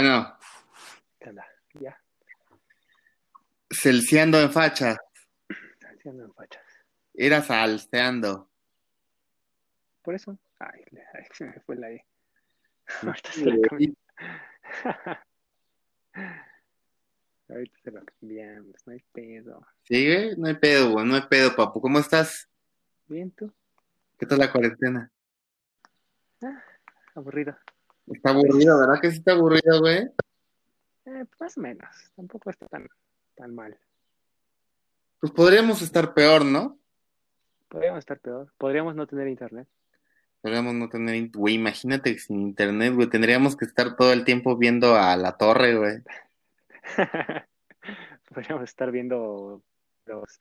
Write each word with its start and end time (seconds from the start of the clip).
Bueno. 0.00 0.34
Ya, 1.74 2.00
celciando 3.70 4.40
en 4.40 4.50
facha. 4.50 4.96
haciendo 5.82 6.24
en 6.24 6.32
fachas. 6.32 6.64
Era 7.12 7.42
salteando. 7.42 8.50
Por 10.02 10.14
eso. 10.14 10.38
Ay, 10.58 10.82
ay, 11.14 11.24
se 11.34 11.44
me 11.44 11.60
fue 11.60 11.76
la 11.76 11.90
E. 11.90 12.06
Ahorita 13.02 13.32
se 13.32 13.44
la. 13.44 13.56
Ahorita 17.50 17.78
se 17.84 17.90
la 17.90 18.02
cambiamos, 18.02 18.86
no 18.86 18.92
hay 18.94 19.04
pedo. 19.12 19.66
¿Sigue? 19.82 20.34
No 20.38 20.48
hay 20.48 20.54
pedo, 20.54 21.04
no 21.04 21.14
hay 21.14 21.22
pedo, 21.28 21.54
papu. 21.54 21.82
¿Cómo 21.82 21.98
estás? 21.98 22.48
Bien, 23.06 23.30
tú, 23.32 23.52
¿Qué 24.18 24.24
tal 24.24 24.38
la 24.38 24.50
cuarentena? 24.50 25.12
aburrido. 27.14 27.54
Está 28.10 28.30
aburrido, 28.30 28.78
¿verdad 28.80 29.00
que 29.00 29.10
sí 29.10 29.18
está 29.18 29.32
aburrido, 29.32 29.80
güey? 29.80 30.08
Eh, 31.06 31.24
más 31.38 31.56
o 31.56 31.60
menos, 31.60 31.88
tampoco 32.16 32.50
está 32.50 32.66
tan, 32.66 32.86
tan 33.34 33.54
mal. 33.54 33.76
Pues 35.20 35.32
podríamos 35.32 35.82
estar 35.82 36.12
peor, 36.14 36.44
¿no? 36.44 36.78
Podríamos 37.68 38.00
estar 38.00 38.18
peor, 38.18 38.52
podríamos 38.58 38.94
no 38.94 39.06
tener 39.06 39.28
internet. 39.28 39.68
Podríamos 40.40 40.74
no 40.74 40.88
tener, 40.88 41.30
güey, 41.30 41.54
imagínate 41.54 42.14
que 42.14 42.18
sin 42.18 42.40
internet, 42.40 42.94
güey, 42.94 43.08
tendríamos 43.08 43.56
que 43.56 43.64
estar 43.66 43.94
todo 43.96 44.12
el 44.12 44.24
tiempo 44.24 44.56
viendo 44.56 44.96
a 44.96 45.16
la 45.16 45.36
torre, 45.36 45.76
güey. 45.76 45.98
podríamos 48.34 48.64
estar 48.64 48.90
viendo 48.90 49.62
los 50.06 50.40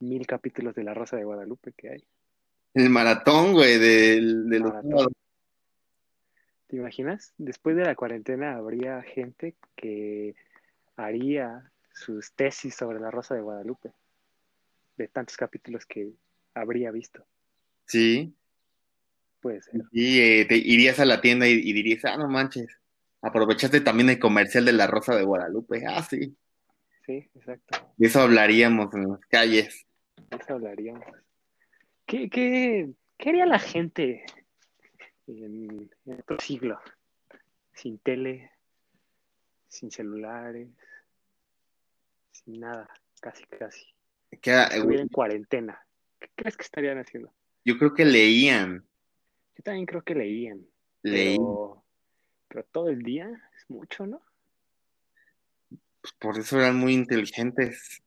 mil 0.00 0.26
capítulos 0.26 0.74
de 0.74 0.84
La 0.84 0.94
Rosa 0.94 1.16
de 1.16 1.24
Guadalupe 1.24 1.72
que 1.72 1.88
hay. 1.90 2.04
El 2.74 2.90
maratón, 2.90 3.52
güey, 3.52 3.78
del- 3.78 4.48
de, 4.48 4.58
los. 4.60 4.72
¿Te 6.70 6.76
imaginas? 6.76 7.34
Después 7.36 7.74
de 7.74 7.84
la 7.84 7.96
cuarentena 7.96 8.54
habría 8.54 9.02
gente 9.02 9.56
que 9.74 10.36
haría 10.94 11.72
sus 11.92 12.32
tesis 12.34 12.76
sobre 12.76 13.00
la 13.00 13.10
Rosa 13.10 13.34
de 13.34 13.40
Guadalupe, 13.40 13.90
de 14.96 15.08
tantos 15.08 15.36
capítulos 15.36 15.84
que 15.84 16.12
habría 16.54 16.92
visto. 16.92 17.26
Sí, 17.86 18.32
Puede 19.40 19.62
ser. 19.62 19.80
y 19.90 20.20
eh, 20.20 20.44
te 20.44 20.56
irías 20.56 21.00
a 21.00 21.04
la 21.06 21.20
tienda 21.20 21.48
y, 21.48 21.54
y 21.54 21.72
dirías, 21.72 22.04
ah, 22.04 22.16
no 22.16 22.28
manches, 22.28 22.68
aprovechaste 23.20 23.80
también 23.80 24.10
el 24.10 24.20
comercial 24.20 24.64
de 24.64 24.72
la 24.72 24.86
Rosa 24.86 25.16
de 25.16 25.24
Guadalupe. 25.24 25.82
Ah, 25.88 26.02
sí, 26.04 26.36
Sí, 27.04 27.28
exacto. 27.34 27.92
de 27.96 28.06
eso 28.06 28.20
hablaríamos 28.20 28.94
en 28.94 29.08
las 29.08 29.20
calles. 29.26 29.86
De 30.30 30.36
eso 30.36 30.54
hablaríamos. 30.54 31.04
¿Qué, 32.06 32.30
qué, 32.30 32.90
qué 33.18 33.28
haría 33.30 33.46
la 33.46 33.58
gente 33.58 34.24
en, 35.38 35.90
en 36.06 36.20
otro 36.20 36.38
siglo? 36.40 36.80
Sin 37.72 37.98
tele, 37.98 38.50
sin 39.68 39.90
celulares, 39.90 40.68
sin 42.32 42.60
nada, 42.60 42.88
casi, 43.20 43.44
casi. 43.44 43.84
Que, 44.40 44.50
eh, 44.52 44.68
en 44.76 45.08
cuarentena. 45.08 45.84
¿Qué 46.18 46.28
crees 46.34 46.56
que 46.56 46.62
estarían 46.64 46.98
haciendo? 46.98 47.32
yo 47.64 47.78
creo 47.78 47.94
que 47.94 48.04
leían, 48.04 48.84
Yo 49.56 49.62
también 49.62 49.86
creo 49.86 50.02
que 50.02 50.14
leían. 50.14 50.66
leían, 51.02 51.36
Pero, 51.36 51.84
pero 52.48 52.64
todo 52.64 52.88
el 52.88 53.02
día 53.02 53.28
es 53.56 53.68
mucho, 53.70 54.06
¿no? 54.06 54.20
pues 56.00 56.14
por 56.14 56.38
eso 56.38 56.58
eran 56.58 56.76
muy 56.76 56.94
inteligentes. 56.94 58.02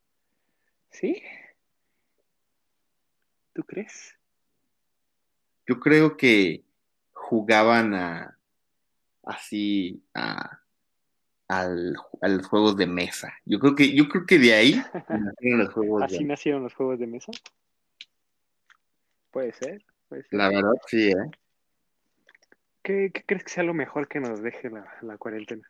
¿Sí? 0.90 1.22
¿Tú 3.54 3.64
crees? 3.64 4.18
Yo 5.68 5.80
creo 5.80 6.18
que 6.18 6.64
jugaban 7.24 7.94
a 7.94 8.38
así 9.24 10.04
a, 10.14 10.60
al- 11.48 11.96
a 12.22 12.28
los 12.28 12.46
juegos 12.48 12.76
de 12.78 12.88
mesa. 12.88 13.34
Yo 13.46 13.60
creo 13.60 13.76
que, 13.76 13.96
yo 13.96 14.08
creo 14.10 14.26
que 14.26 14.38
de 14.38 14.54
ahí 14.54 14.74
nacieron 15.10 15.60
los 15.60 15.74
juegos 15.74 16.04
¿Así 16.04 16.18
de 16.20 16.26
nacieron 16.26 16.64
los 16.64 16.74
juegos 16.74 17.00
de 17.00 17.08
mesa? 17.08 17.32
Puede 19.32 19.54
ser, 19.54 19.84
puede 20.10 20.24
ser. 20.24 20.38
La 20.40 20.50
verdad, 20.50 20.74
sí, 20.88 21.10
¿eh? 21.10 21.32
¿Qué, 22.84 23.12
qué 23.14 23.24
crees 23.26 23.44
que 23.46 23.50
sea 23.50 23.64
lo 23.64 23.74
mejor 23.74 24.08
que 24.08 24.20
nos 24.20 24.42
deje 24.42 24.70
la, 24.70 24.86
la 25.02 25.18
cuarentena? 25.18 25.70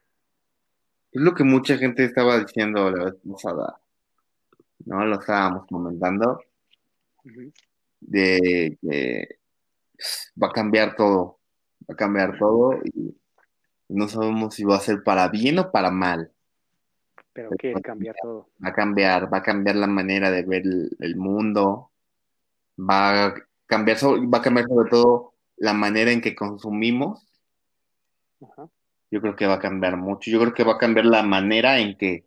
Es 1.12 1.22
lo 1.22 1.36
que 1.36 1.44
mucha 1.44 1.78
gente 1.78 2.04
estaba 2.04 2.40
diciendo 2.40 2.90
la 2.90 3.06
vez 3.06 3.16
pasada, 3.32 3.80
¿no? 4.86 5.06
Lo 5.06 5.20
estábamos 5.20 5.68
comentando, 5.68 6.44
de 8.00 8.78
que 8.82 9.40
va 10.42 10.48
a 10.48 10.52
cambiar 10.52 10.96
todo, 10.96 11.40
va 11.90 11.94
a 11.94 11.98
cambiar 11.98 12.38
todo 12.38 12.80
y 12.84 13.16
no 13.90 14.08
sabemos 14.08 14.56
si 14.56 14.64
va 14.64 14.78
a 14.78 14.80
ser 14.80 15.04
para 15.04 15.28
bien 15.30 15.60
o 15.60 15.72
para 15.72 15.92
mal. 15.92 16.32
Pero 17.34 17.50
¿qué 17.58 17.72
es 17.72 17.82
cambiar 17.82 18.16
todo? 18.22 18.50
Va 18.64 18.70
a 18.70 18.74
cambiar, 18.74 19.34
va 19.34 19.40
a 19.40 19.44
cambiar 19.44 19.76
la 19.76 19.88
manera 19.88 20.32
de 20.32 20.44
ver 20.44 20.62
el, 20.64 20.96
el 21.00 21.16
mundo, 21.16 21.92
va 22.80 23.26
a 23.28 23.34
cambiar, 23.66 23.98
so- 23.98 24.18
va 24.30 24.38
a 24.40 24.42
cambiar 24.42 24.68
sobre 24.68 24.90
todo 24.90 25.34
la 25.58 25.74
manera 25.74 26.12
en 26.12 26.22
que 26.22 26.36
consumimos. 26.36 27.26
Ajá. 28.42 28.70
Yo 29.12 29.22
creo 29.22 29.36
que 29.36 29.48
va 29.48 29.56
a 29.56 29.60
cambiar 29.60 29.98
mucho. 29.98 30.30
Yo 30.32 30.40
creo 30.40 30.54
que 30.54 30.64
va 30.64 30.74
a 30.74 30.78
cambiar 30.78 31.06
la 31.06 31.24
manera 31.24 31.80
en 31.80 31.98
que, 31.98 32.26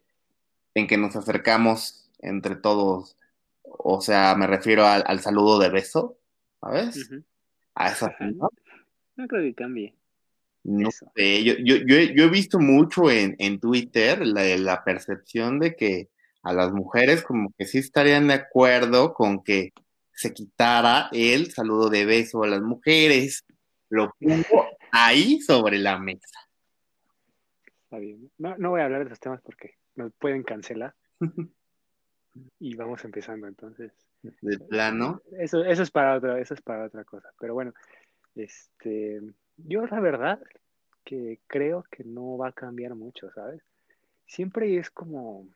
en 0.75 0.87
que 0.87 0.97
nos 0.97 1.17
acercamos 1.17 2.09
entre 2.21 2.57
todos. 2.57 3.17
O 3.63 4.01
sea, 4.01 4.35
me 4.37 4.47
refiero 4.47 4.87
al, 4.87 5.05
al 5.07 5.21
saludo 5.21 5.59
de 5.59 5.69
beso, 5.69 6.17
¿sabes? 6.61 7.11
A 7.75 7.89
esa. 7.91 8.15
¿no? 8.21 8.51
No 9.17 9.27
creo 9.27 9.43
que 9.43 9.55
cambie. 9.55 9.95
No 10.65 10.89
Eso. 10.89 11.11
sé, 11.15 11.45
yo, 11.45 11.55
yo, 11.59 11.77
yo, 11.87 11.97
he- 11.97 12.15
yo 12.17 12.25
he 12.25 12.29
visto 12.31 12.59
mucho 12.59 13.11
en, 13.11 13.37
en 13.39 13.61
Twitter 13.61 14.27
la, 14.27 14.43
la 14.57 14.83
percepción 14.85 15.59
de 15.61 15.77
que 15.77 16.09
a 16.43 16.53
las 16.53 16.73
mujeres 16.73 17.23
como 17.23 17.53
que 17.57 17.67
sí 17.67 17.79
estarían 17.79 18.29
de 18.29 18.35
acuerdo 18.35 19.15
con 19.15 19.43
que 19.45 19.73
se 20.13 20.33
quitara 20.33 21.09
el 21.13 21.53
saludo 21.53 21.89
de 21.91 22.05
beso 22.07 22.43
a 22.43 22.49
las 22.49 22.63
mujeres. 22.63 23.45
Lo 23.91 24.13
pongo 24.21 24.67
ahí 24.91 25.41
sobre 25.41 25.79
la 25.79 25.99
mesa. 25.99 26.41
Está 27.85 27.99
bien. 27.99 28.31
No, 28.39 28.57
no 28.59 28.71
voy 28.71 28.81
a 28.81 28.85
hablar 28.87 29.01
de 29.01 29.07
esos 29.07 29.21
temas 29.21 29.41
porque 29.43 29.75
nos 29.95 30.13
pueden 30.15 30.43
cancelar. 30.43 30.95
Y 32.61 32.75
vamos 32.77 33.03
empezando 33.05 33.47
entonces. 33.47 33.93
De 34.23 34.59
plano. 34.59 35.23
Eso, 35.39 35.65
eso 35.65 35.83
es 35.83 35.91
para 35.91 36.17
otra, 36.17 36.39
eso 36.39 36.53
es 36.53 36.61
para 36.61 36.85
otra 36.85 37.03
cosa. 37.05 37.31
Pero 37.41 37.55
bueno, 37.55 37.73
este, 38.37 39.21
yo 39.57 39.87
la 39.87 40.01
verdad 40.01 40.41
que 41.05 41.41
creo 41.47 41.85
que 41.91 42.05
no 42.05 42.37
va 42.37 42.49
a 42.49 42.53
cambiar 42.53 42.95
mucho, 42.95 43.31
¿sabes? 43.33 43.63
Siempre 44.27 44.77
es 44.77 44.91
como, 44.91 45.47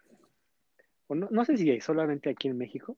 no, 1.08 1.28
no 1.30 1.44
sé 1.44 1.56
si 1.56 1.70
hay 1.70 1.80
solamente 1.80 2.30
aquí 2.30 2.48
en 2.48 2.58
México, 2.58 2.96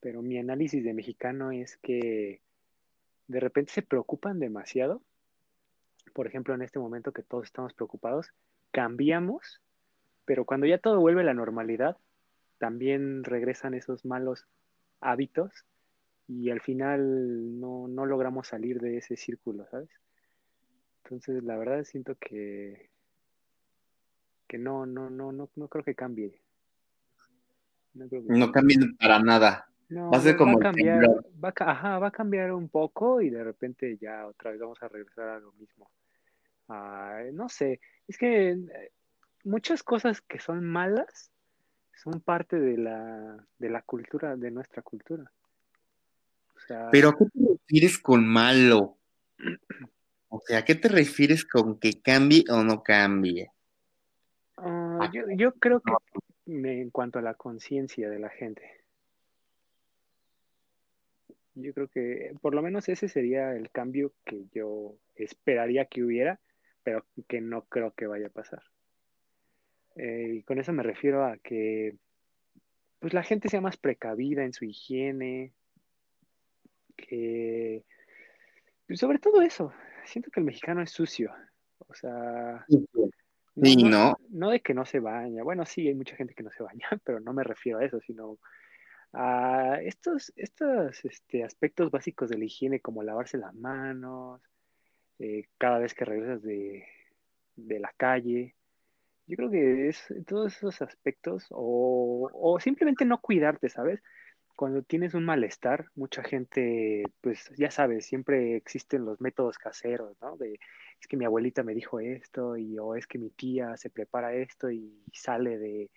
pero 0.00 0.20
mi 0.20 0.38
análisis 0.38 0.84
de 0.84 0.92
mexicano 0.92 1.50
es 1.50 1.78
que 1.78 2.40
de 3.26 3.40
repente 3.40 3.72
se 3.72 3.82
preocupan 3.82 4.38
demasiado. 4.38 5.02
Por 6.12 6.26
ejemplo, 6.26 6.54
en 6.54 6.62
este 6.62 6.78
momento 6.78 7.12
que 7.12 7.22
todos 7.22 7.44
estamos 7.44 7.72
preocupados, 7.72 8.30
cambiamos, 8.70 9.62
pero 10.26 10.44
cuando 10.44 10.66
ya 10.66 10.78
todo 10.78 11.00
vuelve 11.00 11.22
a 11.22 11.24
la 11.24 11.34
normalidad, 11.34 11.96
también 12.58 13.24
regresan 13.24 13.74
esos 13.74 14.04
malos 14.04 14.46
hábitos 15.00 15.64
y 16.26 16.50
al 16.50 16.60
final 16.60 17.60
no, 17.60 17.86
no 17.88 18.06
logramos 18.06 18.48
salir 18.48 18.80
de 18.80 18.98
ese 18.98 19.16
círculo, 19.16 19.66
¿sabes? 19.70 19.90
Entonces, 21.04 21.42
la 21.44 21.56
verdad 21.56 21.84
siento 21.84 22.16
que, 22.18 22.88
que 24.48 24.58
no, 24.58 24.86
no, 24.86 25.10
no, 25.10 25.32
no, 25.32 25.50
no 25.54 25.68
creo 25.68 25.84
que 25.84 25.94
cambie. 25.94 26.40
No 27.92 28.08
creo 28.08 28.22
que 28.22 28.32
No 28.32 28.50
cambie. 28.50 28.78
para 28.98 29.18
nada. 29.18 29.68
No, 29.90 30.10
Va 30.10 30.16
a 30.16 30.20
ser 30.22 30.36
como 30.36 30.58
va 30.58 30.60
a 30.60 30.72
cambiar, 30.72 31.04
va 31.44 31.52
a, 31.54 31.70
ajá, 31.70 31.98
va 31.98 32.06
a 32.08 32.10
cambiar 32.10 32.52
un 32.52 32.70
poco 32.70 33.20
y 33.20 33.28
de 33.28 33.44
repente 33.44 33.98
ya 33.98 34.26
otra 34.26 34.50
vez 34.50 34.60
vamos 34.60 34.82
a 34.82 34.88
regresar 34.88 35.28
a 35.28 35.38
lo 35.40 35.52
mismo. 35.52 35.90
Ah, 36.68 37.20
no 37.34 37.50
sé, 37.50 37.80
es 38.08 38.16
que 38.16 38.52
eh, 38.52 38.92
muchas 39.44 39.82
cosas 39.82 40.22
que 40.22 40.38
son 40.38 40.64
malas 40.64 41.30
son 42.02 42.20
parte 42.20 42.58
de 42.58 42.78
la, 42.78 43.46
de 43.58 43.70
la 43.70 43.82
cultura, 43.82 44.36
de 44.36 44.50
nuestra 44.50 44.82
cultura. 44.82 45.30
Sea, 46.66 46.88
Pero 46.90 47.10
¿a 47.10 47.16
qué 47.16 47.24
te 47.26 47.48
refieres 47.52 47.98
con 47.98 48.26
malo? 48.26 48.98
O 50.28 50.40
sea, 50.40 50.58
¿a 50.58 50.64
qué 50.64 50.74
te 50.74 50.88
refieres 50.88 51.44
con 51.44 51.78
que 51.78 52.00
cambie 52.00 52.44
o 52.50 52.62
no 52.64 52.82
cambie? 52.82 53.50
ah, 54.56 55.10
yo, 55.12 55.22
yo 55.36 55.52
creo 55.54 55.80
que 55.80 55.92
me- 56.46 56.80
en 56.80 56.90
cuanto 56.90 57.18
a 57.18 57.22
la 57.22 57.34
conciencia 57.34 58.08
de 58.10 58.18
la 58.18 58.30
gente, 58.30 58.62
yo 61.54 61.72
creo 61.72 61.88
que 61.88 62.34
por 62.40 62.54
lo 62.54 62.62
menos 62.62 62.88
ese 62.88 63.08
sería 63.08 63.54
el 63.54 63.70
cambio 63.70 64.12
que 64.24 64.44
yo 64.52 64.96
esperaría 65.14 65.84
que 65.86 66.02
hubiera, 66.02 66.40
pero 66.82 67.06
que 67.28 67.40
no 67.40 67.64
creo 67.66 67.92
que 67.94 68.06
vaya 68.06 68.26
a 68.26 68.30
pasar. 68.30 68.62
Eh, 69.96 70.38
y 70.38 70.42
con 70.42 70.58
eso 70.58 70.72
me 70.72 70.82
refiero 70.82 71.24
a 71.24 71.36
que 71.38 71.96
pues 72.98 73.14
la 73.14 73.22
gente 73.22 73.48
sea 73.48 73.60
más 73.60 73.76
precavida 73.76 74.44
en 74.44 74.52
su 74.52 74.64
higiene, 74.64 75.52
que 76.96 77.84
pues, 78.86 79.00
sobre 79.00 79.18
todo 79.18 79.40
eso, 79.42 79.72
siento 80.04 80.30
que 80.30 80.40
el 80.40 80.46
mexicano 80.46 80.82
es 80.82 80.90
sucio. 80.90 81.32
O 81.78 81.94
sea, 81.94 82.64
sí, 82.68 83.84
¿no? 83.84 84.16
No 84.30 84.50
de 84.50 84.60
que 84.60 84.74
no 84.74 84.84
se 84.84 85.00
baña. 85.00 85.42
Bueno, 85.42 85.64
sí, 85.66 85.88
hay 85.88 85.94
mucha 85.94 86.16
gente 86.16 86.34
que 86.34 86.42
no 86.42 86.50
se 86.50 86.62
baña, 86.62 86.88
pero 87.04 87.20
no 87.20 87.32
me 87.32 87.44
refiero 87.44 87.78
a 87.78 87.84
eso, 87.84 88.00
sino 88.00 88.38
a 89.12 89.78
estos, 89.82 90.32
estos 90.36 91.04
este, 91.04 91.44
aspectos 91.44 91.90
básicos 91.90 92.28
de 92.28 92.38
la 92.38 92.44
higiene, 92.44 92.80
como 92.80 93.02
lavarse 93.02 93.38
las 93.38 93.54
manos, 93.54 94.40
eh, 95.18 95.46
cada 95.58 95.78
vez 95.78 95.94
que 95.94 96.04
regresas 96.04 96.42
de, 96.42 96.84
de, 97.54 97.78
la 97.78 97.92
calle. 97.96 98.56
Yo 99.26 99.36
creo 99.36 99.50
que 99.50 99.88
es 99.88 100.04
todos 100.26 100.56
esos 100.56 100.82
aspectos, 100.82 101.46
o, 101.50 102.28
o 102.32 102.60
simplemente 102.60 103.04
no 103.04 103.20
cuidarte, 103.20 103.68
¿sabes? 103.68 104.02
Cuando 104.56 104.82
tienes 104.82 105.14
un 105.14 105.24
malestar, 105.24 105.86
mucha 105.94 106.22
gente, 106.22 107.04
pues 107.20 107.50
ya 107.56 107.70
sabes, 107.70 108.06
siempre 108.06 108.56
existen 108.56 109.04
los 109.04 109.20
métodos 109.20 109.58
caseros, 109.58 110.16
¿no? 110.20 110.36
De, 110.36 110.60
es 111.00 111.06
que 111.08 111.16
mi 111.16 111.24
abuelita 111.24 111.62
me 111.62 111.74
dijo 111.74 112.00
esto, 112.00 112.56
y 112.56 112.78
o 112.78 112.94
es 112.94 113.06
que 113.06 113.18
mi 113.18 113.30
tía 113.30 113.76
se 113.76 113.90
prepara 113.90 114.34
esto 114.34 114.70
y 114.70 115.02
sale 115.12 115.58
de, 115.58 115.90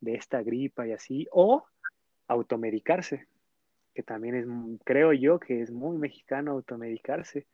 de 0.00 0.14
esta 0.14 0.42
gripa 0.42 0.86
y 0.86 0.92
así, 0.92 1.26
o 1.32 1.64
automedicarse, 2.28 3.26
que 3.94 4.02
también 4.02 4.34
es, 4.36 4.46
creo 4.84 5.12
yo 5.12 5.40
que 5.40 5.62
es 5.62 5.70
muy 5.70 5.98
mexicano 5.98 6.52
automedicarse. 6.52 7.46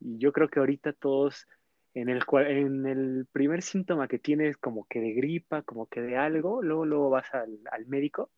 Y 0.00 0.18
yo 0.18 0.32
creo 0.32 0.48
que 0.48 0.60
ahorita 0.60 0.92
todos, 0.92 1.46
en 1.94 2.08
el, 2.08 2.22
en 2.46 2.86
el 2.86 3.26
primer 3.32 3.62
síntoma 3.62 4.08
que 4.08 4.18
tienes 4.18 4.56
como 4.56 4.86
que 4.86 5.00
de 5.00 5.12
gripa, 5.12 5.62
como 5.62 5.86
que 5.86 6.00
de 6.00 6.16
algo, 6.16 6.62
luego, 6.62 6.86
luego 6.86 7.10
vas 7.10 7.34
al, 7.34 7.58
al 7.72 7.86
médico 7.86 8.30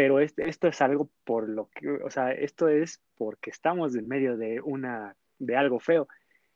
pero 0.00 0.18
esto 0.18 0.66
es 0.66 0.80
algo 0.80 1.10
por 1.24 1.46
lo 1.46 1.68
que, 1.68 1.86
o 1.86 2.10
sea, 2.10 2.32
esto 2.32 2.68
es 2.68 3.02
porque 3.18 3.50
estamos 3.50 3.94
en 3.94 4.08
medio 4.08 4.38
de 4.38 4.58
una, 4.62 5.14
de 5.38 5.56
algo 5.56 5.78
feo. 5.78 6.08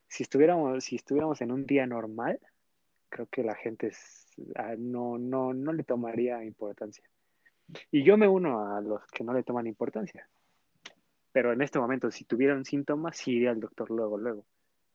Si 0.08 0.22
estuviéramos, 0.22 0.82
si 0.82 0.96
estuviéramos 0.96 1.42
en 1.42 1.52
un 1.52 1.66
día 1.66 1.86
normal, 1.86 2.40
creo 3.10 3.26
que 3.26 3.42
la 3.42 3.54
gente 3.54 3.92
ah, 4.54 4.76
no, 4.78 5.18
no, 5.18 5.52
no 5.52 5.74
le 5.74 5.84
tomaría 5.84 6.42
importancia. 6.42 7.04
Y 7.90 8.02
yo 8.02 8.16
me 8.16 8.26
uno 8.26 8.74
a 8.74 8.80
los 8.80 9.06
que 9.08 9.24
no 9.24 9.34
le 9.34 9.42
toman 9.42 9.66
importancia. 9.66 10.26
Pero 11.30 11.52
en 11.52 11.60
este 11.60 11.78
momento, 11.78 12.10
si 12.10 12.24
tuviera 12.24 12.54
un 12.54 12.64
síntoma, 12.64 13.12
sí 13.12 13.32
iría 13.32 13.50
al 13.50 13.60
doctor 13.60 13.90
luego, 13.90 14.16
luego. 14.16 14.46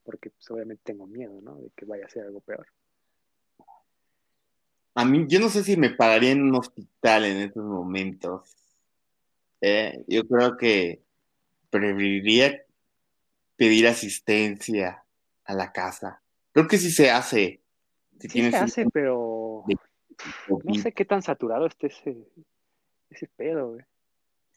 Porque 0.01 0.31
pues, 0.31 0.49
obviamente 0.49 0.81
tengo 0.83 1.05
miedo, 1.05 1.39
¿no? 1.39 1.53
De 1.57 1.69
que 1.75 1.85
vaya 1.85 2.07
a 2.07 2.09
ser 2.09 2.23
algo 2.23 2.41
peor. 2.41 2.65
A 4.99 5.05
mí, 5.05 5.25
yo 5.29 5.39
no 5.39 5.47
sé 5.47 5.63
si 5.63 5.77
me 5.77 5.91
pararía 5.91 6.31
en 6.31 6.41
un 6.41 6.55
hospital 6.55 7.23
en 7.23 7.37
estos 7.37 7.63
momentos. 7.63 8.53
Eh, 9.61 10.03
yo 10.09 10.27
creo 10.27 10.57
que 10.57 11.01
preferiría 11.69 12.65
pedir 13.55 13.87
asistencia 13.87 15.05
a 15.45 15.53
la 15.53 15.71
casa. 15.71 16.21
Creo 16.51 16.67
que 16.67 16.77
sí 16.77 16.91
se 16.91 17.09
hace. 17.09 17.61
sí 18.19 18.51
se 18.51 18.57
hace, 18.57 18.85
pero 18.91 19.63
no 20.65 20.73
sé 20.75 20.91
qué 20.91 21.05
tan 21.05 21.21
saturado 21.21 21.67
esté 21.67 21.87
ese, 21.87 22.17
ese 23.09 23.27
pedo, 23.37 23.69
güey. 23.69 23.85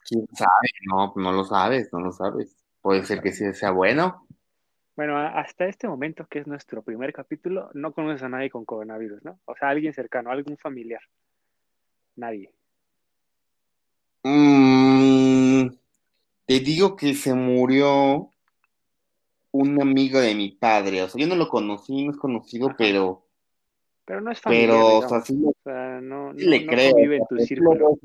¿Quién 0.05 0.27
sabe? 0.33 0.67
No, 0.89 1.13
no 1.15 1.31
lo 1.31 1.45
sabes, 1.45 1.87
no 1.93 2.01
lo 2.01 2.11
sabes. 2.11 2.53
Puede 2.81 3.05
ser 3.05 3.21
que 3.21 3.31
sí 3.31 3.53
sea 3.53 3.71
bueno. 3.71 4.27
Bueno, 4.95 5.17
hasta 5.17 5.65
este 5.65 5.87
momento, 5.87 6.27
que 6.27 6.39
es 6.39 6.47
nuestro 6.47 6.83
primer 6.83 7.13
capítulo, 7.13 7.71
no 7.73 7.93
conoces 7.93 8.21
a 8.21 8.29
nadie 8.29 8.51
con 8.51 8.63
coronavirus, 8.63 9.23
¿no? 9.23 9.39
O 9.45 9.55
sea, 9.55 9.69
alguien 9.69 9.93
cercano, 9.93 10.29
algún 10.29 10.55
familiar. 10.57 11.01
Nadie. 12.15 12.51
Mm, 14.21 15.67
te 16.45 16.59
digo 16.59 16.95
que 16.95 17.15
se 17.15 17.33
murió 17.33 18.29
un 19.51 19.81
amigo 19.81 20.19
de 20.19 20.35
mi 20.35 20.51
padre. 20.51 21.01
O 21.01 21.09
sea, 21.09 21.19
yo 21.19 21.27
no 21.27 21.35
lo 21.35 21.49
conocí, 21.49 22.05
no 22.05 22.11
es 22.11 22.17
conocido, 22.17 22.69
pero. 22.77 23.25
Pero 24.05 24.21
no 24.21 24.31
es 24.31 24.39
familiar. 24.39 24.69
Pero, 24.69 24.97
o 24.99 25.09
sea, 25.09 25.21
sí, 25.21 25.41
o 25.43 25.55
sea, 25.63 26.01
no, 26.01 26.33
le 26.33 26.67
creo. 26.67 26.95
Vive 26.95 27.17
en 27.17 27.25
tu 27.27 27.37
círculo. 27.39 27.97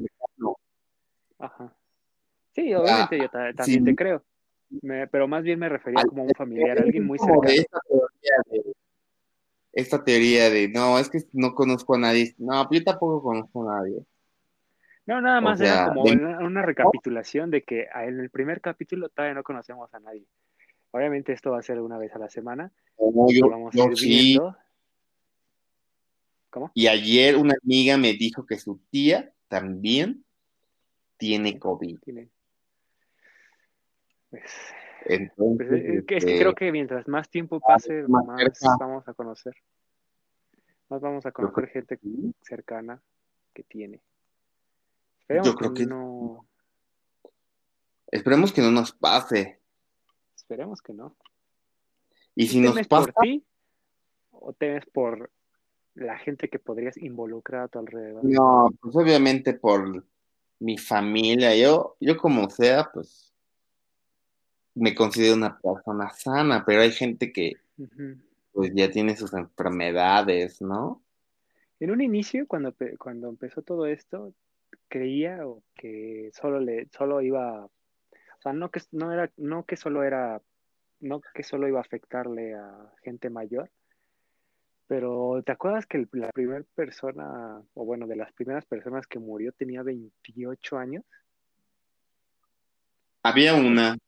Ajá. 1.38 1.70
Sí, 2.55 2.73
obviamente 2.75 3.19
yo 3.19 3.29
también 3.29 3.85
te 3.85 3.94
creo 3.94 4.25
pero 5.11 5.29
más 5.29 5.43
bien 5.43 5.59
me 5.59 5.69
refería 5.69 6.03
como 6.05 6.23
a 6.23 6.26
un 6.26 6.32
familiar, 6.37 6.79
alguien 6.79 7.06
muy 7.06 7.19
cercano. 7.19 7.43
Esta 7.44 7.81
teoría, 7.88 8.37
de, 8.50 8.75
esta 9.73 10.05
teoría 10.05 10.50
de, 10.50 10.69
no, 10.69 10.99
es 10.99 11.09
que 11.09 11.20
no 11.32 11.55
conozco 11.55 11.94
a 11.94 11.99
nadie. 11.99 12.35
No, 12.38 12.69
yo 12.70 12.82
tampoco 12.82 13.23
conozco 13.23 13.69
a 13.69 13.76
nadie. 13.76 14.05
No, 15.06 15.20
nada 15.23 15.41
más 15.41 15.61
era 15.61 15.87
como 15.88 16.03
una, 16.03 16.62
recapitulación 16.62 17.50
de 17.50 17.62
que 17.62 17.87
en 17.94 18.20
el 18.20 18.29
primer 18.29 18.61
capítulo 18.61 19.09
todavía 19.09 19.35
no 19.35 19.43
conocemos 19.43 19.93
a 19.94 20.00
nadie. 20.00 20.26
Obviamente 20.91 21.32
esto 21.32 21.50
va 21.50 21.61
a 21.61 21.62
ser 21.62 21.81
una 21.81 21.97
vez 21.97 22.14
a 22.14 22.19
la 22.19 22.29
semana. 22.29 22.71
vamos 22.99 23.75
a 23.75 23.79
ir 23.79 23.94
viendo. 24.03 24.56
¿Cómo? 26.50 26.71
Y 26.75 26.88
ayer 26.88 27.37
una 27.37 27.55
amiga 27.62 27.97
me 27.97 28.12
dijo 28.14 28.44
que 28.44 28.59
su 28.59 28.81
tía 28.91 29.32
también 29.49 30.25
tiene 31.17 31.59
COVID. 31.59 31.99
Tiene, 32.00 32.29
Entonces, 35.04 35.69
pues, 35.69 35.84
es, 35.84 36.04
que, 36.04 36.16
este, 36.16 36.38
creo 36.38 36.54
que 36.54 36.72
mientras 36.72 37.06
más 37.08 37.28
tiempo 37.28 37.60
pase, 37.60 38.04
más, 38.08 38.26
vamos 38.78 39.06
a 39.08 39.14
conocer. 39.14 39.54
Más 40.88 41.00
vamos 41.00 41.26
a 41.26 41.32
conocer 41.32 41.69
gente 41.69 41.98
cercana 42.42 43.00
que 43.52 43.62
tiene. 43.62 44.00
Esperemos 45.20 45.75
que, 45.75 45.86
no. 45.86 46.46
Esperemos 48.10 48.52
que 48.52 48.62
no 48.62 48.70
nos 48.70 48.92
pase. 48.92 49.60
Esperemos 50.34 50.80
que 50.80 50.94
no. 50.94 51.16
Y 52.34 52.46
si 52.46 52.60
nos 52.60 52.75
pasa. 52.86 53.12
por 53.12 53.22
ti 53.22 53.44
o 54.30 54.52
temes 54.52 54.86
por 54.86 55.30
la 55.94 56.19
gente 56.19 56.48
que 56.48 56.58
podrías 56.58 56.96
involucrar 56.96 57.62
a 57.64 57.69
tu 57.69 57.78
alrededor? 57.78 58.25
No, 58.25 58.69
pues 58.80 58.94
obviamente 58.96 59.54
por 59.54 60.04
mi 60.60 60.78
familia. 60.78 61.54
Yo, 61.56 61.96
yo 62.00 62.16
como 62.16 62.48
sea, 62.50 62.88
pues 62.92 63.34
me 64.78 64.94
considero 64.94 65.34
una 65.34 65.58
persona 65.58 66.10
sana, 66.10 66.64
pero 66.64 66.80
hay 66.80 66.92
gente 66.92 67.32
que 67.32 67.56
pues 68.52 68.72
ya 68.75 68.90
tiene 68.90 69.16
sus 69.16 69.32
enfermedades, 69.34 70.60
¿no? 70.60 71.02
En 71.80 71.90
un 71.90 72.00
inicio, 72.00 72.46
cuando, 72.46 72.75
cuando 72.98 73.28
empezó 73.28 73.62
todo 73.62 73.86
esto, 73.86 74.34
creía 74.88 75.40
que 75.75 76.30
solo 76.32 76.58
le, 76.61 76.88
solo 76.88 77.20
iba, 77.23 77.64
o 77.64 78.40
sea, 78.40 78.52
no 78.52 78.70
que 78.70 78.80
no 78.92 79.12
era, 79.12 79.30
no 79.37 79.64
que 79.64 79.76
solo 79.76 80.02
era, 80.02 80.42
no 81.00 81.20
que 81.20 81.42
solo 81.42 81.68
iba 81.68 81.78
a 81.78 81.82
afectarle 81.82 82.54
a 82.54 82.92
gente 83.02 83.30
mayor, 83.30 83.70
pero 84.88 85.42
¿te 85.44 85.52
acuerdas 85.52 85.87
que 85.87 86.08
la 86.12 86.32
primera 86.32 86.64
persona, 86.75 87.62
o 87.75 87.85
bueno, 87.85 88.06
de 88.06 88.16
las 88.16 88.32
primeras 88.32 88.64
personas 88.64 89.06
que 89.06 89.18
murió 89.18 89.52
tenía 89.52 89.82
28 89.82 90.78
años? 90.78 91.04
Había 93.23 93.54
una, 93.54 93.99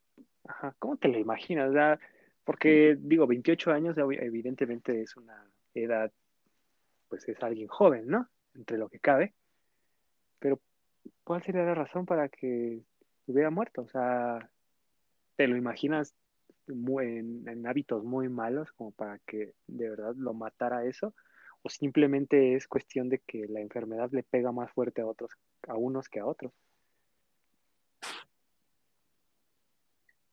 Ajá, 0.50 0.74
¿cómo 0.80 0.96
te 0.96 1.06
lo 1.06 1.18
imaginas? 1.18 1.98
porque 2.44 2.96
digo, 2.98 3.28
28 3.28 3.70
años 3.70 3.96
evidentemente 3.96 5.00
es 5.00 5.16
una 5.16 5.48
edad, 5.74 6.10
pues 7.08 7.28
es 7.28 7.40
alguien 7.42 7.68
joven, 7.68 8.08
¿no? 8.08 8.28
Entre 8.54 8.76
lo 8.76 8.88
que 8.88 8.98
cabe. 8.98 9.32
Pero, 10.40 10.60
¿cuál 11.22 11.42
sería 11.44 11.62
la 11.62 11.74
razón 11.74 12.04
para 12.04 12.28
que 12.28 12.80
hubiera 13.26 13.50
muerto? 13.50 13.82
O 13.82 13.88
sea, 13.88 14.50
¿te 15.36 15.46
lo 15.46 15.56
imaginas 15.56 16.14
en, 16.66 17.48
en, 17.48 17.66
hábitos 17.68 18.02
muy 18.02 18.28
malos 18.28 18.72
como 18.72 18.90
para 18.90 19.18
que 19.20 19.54
de 19.68 19.90
verdad 19.90 20.14
lo 20.16 20.34
matara 20.34 20.84
eso? 20.84 21.14
¿O 21.62 21.68
simplemente 21.68 22.56
es 22.56 22.66
cuestión 22.66 23.08
de 23.08 23.20
que 23.20 23.46
la 23.46 23.60
enfermedad 23.60 24.10
le 24.10 24.24
pega 24.24 24.50
más 24.50 24.72
fuerte 24.72 25.02
a 25.02 25.06
otros, 25.06 25.30
a 25.68 25.76
unos 25.76 26.08
que 26.08 26.18
a 26.18 26.26
otros? 26.26 26.52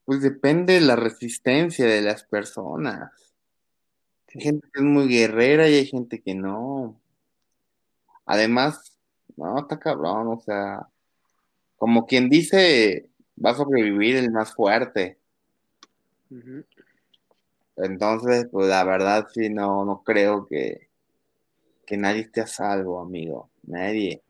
Pues 0.08 0.22
depende 0.22 0.76
de 0.76 0.80
la 0.80 0.96
resistencia 0.96 1.86
de 1.86 2.02
las 2.02 2.24
personas. 2.24 3.12
Hay 4.34 4.42
gente 4.42 4.66
que 4.72 4.80
es 4.80 4.86
muy 4.86 5.10
guerrera 5.10 5.68
y 5.68 5.74
hay 5.74 5.86
gente 5.86 6.22
que 6.22 6.34
no. 6.34 6.98
Además, 8.26 8.98
no, 9.36 9.60
está 9.60 9.78
cabrón, 9.78 10.30
o 10.30 10.40
sea, 10.40 10.88
como 11.76 12.08
quien 12.08 12.30
dice, 12.30 13.10
va 13.44 13.50
a 13.50 13.56
sobrevivir 13.56 14.16
el 14.16 14.32
más 14.32 14.56
fuerte. 14.56 15.18
Entonces, 17.76 18.48
pues 18.50 18.70
la 18.70 18.86
verdad 18.86 19.28
sí, 19.34 19.50
no, 19.50 19.84
no 19.84 20.04
creo 20.06 20.48
que, 20.48 20.88
que 21.86 21.98
nadie 21.98 22.22
esté 22.22 22.40
a 22.40 22.48
salvo, 22.48 23.02
amigo. 23.02 23.50
Nadie. 23.64 24.22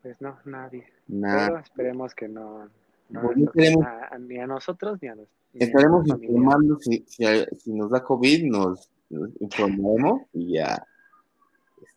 Pues 0.00 0.18
no, 0.22 0.38
nadie. 0.46 0.90
Pero 1.06 1.58
esperemos 1.58 2.14
que 2.14 2.28
no, 2.28 2.70
ni 3.08 4.38
a 4.38 4.46
nosotros 4.46 4.98
ni 5.00 5.08
a 5.08 5.14
nosotros. 5.14 5.36
Estaremos 5.54 6.06
informando 6.06 6.78
si, 6.80 7.04
si, 7.06 7.72
nos 7.72 7.90
da 7.90 8.02
COVID, 8.02 8.44
nos, 8.44 8.90
informamos 9.40 10.22
y 10.32 10.54
ya. 10.54 10.86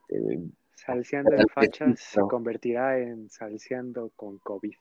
Este, 0.07 0.39
Salseando 0.75 1.33
en 1.33 1.47
fachas 1.49 1.99
se 1.99 2.21
convertirá 2.21 2.99
en 2.99 3.29
salseando 3.29 4.11
con 4.15 4.37
COVID. 4.39 4.73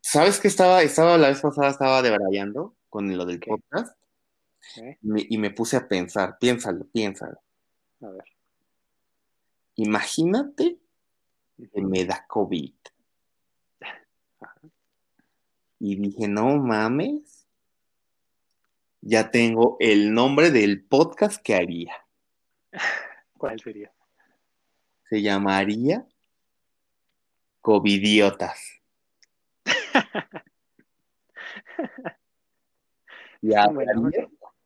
¿Sabes 0.00 0.38
qué 0.38 0.48
estaba? 0.48 0.82
Estaba 0.82 1.18
la 1.18 1.28
vez 1.28 1.40
pasada, 1.40 1.70
estaba 1.70 2.02
debrayando 2.02 2.74
con 2.88 3.16
lo 3.16 3.24
del 3.24 3.40
podcast. 3.40 3.96
Y 5.02 5.38
me 5.38 5.50
puse 5.50 5.76
a 5.76 5.88
pensar, 5.88 6.38
piénsalo, 6.38 6.86
piénsalo. 6.92 7.40
A 8.02 8.10
ver. 8.10 8.24
Imagínate 9.76 10.78
que 11.72 11.82
me 11.82 12.04
da 12.04 12.24
COVID. 12.28 12.74
Y 15.80 15.96
dije, 15.96 16.28
no 16.28 16.58
mames, 16.58 17.48
ya 19.00 19.30
tengo 19.30 19.78
el 19.80 20.12
nombre 20.12 20.50
del 20.50 20.84
podcast 20.84 21.42
que 21.42 21.54
haría. 21.54 21.94
¿Cuál 23.38 23.58
sería? 23.60 23.90
Se 25.08 25.22
llamaría 25.22 26.06
Covidiotas. 27.62 28.82
ya, 33.40 33.66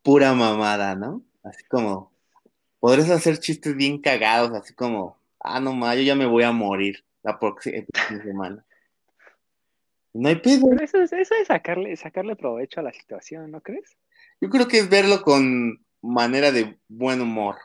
pura 0.02 0.34
mamada, 0.34 0.96
¿no? 0.96 1.22
Así 1.44 1.64
como, 1.64 2.12
podrías 2.80 3.10
hacer 3.10 3.38
chistes 3.38 3.76
bien 3.76 4.00
cagados, 4.00 4.52
así 4.52 4.74
como, 4.74 5.16
ah, 5.38 5.60
no 5.60 5.72
más, 5.72 5.96
yo 5.96 6.02
ya 6.02 6.14
me 6.16 6.26
voy 6.26 6.42
a 6.42 6.52
morir 6.52 7.04
la 7.22 7.38
próxima 7.38 7.86
semana. 8.24 8.64
No 10.14 10.28
hay 10.28 10.36
pedo. 10.36 10.68
Pero 10.70 10.84
eso 10.84 11.02
es, 11.02 11.12
eso 11.12 11.34
es 11.34 11.48
sacarle, 11.48 11.94
sacarle 11.96 12.36
provecho 12.36 12.80
a 12.80 12.84
la 12.84 12.92
situación, 12.92 13.50
¿no 13.50 13.60
crees? 13.60 13.96
Yo 14.40 14.48
creo 14.48 14.68
que 14.68 14.78
es 14.78 14.88
verlo 14.88 15.22
con 15.22 15.84
manera 16.00 16.52
de 16.52 16.78
buen 16.88 17.20
humor. 17.20 17.56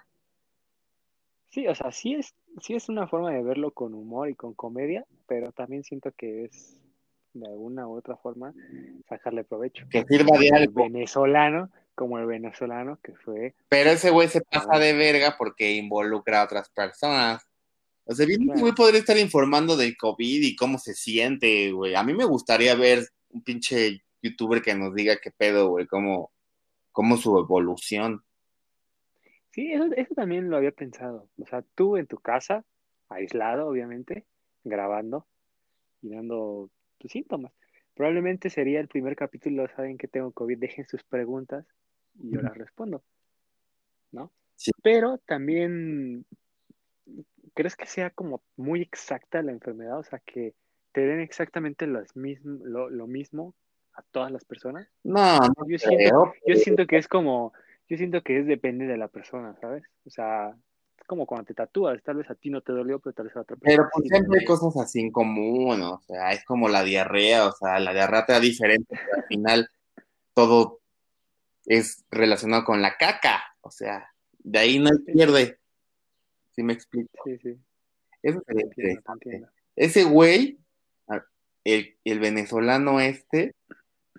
Sí, 1.49 1.67
o 1.67 1.75
sea, 1.75 1.91
sí 1.91 2.15
es, 2.15 2.33
sí 2.61 2.75
es 2.75 2.89
una 2.89 3.07
forma 3.07 3.31
de 3.31 3.43
verlo 3.43 3.71
con 3.71 3.93
humor 3.93 4.29
y 4.29 4.35
con 4.35 4.53
comedia, 4.53 5.05
pero 5.27 5.51
también 5.51 5.83
siento 5.83 6.11
que 6.11 6.45
es 6.45 6.79
de 7.33 7.47
alguna 7.47 7.87
u 7.87 7.97
otra 7.97 8.17
forma 8.17 8.53
sacarle 9.07 9.43
provecho. 9.43 9.85
Que 9.89 10.03
sirva 10.05 10.37
de 10.37 10.49
algo. 10.51 10.83
venezolano, 10.83 11.69
como 11.95 12.17
el 12.17 12.25
venezolano 12.25 12.99
que 13.03 13.13
fue. 13.13 13.55
Pero 13.67 13.89
ese 13.91 14.09
güey 14.09 14.27
se 14.27 14.41
pasa 14.41 14.79
de 14.79 14.93
verga 14.93 15.35
porque 15.37 15.73
involucra 15.73 16.41
a 16.41 16.45
otras 16.45 16.69
personas. 16.69 17.48
O 18.09 18.15
sea, 18.15 18.25
bien, 18.25 18.47
güey 18.47 18.73
podría 18.73 18.99
estar 18.99 19.19
informando 19.19 19.77
de 19.77 19.95
COVID 19.95 20.41
y 20.41 20.55
cómo 20.55 20.79
se 20.79 20.95
siente, 20.95 21.71
güey. 21.71 21.93
A 21.93 22.01
mí 22.01 22.15
me 22.15 22.25
gustaría 22.25 22.73
ver 22.73 23.07
un 23.29 23.43
pinche 23.43 24.01
youtuber 24.23 24.63
que 24.63 24.73
nos 24.73 24.95
diga 24.95 25.17
qué 25.21 25.29
pedo, 25.29 25.69
güey, 25.69 25.85
cómo, 25.85 26.31
cómo 26.91 27.17
su 27.17 27.37
evolución. 27.37 28.23
Sí, 29.51 29.71
eso, 29.71 29.85
eso 29.95 30.15
también 30.15 30.49
lo 30.49 30.57
había 30.57 30.71
pensado. 30.71 31.29
O 31.37 31.45
sea, 31.45 31.63
tú 31.75 31.97
en 31.97 32.07
tu 32.07 32.17
casa, 32.17 32.65
aislado, 33.09 33.67
obviamente, 33.67 34.25
grabando 34.63 35.27
y 36.01 36.09
dando 36.09 36.71
tus 36.97 37.11
síntomas. 37.11 37.51
Probablemente 37.93 38.49
sería 38.49 38.79
el 38.79 38.87
primer 38.87 39.15
capítulo, 39.15 39.67
saben 39.75 39.99
que 39.99 40.07
tengo 40.07 40.31
COVID, 40.31 40.57
dejen 40.57 40.87
sus 40.87 41.03
preguntas 41.03 41.63
y 42.19 42.31
yo 42.33 42.41
las 42.41 42.57
respondo. 42.57 43.03
¿No? 44.11 44.31
Sí. 44.55 44.71
Pero 44.81 45.19
también 45.19 46.25
¿crees 47.59 47.75
que 47.75 47.87
sea 47.87 48.09
como 48.11 48.41
muy 48.55 48.81
exacta 48.81 49.41
la 49.41 49.51
enfermedad? 49.51 49.99
O 49.99 50.03
sea, 50.03 50.21
que 50.25 50.53
te 50.93 51.01
den 51.01 51.19
exactamente 51.19 51.87
lo, 51.87 52.05
mismo 53.05 53.53
a 53.95 54.01
todas 54.13 54.31
las 54.31 54.45
personas. 54.45 54.87
No, 55.03 55.39
no 55.39 55.67
yo, 55.67 55.77
siento, 55.77 56.33
yo 56.47 56.55
siento 56.55 56.87
que 56.87 56.95
es 56.95 57.09
como, 57.09 57.51
yo 57.89 57.97
siento 57.97 58.21
que 58.23 58.39
es 58.39 58.47
depende 58.47 58.87
de 58.87 58.95
la 58.95 59.09
persona, 59.09 59.57
¿sabes? 59.59 59.83
O 60.05 60.09
sea, 60.09 60.55
es 60.97 61.05
como 61.05 61.25
cuando 61.25 61.47
te 61.47 61.53
tatúas, 61.53 62.01
tal 62.01 62.15
vez 62.15 62.29
a 62.29 62.35
ti 62.35 62.49
no 62.49 62.61
te 62.61 62.71
dolió, 62.71 62.97
pero 62.99 63.13
tal 63.13 63.25
vez 63.25 63.35
a 63.35 63.41
otra 63.41 63.57
persona. 63.57 63.75
Pero 63.75 63.89
pues 63.91 64.07
siempre 64.07 64.39
hay 64.39 64.45
cosas 64.45 64.77
así 64.77 65.01
en 65.01 65.11
común, 65.11 65.81
o 65.81 65.99
sea, 66.07 66.31
es 66.31 66.45
como 66.45 66.69
la 66.69 66.85
diarrea, 66.85 67.45
o 67.45 67.51
sea, 67.51 67.77
la 67.81 67.91
diarrea 67.91 68.25
te 68.25 68.31
da 68.31 68.39
diferente, 68.39 68.95
pero 68.97 69.21
al 69.21 69.27
final 69.27 69.69
todo 70.33 70.79
es 71.65 72.05
relacionado 72.09 72.63
con 72.63 72.81
la 72.81 72.95
caca, 72.95 73.43
o 73.59 73.69
sea, 73.69 74.13
de 74.37 74.59
ahí 74.59 74.79
no 74.79 74.91
pierde 75.05 75.58
me 76.57 76.73
explico? 76.73 77.23
Sí, 77.25 77.37
sí. 77.37 77.57
Eso 78.21 78.43
Ese 79.75 80.03
güey, 80.03 80.59
el, 81.63 82.19
venezolano 82.19 82.99
este, 82.99 83.55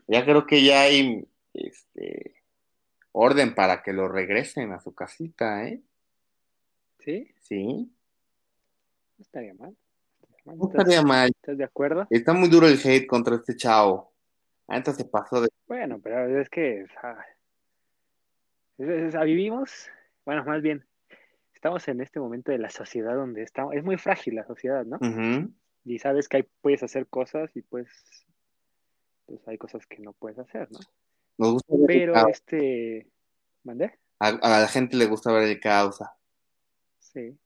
ya 0.07 0.25
creo 0.25 0.47
que 0.47 0.65
ya 0.65 0.83
hay 0.83 1.27
este 1.53 2.37
orden 3.13 3.55
para 3.55 3.83
que 3.83 3.93
lo 3.93 4.09
regresen 4.09 4.73
a 4.73 4.81
su 4.81 4.95
casita, 4.95 5.67
¿eh? 5.67 5.83
¿Sí? 7.01 7.31
Sí. 7.41 7.93
No 9.19 9.23
estaría 9.23 9.55
mal. 9.55 9.77
No 10.45 10.69
estaría 10.69 11.03
mal. 11.03 11.29
¿Estás 11.29 11.59
de 11.59 11.65
acuerdo? 11.65 12.07
Está 12.11 12.33
muy 12.33 12.49
duro 12.49 12.67
el 12.67 12.79
hate 12.83 13.07
contra 13.07 13.37
este 13.37 13.57
chavo. 13.57 14.13
Antes 14.67 14.97
se 14.97 15.05
pasó 15.05 15.41
de. 15.41 15.49
Bueno, 15.67 16.01
pero 16.01 16.41
es 16.41 16.49
que. 16.49 16.87
vivimos, 18.79 19.91
bueno, 20.25 20.45
más 20.45 20.63
bien, 20.63 20.85
estamos 21.61 21.87
en 21.89 22.01
este 22.01 22.19
momento 22.19 22.53
de 22.53 22.57
la 22.59 22.71
sociedad 22.71 23.15
donde 23.15 23.43
estamos, 23.43 23.75
es 23.75 23.85
muy 23.85 23.99
frágil 23.99 24.35
la 24.35 24.47
sociedad, 24.47 24.87
¿no? 24.87 24.99
Y 25.85 25.99
sabes 25.99 26.27
que 26.27 26.39
hay, 26.39 26.47
puedes 26.63 26.83
hacer 26.83 27.07
cosas 27.07 27.55
y 27.55 27.61
pues, 27.61 27.87
pues 29.27 29.47
hay 29.47 29.59
cosas 29.59 29.87
que 29.87 29.99
no 29.99 30.15
puedes 30.15 30.39
hacer, 30.39 30.73
¿no? 30.73 30.79
Nos 31.37 31.53
gusta 31.53 31.75
Pero 31.87 32.29
este, 32.29 33.11
¿mandé? 33.63 33.99
A, 34.21 34.33
la 34.33 34.69
gente 34.69 34.97
le 34.97 35.05
gusta 35.05 35.33
ver 35.33 35.49
el 35.49 35.61
causa. 35.61 36.17
Sí. 36.99 37.37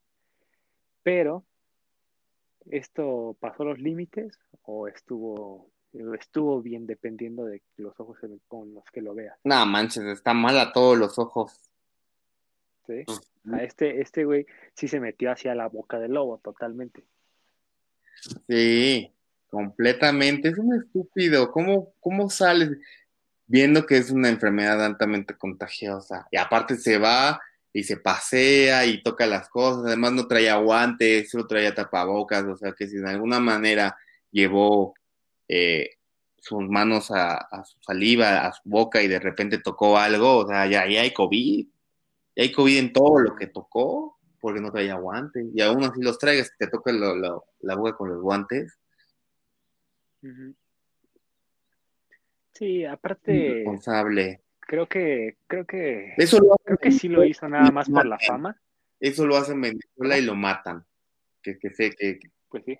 Pero, 1.02 1.44
¿esto 2.70 3.36
pasó 3.40 3.64
los 3.64 3.80
límites 3.80 4.38
o 4.62 4.86
estuvo 4.86 5.72
estuvo 6.20 6.62
bien 6.62 6.86
dependiendo 6.86 7.46
de 7.46 7.62
los 7.76 7.98
ojos 7.98 8.18
con 8.46 8.74
los 8.74 8.84
que 8.92 9.02
lo 9.02 9.12
veas? 9.12 9.36
No, 9.42 9.66
manches, 9.66 10.04
está 10.04 10.34
mal 10.34 10.56
a 10.60 10.72
todos 10.72 10.96
los 10.96 11.18
ojos. 11.18 11.60
¿sí? 12.86 13.04
Este, 13.60 14.00
este 14.00 14.24
güey 14.24 14.46
sí 14.74 14.88
se 14.88 15.00
metió 15.00 15.30
hacia 15.30 15.54
la 15.54 15.68
boca 15.68 15.98
del 15.98 16.12
lobo, 16.12 16.38
totalmente. 16.38 17.04
Sí, 18.48 19.12
completamente. 19.48 20.48
Es 20.48 20.58
un 20.58 20.74
estúpido. 20.74 21.50
¿Cómo, 21.52 21.94
cómo 22.00 22.30
sales 22.30 22.70
viendo 23.46 23.84
que 23.84 23.98
es 23.98 24.10
una 24.10 24.30
enfermedad 24.30 24.82
altamente 24.84 25.36
contagiosa? 25.36 26.26
Y 26.30 26.38
aparte 26.38 26.76
se 26.76 26.98
va 26.98 27.40
y 27.72 27.82
se 27.82 27.98
pasea 27.98 28.86
y 28.86 29.02
toca 29.02 29.26
las 29.26 29.48
cosas. 29.48 29.84
Además 29.86 30.12
no 30.12 30.26
traía 30.26 30.56
guantes, 30.56 31.30
solo 31.30 31.46
traía 31.46 31.74
tapabocas. 31.74 32.44
O 32.44 32.56
sea 32.56 32.72
que 32.72 32.86
si 32.86 32.96
de 32.96 33.10
alguna 33.10 33.40
manera 33.40 33.96
llevó 34.30 34.94
eh, 35.48 35.90
sus 36.38 36.62
manos 36.68 37.10
a, 37.10 37.36
a, 37.36 37.64
su 37.64 37.78
saliva, 37.80 38.46
a 38.46 38.52
su 38.52 38.62
boca 38.64 39.02
y 39.02 39.08
de 39.08 39.18
repente 39.18 39.58
tocó 39.58 39.98
algo, 39.98 40.38
o 40.38 40.48
sea, 40.48 40.66
ya, 40.66 40.86
ya 40.86 41.02
hay 41.02 41.12
COVID. 41.12 41.66
Y 42.34 42.42
hay 42.42 42.52
COVID 42.52 42.78
en 42.78 42.92
todo 42.92 43.20
lo 43.20 43.36
que 43.36 43.46
tocó, 43.46 44.18
porque 44.40 44.60
no 44.60 44.72
traía 44.72 44.96
guantes. 44.96 45.46
Y 45.54 45.60
aún 45.60 45.84
así 45.84 46.00
los 46.02 46.18
traigas, 46.18 46.52
te 46.58 46.66
toca 46.66 46.92
la 46.92 47.74
boca 47.76 47.96
con 47.96 48.10
los 48.10 48.20
guantes. 48.20 48.78
Sí, 52.52 52.84
aparte. 52.84 53.54
Responsable. 53.54 54.42
Creo 54.60 54.88
que, 54.88 55.36
creo 55.46 55.66
que. 55.66 56.14
Eso 56.16 56.38
lo 56.38 56.56
creo 56.64 56.78
que 56.78 56.90
sí 56.90 57.08
lo 57.08 57.24
hizo 57.24 57.48
nada 57.48 57.70
más 57.70 57.88
por 57.88 58.06
la 58.06 58.18
fama. 58.18 58.60
Eso 58.98 59.26
lo 59.26 59.36
hacen 59.36 59.56
en 59.56 59.60
Venezuela 59.62 60.18
y 60.18 60.22
lo 60.22 60.34
matan. 60.34 60.84
Que, 61.42 61.58
que 61.58 61.70
sé 61.70 61.90
que. 61.90 62.18
Pues 62.48 62.64
sí. 62.64 62.78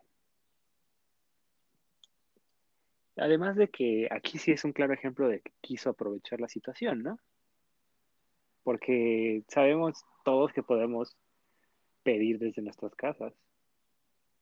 Además 3.17 3.57
de 3.57 3.69
que 3.69 4.09
aquí 4.11 4.39
sí 4.39 4.53
es 4.53 4.65
un 4.65 4.73
claro 4.73 4.93
ejemplo 4.93 5.29
de 5.29 5.41
que 5.41 5.53
quiso 5.61 5.91
aprovechar 5.91 6.41
la 6.41 6.49
situación, 6.49 7.03
¿no? 7.03 7.21
Porque 8.65 9.45
sabemos 9.49 10.05
todos 10.25 10.53
que 10.53 10.63
podemos 10.63 11.17
pedir 12.03 12.39
desde 12.39 12.63
nuestras 12.63 12.95
casas. 12.95 13.33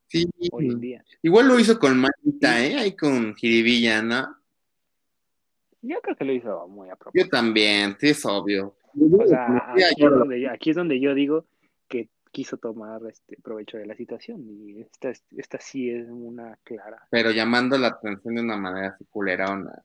Sí, 0.06 0.28
hoy 0.50 0.68
en 0.68 0.80
día. 0.80 1.04
Igual 1.22 1.48
lo 1.48 1.58
hizo 1.58 1.78
con 1.78 1.98
Manita, 1.98 2.64
¿eh? 2.64 2.76
Ahí 2.76 2.96
con 2.96 3.34
Jiribilla, 3.34 4.02
¿no? 4.02 4.36
Yo 5.80 6.00
creo 6.00 6.16
que 6.16 6.24
lo 6.24 6.32
hizo 6.32 6.68
muy 6.68 6.90
a 6.90 6.96
propósito. 6.96 7.24
Yo 7.24 7.30
también, 7.30 7.96
sí, 7.98 8.10
es 8.10 8.24
obvio. 8.24 8.76
O 8.94 9.26
sea, 9.26 9.72
aquí 9.72 10.04
es, 10.04 10.10
donde, 10.10 10.48
aquí 10.48 10.70
es 10.70 10.76
donde 10.76 11.00
yo 11.00 11.14
digo 11.14 11.46
que 11.88 12.08
quiso 12.30 12.58
tomar 12.58 13.00
este 13.08 13.36
provecho 13.42 13.78
de 13.78 13.86
la 13.86 13.96
situación 13.96 14.44
y 14.48 14.82
esta, 14.82 15.12
esta 15.36 15.58
sí 15.58 15.90
es 15.90 16.06
una 16.08 16.58
clara. 16.62 17.06
Pero 17.10 17.30
llamando 17.30 17.78
la 17.78 17.88
atención 17.88 18.34
de 18.34 18.42
una 18.42 18.56
manera 18.56 18.88
así 18.88 19.04
culerona. 19.06 19.82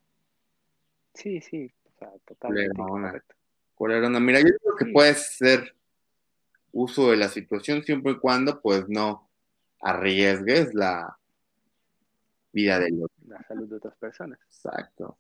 Sí, 1.13 1.41
sí, 1.41 1.71
o 1.85 1.97
sea, 1.97 2.11
totalmente 2.25 2.75
correcto. 2.75 3.36
Mira, 3.79 4.39
yo 4.39 4.57
creo 4.61 4.75
que 4.75 4.85
puedes 4.91 5.17
hacer 5.17 5.75
uso 6.71 7.11
de 7.11 7.17
la 7.17 7.29
situación 7.29 7.83
siempre 7.83 8.13
y 8.13 8.17
cuando 8.17 8.61
pues 8.61 8.87
no 8.87 9.29
arriesgues 9.81 10.73
la 10.73 11.17
vida 12.51 12.79
de 12.79 12.91
los... 12.91 13.09
La 13.27 13.41
salud 13.43 13.69
de 13.69 13.75
otras 13.75 13.95
personas. 13.97 14.39
Exacto. 14.45 15.17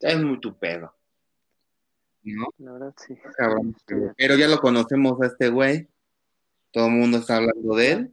Es 0.00 0.22
muy 0.22 0.40
tu 0.40 0.56
pedo. 0.58 0.94
¿No? 2.22 2.46
La 2.58 2.72
verdad, 2.72 2.94
sí. 2.96 3.16
pero 4.16 4.36
ya 4.36 4.48
lo 4.48 4.58
conocemos 4.58 5.20
a 5.22 5.26
este 5.26 5.48
güey. 5.48 5.88
Todo 6.70 6.86
el 6.86 6.92
mundo 6.92 7.18
está 7.18 7.36
hablando 7.36 7.74
de 7.74 7.92
él. 7.92 8.12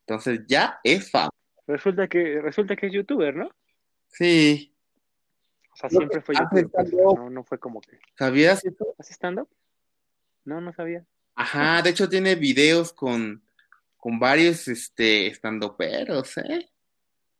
Entonces 0.00 0.40
ya 0.46 0.78
es 0.84 1.10
famoso. 1.10 1.32
Resulta 1.66 2.06
que, 2.06 2.40
resulta 2.40 2.76
que 2.76 2.86
es 2.86 2.92
youtuber, 2.92 3.34
¿no? 3.34 3.50
Sí. 4.08 4.75
O 5.76 5.78
sea, 5.78 5.90
siempre 5.90 6.22
fue 6.22 6.34
youtuber, 6.34 6.68
pues, 6.70 6.90
no, 6.94 7.28
no 7.28 7.44
fue 7.44 7.58
como 7.58 7.82
que. 7.82 7.98
¿Sabías 8.18 8.64
eso? 8.64 8.94
¿Hace 8.98 9.12
stand-up? 9.12 9.46
No, 10.46 10.58
no 10.62 10.72
sabía. 10.72 11.04
Ajá, 11.34 11.82
de 11.82 11.90
hecho 11.90 12.08
tiene 12.08 12.34
videos 12.34 12.94
con, 12.94 13.42
con 13.98 14.18
varios 14.18 14.68
este, 14.68 15.26
estandoperos, 15.26 16.38
¿eh? 16.38 16.70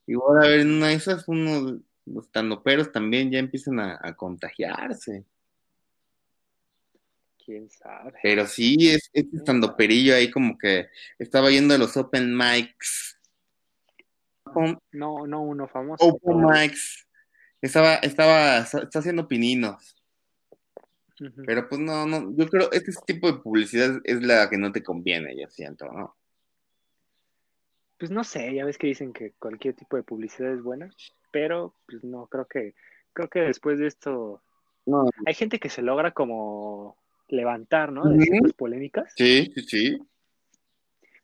Igual 0.06 0.44
a 0.44 0.48
ver, 0.48 0.60
en 0.60 0.72
una 0.72 0.88
de 0.88 0.94
esas, 0.94 1.26
unos 1.28 1.80
los 2.04 2.26
estandoperos 2.26 2.92
también 2.92 3.30
ya 3.30 3.38
empiezan 3.38 3.80
a, 3.80 3.98
a 4.02 4.14
contagiarse. 4.14 5.24
quién 7.42 7.70
sabe. 7.70 8.12
Pero 8.22 8.46
sí, 8.46 8.90
es, 8.90 9.08
es 9.14 9.32
estandoperillo 9.32 10.14
ahí 10.14 10.30
como 10.30 10.58
que 10.58 10.88
estaba 11.18 11.50
yendo 11.50 11.74
a 11.74 11.78
los 11.78 11.96
open 11.96 12.36
mics. 12.36 13.18
No, 14.92 15.26
no 15.26 15.40
uno 15.40 15.66
famoso. 15.68 16.04
open 16.04 16.44
mics. 16.44 17.05
Estaba, 17.62 17.94
estaba, 17.96 18.58
está 18.58 18.98
haciendo 18.98 19.26
pininos. 19.26 19.96
Pero 21.46 21.68
pues 21.68 21.80
no, 21.80 22.06
no, 22.06 22.34
yo 22.36 22.48
creo 22.48 22.70
este 22.72 22.92
tipo 23.06 23.30
de 23.30 23.38
publicidad 23.38 24.00
es 24.04 24.22
la 24.22 24.50
que 24.50 24.58
no 24.58 24.70
te 24.70 24.82
conviene, 24.82 25.34
yo 25.40 25.48
siento, 25.48 25.86
¿no? 25.86 26.14
Pues 27.98 28.10
no 28.10 28.22
sé, 28.22 28.54
ya 28.54 28.66
ves 28.66 28.76
que 28.76 28.88
dicen 28.88 29.14
que 29.14 29.32
cualquier 29.38 29.74
tipo 29.74 29.96
de 29.96 30.02
publicidad 30.02 30.52
es 30.52 30.62
buena, 30.62 30.90
pero 31.32 31.74
pues 31.86 32.04
no, 32.04 32.26
creo 32.26 32.44
que, 32.44 32.74
creo 33.14 33.28
que 33.28 33.40
después 33.40 33.78
de 33.78 33.86
esto 33.86 34.42
No, 34.84 35.08
hay 35.24 35.32
gente 35.32 35.58
que 35.58 35.70
se 35.70 35.80
logra 35.80 36.10
como 36.10 36.98
levantar, 37.28 37.90
¿no? 37.90 38.04
De 38.04 38.16
Ujú. 38.16 38.24
ciertas 38.24 38.52
polémicas, 38.52 39.12
sí, 39.16 39.50
sí, 39.54 39.62
sí. 39.62 39.98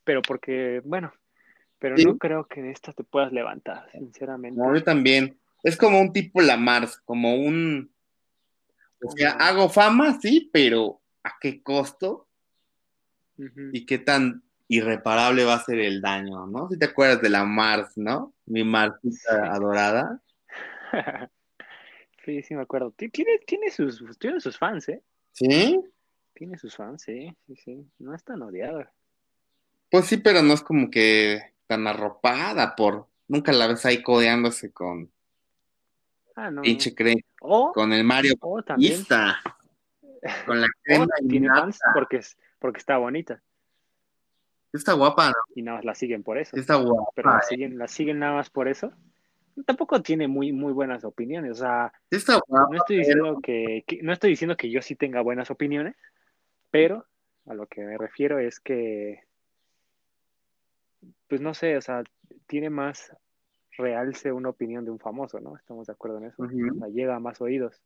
pero 0.03 0.21
porque, 0.23 0.81
bueno, 0.83 1.13
pero 1.77 1.95
Sí. 1.97 2.05
no 2.05 2.17
creo 2.17 2.45
que 2.47 2.63
de 2.63 2.71
esta 2.71 2.91
te 2.93 3.03
puedas 3.03 3.31
levantar, 3.31 3.91
sinceramente. 3.91 4.59
No, 4.59 4.75
yo 4.75 4.83
también. 4.83 5.37
Es 5.63 5.77
como 5.77 5.99
un 5.99 6.11
tipo 6.13 6.41
Lamars, 6.41 6.97
como 7.05 7.35
un. 7.35 7.91
O 9.01 9.11
sea, 9.11 9.31
hago 9.31 9.69
fama, 9.69 10.19
sí, 10.21 10.49
pero 10.53 11.01
¿a 11.23 11.33
qué 11.41 11.61
costo? 11.63 12.27
¿Y 13.73 13.85
qué 13.85 13.97
tan 13.97 14.43
irreparable 14.67 15.43
va 15.43 15.55
a 15.55 15.63
ser 15.63 15.79
el 15.79 16.01
daño, 16.01 16.45
no? 16.47 16.69
Si 16.69 16.77
te 16.77 16.85
acuerdas 16.85 17.21
de 17.21 17.29
la 17.29 17.43
Mars, 17.43 17.93
¿no? 17.97 18.33
Mi 18.45 18.63
Marsita 18.63 19.51
adorada. 19.53 20.21
Sí, 22.25 22.41
sí 22.41 22.55
me 22.55 22.61
acuerdo. 22.61 22.91
Ti- 22.91 23.09
Tiene, 23.09 23.37
tiene 23.45 23.69
sus, 23.69 24.01
tiene 24.17 24.39
sus 24.39 24.57
fans, 24.57 24.87
¿eh? 24.87 25.01
¿Sí? 25.33 25.77
Tiene 26.33 26.57
sus 26.57 26.73
fans, 26.73 27.01
sí, 27.03 27.35
sí, 27.45 27.55
sí. 27.57 27.85
No 27.99 28.15
es 28.15 28.23
tan 28.23 28.41
odiada. 28.41 28.93
Pues 29.91 30.05
sí, 30.05 30.15
pero 30.15 30.41
no 30.41 30.53
es 30.53 30.61
como 30.61 30.89
que 30.89 31.41
tan 31.67 31.85
arropada 31.85 32.77
por. 32.77 33.09
Nunca 33.27 33.51
la 33.51 33.67
ves 33.67 33.85
ahí 33.85 34.01
codeándose 34.01 34.71
con 34.71 35.11
Ah, 36.35 36.49
no. 36.49 36.61
pinche 36.61 36.93
con 37.73 37.93
el 37.93 38.03
Mario 38.03 38.33
o 38.41 38.61
también, 38.63 38.93
Batista, 38.93 39.41
con 40.45 40.61
la 40.61 40.67
crema 40.81 41.07
tiene 41.29 41.47
fans 41.49 41.79
porque, 41.93 42.17
es, 42.17 42.37
porque 42.59 42.79
está 42.79 42.97
bonita 42.97 43.41
Está 44.71 44.93
guapa, 44.93 45.27
¿no? 45.27 45.33
y 45.53 45.61
nada 45.61 45.77
más 45.77 45.85
la 45.85 45.93
siguen 45.93 46.23
por 46.23 46.39
eso. 46.39 46.55
Está 46.57 46.75
guapa. 46.75 47.11
Pero 47.15 47.29
la 47.29 47.37
eh. 47.37 47.41
siguen, 47.47 47.77
la 47.77 47.87
siguen 47.87 48.17
nada 48.17 48.33
más 48.33 48.49
por 48.49 48.67
eso. 48.67 48.91
Tampoco 49.67 50.01
tiene 50.01 50.27
muy, 50.27 50.51
muy 50.51 50.73
buenas 50.73 51.03
opiniones. 51.03 51.51
O 51.51 51.55
sea, 51.55 51.93
Está 52.09 52.39
guapa. 52.47 52.69
no 52.71 52.77
estoy 52.77 52.97
diciendo 52.97 53.39
que, 53.43 53.83
que- 53.85 54.01
no 54.01 54.11
estoy 54.11 54.31
diciendo 54.31 54.57
que 54.57 54.71
yo 54.71 54.81
sí 54.81 54.95
tenga 54.95 55.21
buenas 55.21 55.51
opiniones, 55.51 55.95
pero 56.71 57.05
a 57.45 57.53
lo 57.53 57.67
que 57.67 57.81
me 57.81 57.99
refiero 57.99 58.39
es 58.39 58.59
que, 58.59 59.21
pues 61.27 61.39
no 61.39 61.53
sé, 61.53 61.77
o 61.77 61.81
sea, 61.81 62.03
tiene 62.47 62.71
más 62.71 63.15
realce 63.77 64.31
una 64.31 64.49
opinión 64.49 64.85
de 64.85 64.91
un 64.91 64.99
famoso, 64.99 65.39
¿no? 65.39 65.55
Estamos 65.57 65.87
de 65.87 65.93
acuerdo 65.93 66.17
en 66.17 66.25
eso. 66.25 66.43
O 66.43 66.79
sea, 66.79 66.87
llega 66.89 67.15
a 67.15 67.19
más 67.19 67.41
oídos. 67.41 67.81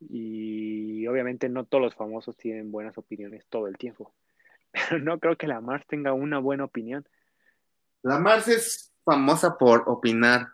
Y 0.00 1.06
obviamente 1.06 1.48
no 1.48 1.64
todos 1.64 1.82
los 1.82 1.94
famosos 1.94 2.36
tienen 2.36 2.70
buenas 2.70 2.98
opiniones 2.98 3.46
todo 3.48 3.66
el 3.66 3.78
tiempo. 3.78 4.12
Pero 4.72 5.02
no 5.02 5.18
creo 5.18 5.36
que 5.36 5.46
la 5.46 5.60
Mars 5.60 5.86
tenga 5.86 6.12
una 6.12 6.38
buena 6.38 6.64
opinión. 6.64 7.06
La 8.02 8.18
Mars 8.18 8.48
es 8.48 8.92
famosa 9.04 9.56
por 9.56 9.84
opinar 9.86 10.48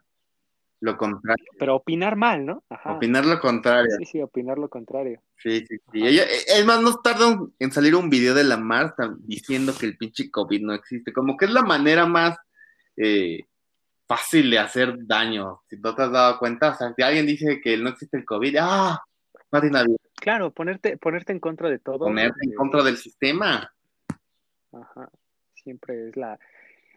lo 0.81 0.97
contrario. 0.97 1.45
Pero 1.59 1.77
opinar 1.77 2.17
mal, 2.17 2.45
¿no? 2.45 2.65
Ajá. 2.69 2.95
Opinar 2.95 3.25
lo 3.25 3.39
contrario. 3.39 3.97
Sí, 3.99 4.05
sí, 4.05 4.23
opinar 4.23 4.59
lo 4.59 4.69
contrario. 4.69 5.23
Sí, 5.37 5.65
sí, 5.67 5.79
sí. 5.93 6.05
Ella, 6.05 6.25
es 6.25 6.65
más, 6.67 6.83
no 6.83 6.97
tarda 6.97 7.39
en 7.61 7.71
salir 7.71 7.95
un 7.95 8.11
video 8.11 8.35
de 8.35 8.43
la 8.43 8.57
Mars 8.57 8.93
diciendo 9.21 9.73
que 9.79 9.87
el 9.87 9.97
pinche 9.97 10.29
COVID 10.29 10.61
no 10.63 10.75
existe. 10.75 11.13
Como 11.13 11.37
que 11.37 11.45
es 11.45 11.53
la 11.53 11.63
manera 11.63 12.07
más 12.07 12.37
eh, 12.97 13.45
fácil 14.17 14.51
de 14.51 14.59
hacer 14.59 15.07
daño. 15.07 15.61
Si 15.69 15.77
no 15.77 15.95
te 15.95 16.03
has 16.03 16.13
dado 16.13 16.39
cuenta, 16.39 16.71
o 16.71 16.75
sea, 16.75 16.93
si 16.95 17.03
alguien 17.03 17.27
dice 17.27 17.61
que 17.61 17.77
no 17.79 17.89
existe 17.91 18.17
el 18.19 18.25
COVID, 18.25 18.57
¡ah! 18.61 19.01
Marina, 19.51 19.85
Claro, 20.15 20.51
ponerte, 20.53 20.97
ponerte 20.99 21.33
en 21.33 21.41
contra 21.41 21.69
de 21.69 21.79
todo. 21.79 21.99
ponerte 21.99 22.45
en 22.45 22.53
eh, 22.53 22.55
contra 22.55 22.83
del 22.83 22.97
sistema. 22.97 23.73
Ajá. 24.73 25.11
Siempre 25.55 26.09
es 26.09 26.17
la, 26.17 26.39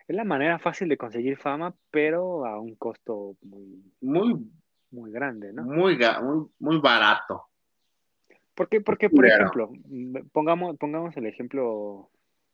es 0.07 0.15
la 0.15 0.23
manera 0.23 0.59
fácil 0.59 0.87
de 0.89 0.97
conseguir 0.97 1.37
fama, 1.37 1.73
pero 1.91 2.45
a 2.45 2.59
un 2.59 2.75
costo 2.75 3.35
muy, 3.41 3.83
Muy, 4.01 4.45
muy 4.91 5.11
grande, 5.11 5.51
¿no? 5.53 5.63
muy, 5.63 5.97
muy, 6.21 6.47
muy 6.59 6.77
barato. 6.79 7.45
Porque, 8.53 8.79
porque 8.81 9.09
por 9.09 9.25
Claro. 9.25 9.41
ejemplo, 9.43 9.71
mm, 9.87 10.27
pongamos, 10.31 10.77
pongamos 10.77 11.15
el 11.17 11.25
ejemplo 11.25 12.09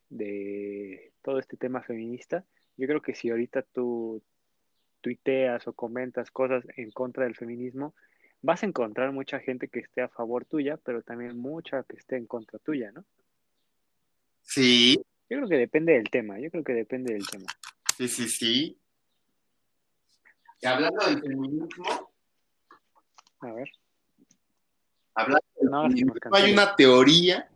de 0.10 1.12
todo 1.22 1.38
este 1.40 1.58
tema 1.58 1.82
feminista. 1.82 2.44
Yo 2.78 2.88
creo 2.88 3.02
que 3.02 3.14
si 3.14 3.30
ahorita 3.30 3.62
tú 3.74 4.24
tuiteas 5.02 5.68
o 5.68 5.74
comentas 5.74 6.32
cosas 6.32 6.64
en 6.78 6.92
contra 6.92 7.26
del 7.26 7.36
feminismo, 7.36 7.94
vas 8.42 8.64
a 8.64 8.66
encontrar 8.66 9.12
mucha 9.12 9.40
gente 9.40 9.68
que 9.68 9.80
esté 9.80 10.02
a 10.02 10.08
favor 10.10 10.46
tuya, 10.46 10.78
pero 10.78 11.02
también 11.02 11.38
mucha 11.38 11.84
que 11.84 11.98
esté 11.98 12.18
en 12.18 12.26
contra 12.28 12.60
tuya, 12.60 12.92
¿no? 12.92 13.04
Sí, 14.44 14.96
Yo 15.30 15.38
creo 15.38 15.48
que 15.48 15.58
depende 15.58 15.94
del 15.94 16.10
tema, 16.10 16.40
yo 16.40 16.50
creo 16.52 16.64
que 16.64 16.74
depende 16.74 17.14
del 17.14 17.28
tema. 17.28 17.46
sí, 17.98 18.08
sí, 18.08 18.28
sí. 18.28 18.78
Y 20.62 20.68
hablando 20.68 21.06
del 21.06 21.20
feminismo, 21.22 22.12
A 23.40 23.52
ver. 23.54 23.70
hablando 25.16 25.46
del 25.60 25.70
No, 25.70 25.82
feminismo, 25.84 26.14
hay 26.32 26.54
una 26.54 26.76
teoría 26.76 27.50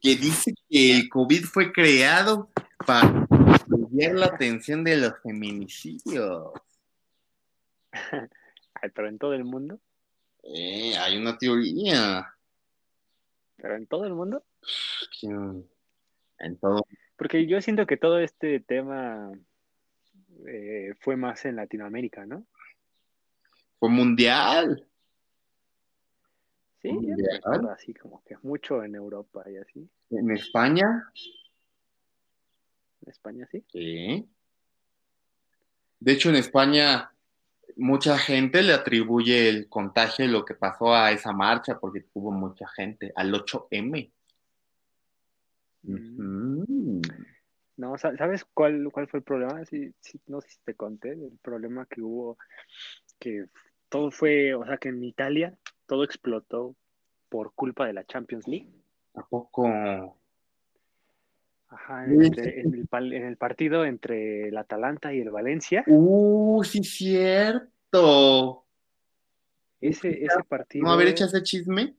que 0.00 0.16
dice 0.16 0.52
que 0.68 0.92
el 0.96 1.08
COVID 1.08 1.44
fue 1.44 1.72
creado 1.72 2.50
para 2.86 3.26
desviar 3.66 4.14
la 4.16 4.26
atención 4.26 4.84
de 4.84 4.96
los 4.98 5.14
feminicidios. 5.22 6.52
Pero 8.94 9.08
en 9.08 9.18
todo 9.18 9.34
el 9.34 9.44
mundo, 9.44 9.80
Eh, 10.42 10.94
hay 10.98 11.16
una 11.16 11.38
teoría. 11.38 12.34
pero 13.56 13.76
en 13.76 13.86
todo 13.86 14.04
el 14.04 14.12
mundo, 14.14 14.44
En 15.22 16.56
todo. 16.60 16.86
porque 17.16 17.46
yo 17.46 17.60
siento 17.62 17.86
que 17.86 17.96
todo 17.96 18.18
este 18.18 18.60
tema 18.60 19.32
eh, 20.46 20.92
fue 21.00 21.16
más 21.16 21.44
en 21.46 21.56
Latinoamérica, 21.56 22.26
¿no? 22.26 22.44
Fue 23.78 23.88
mundial. 23.88 24.86
Sí, 26.82 26.88
yo 26.88 26.94
Mundial. 27.00 27.40
así 27.72 27.94
como 27.94 28.22
que 28.24 28.36
mucho 28.42 28.82
en 28.84 28.94
Europa 28.94 29.42
y 29.50 29.56
así, 29.56 29.88
En 30.10 30.30
España. 30.32 31.10
en 33.02 33.10
España 33.10 33.48
sí. 33.50 33.64
Sí. 33.72 34.28
De 36.00 36.12
hecho, 36.12 36.28
en 36.28 36.36
España, 36.36 37.13
mucha 37.76 38.18
gente 38.18 38.62
le 38.62 38.72
atribuye 38.72 39.48
el 39.48 39.68
contagio 39.68 40.24
y 40.24 40.28
lo 40.28 40.44
que 40.44 40.54
pasó 40.54 40.94
a 40.94 41.10
esa 41.12 41.32
marcha, 41.32 41.78
porque 41.78 42.04
hubo 42.14 42.30
mucha 42.30 42.66
gente, 42.68 43.12
al 43.16 43.32
8M. 43.32 44.10
Mm. 45.82 47.00
No, 47.76 47.98
sa- 47.98 48.16
¿sabes 48.16 48.44
cuál, 48.54 48.88
cuál 48.92 49.08
fue 49.08 49.18
el 49.18 49.24
problema? 49.24 49.64
Sí, 49.66 49.92
sí, 50.00 50.20
no 50.26 50.40
sé 50.40 50.48
si 50.50 50.58
te 50.64 50.74
conté, 50.74 51.10
el 51.12 51.38
problema 51.42 51.86
que 51.86 52.02
hubo, 52.02 52.38
que 53.18 53.46
todo 53.88 54.10
fue, 54.10 54.54
o 54.54 54.64
sea, 54.64 54.76
que 54.78 54.90
en 54.90 55.02
Italia 55.02 55.54
todo 55.86 56.04
explotó 56.04 56.76
por 57.28 57.52
culpa 57.54 57.86
de 57.86 57.92
la 57.92 58.04
Champions 58.04 58.46
League. 58.46 58.70
¿A 59.14 59.22
poco? 59.26 59.66
Ajá, 61.74 62.06
entre- 62.06 62.60
en, 62.60 62.72
el, 62.74 62.86
pal- 62.86 63.12
en 63.12 63.24
el 63.24 63.36
partido 63.36 63.84
entre 63.84 64.48
el 64.48 64.56
Atalanta 64.56 65.12
y 65.12 65.20
el 65.20 65.30
Valencia, 65.30 65.82
Uh, 65.86 66.62
sí, 66.64 66.82
cierto. 66.84 68.64
ese, 69.80 70.24
ese 70.24 70.44
partido, 70.48 70.84
¿No 70.86 70.92
haber 70.92 71.08
hecho 71.08 71.24
ese 71.24 71.42
chisme? 71.42 71.94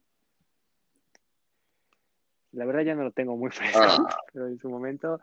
la 2.53 2.63
verdad 2.65 2.83
ya 2.83 2.95
no 2.95 3.03
lo 3.03 3.11
tengo 3.11 3.35
muy 3.35 3.49
fresco, 3.51 3.79
Ah. 3.83 4.17
pero 4.31 4.47
en 4.47 4.57
su 4.59 4.69
momento 4.69 5.19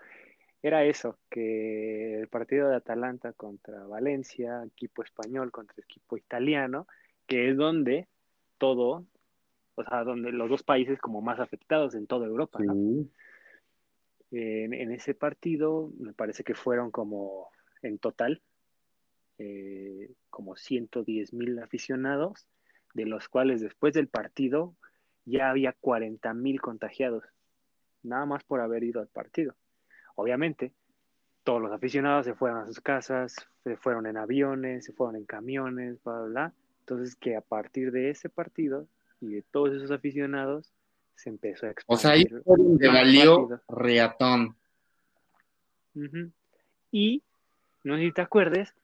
era 0.63 0.85
eso, 0.85 1.19
que 1.31 2.21
el 2.21 2.29
partido 2.29 2.69
de 2.69 2.77
Atalanta 2.77 3.33
contra 3.33 3.85
Valencia, 3.87 4.63
equipo 4.67 5.03
español 5.03 5.51
contra 5.51 5.75
equipo 5.83 6.17
italiano, 6.17 6.87
que 7.27 7.49
es 7.51 7.57
donde 7.57 8.07
todo, 8.59 9.05
o 9.77 9.83
sea, 9.85 10.05
donde 10.05 10.31
los 10.31 10.51
dos 10.51 10.63
países 10.63 10.99
como 11.01 11.21
más 11.23 11.41
afectados 11.41 11.95
en 11.95 12.07
toda 12.07 12.27
Europa, 12.27 12.59
¿no? 12.63 12.75
En 14.35 14.93
ese 14.93 15.15
partido 15.15 15.93
me 15.99 16.15
parece 16.15 16.43
que 16.43 16.55
fueron 16.55 16.91
como 16.91 17.51
en 17.83 17.99
total 17.99 18.43
eh, 19.39 20.15
como 20.31 20.57
110 20.57 21.33
mil 21.33 21.59
aficionados, 21.59 22.47
de 22.95 23.07
los 23.07 23.29
cuales 23.29 23.61
después 23.61 23.93
del 23.93 24.09
partido 24.09 24.77
ya 25.25 25.51
había 25.51 25.73
40 25.73 26.33
mil 26.35 26.61
contagiados. 26.61 27.25
nada 28.03 28.27
más 28.27 28.43
por 28.45 28.61
haber 28.61 28.85
ido 28.85 29.01
al 29.01 29.09
partido. 29.09 29.55
Obviamente, 30.17 30.73
todos 31.45 31.61
los 31.61 31.73
aficionados 31.73 32.27
se 32.27 32.35
fueron 32.35 32.59
a 32.59 32.67
sus 32.67 32.81
casas, 32.81 33.35
se 33.65 33.77
fueron 33.77 34.07
en 34.07 34.17
aviones, 34.17 34.85
se 34.85 34.93
fueron 34.93 35.17
en 35.17 35.25
camiones, 35.25 36.03
bla, 36.03 36.21
bla, 36.21 36.27
bla. 36.27 36.55
Entonces, 36.81 37.17
que 37.17 37.37
a 37.37 37.41
partir 37.41 37.93
de 37.93 38.11
ese 38.11 38.29
partido 38.29 38.89
y 39.21 39.35
de 39.35 39.43
todos 39.43 39.73
esos 39.73 39.91
aficionados, 39.91 40.73
se 41.15 41.31
empezó 41.31 41.67
a 41.67 41.71
expandir. 41.71 41.97
O 41.97 42.01
sea, 42.01 42.13
ahí 42.13 42.27
fue 42.27 42.57
donde 42.57 42.89
valió 42.89 43.61
reatón. 43.69 44.57
Y, 46.91 47.23
no 47.85 47.97
sé 47.97 48.03
si 48.03 48.13
te 48.13 48.23
acuerdes, 48.23 48.75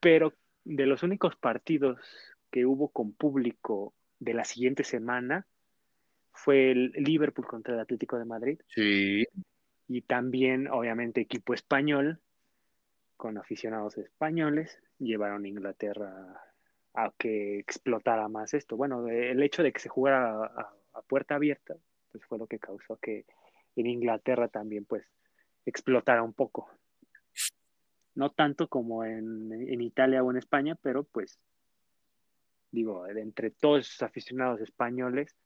pero 0.00 0.32
de 0.64 0.86
los 0.86 1.02
únicos 1.02 1.36
partidos 1.36 1.98
que 2.50 2.66
hubo 2.66 2.88
con 2.88 3.12
público 3.12 3.94
de 4.18 4.34
la 4.34 4.44
siguiente 4.44 4.84
semana 4.84 5.46
fue 6.32 6.70
el 6.70 6.92
Liverpool 6.92 7.46
contra 7.46 7.74
el 7.74 7.80
Atlético 7.80 8.18
de 8.18 8.24
Madrid. 8.24 8.60
Sí. 8.68 9.26
Y 9.88 10.02
también, 10.02 10.68
obviamente, 10.68 11.20
equipo 11.20 11.54
español, 11.54 12.20
con 13.16 13.38
aficionados 13.38 13.98
españoles, 13.98 14.78
llevaron 14.98 15.44
a 15.44 15.48
Inglaterra 15.48 16.42
a 16.94 17.12
que 17.16 17.58
explotara 17.58 18.28
más 18.28 18.54
esto. 18.54 18.76
Bueno, 18.76 19.08
el 19.08 19.42
hecho 19.42 19.62
de 19.62 19.72
que 19.72 19.80
se 19.80 19.88
jugara 19.88 20.44
a, 20.44 20.72
puerta 21.02 21.36
abierta, 21.36 21.76
pues 22.10 22.24
fue 22.24 22.38
lo 22.38 22.46
que 22.46 22.58
causó 22.58 22.96
que 22.96 23.24
en 23.76 23.86
Inglaterra 23.86 24.48
también, 24.48 24.84
pues, 24.84 25.04
explotara 25.64 26.22
un 26.22 26.32
poco. 26.32 26.68
No 28.14 28.30
tanto 28.30 28.68
como 28.68 29.04
en, 29.04 29.52
en 29.52 29.80
Italia 29.80 30.22
o 30.22 30.30
en 30.30 30.38
España, 30.38 30.76
pero 30.80 31.04
pues, 31.04 31.38
digo, 32.70 33.06
entre 33.06 33.50
todos 33.50 33.86
esos 33.86 34.02
aficionados 34.02 34.60
españoles, 34.60 35.36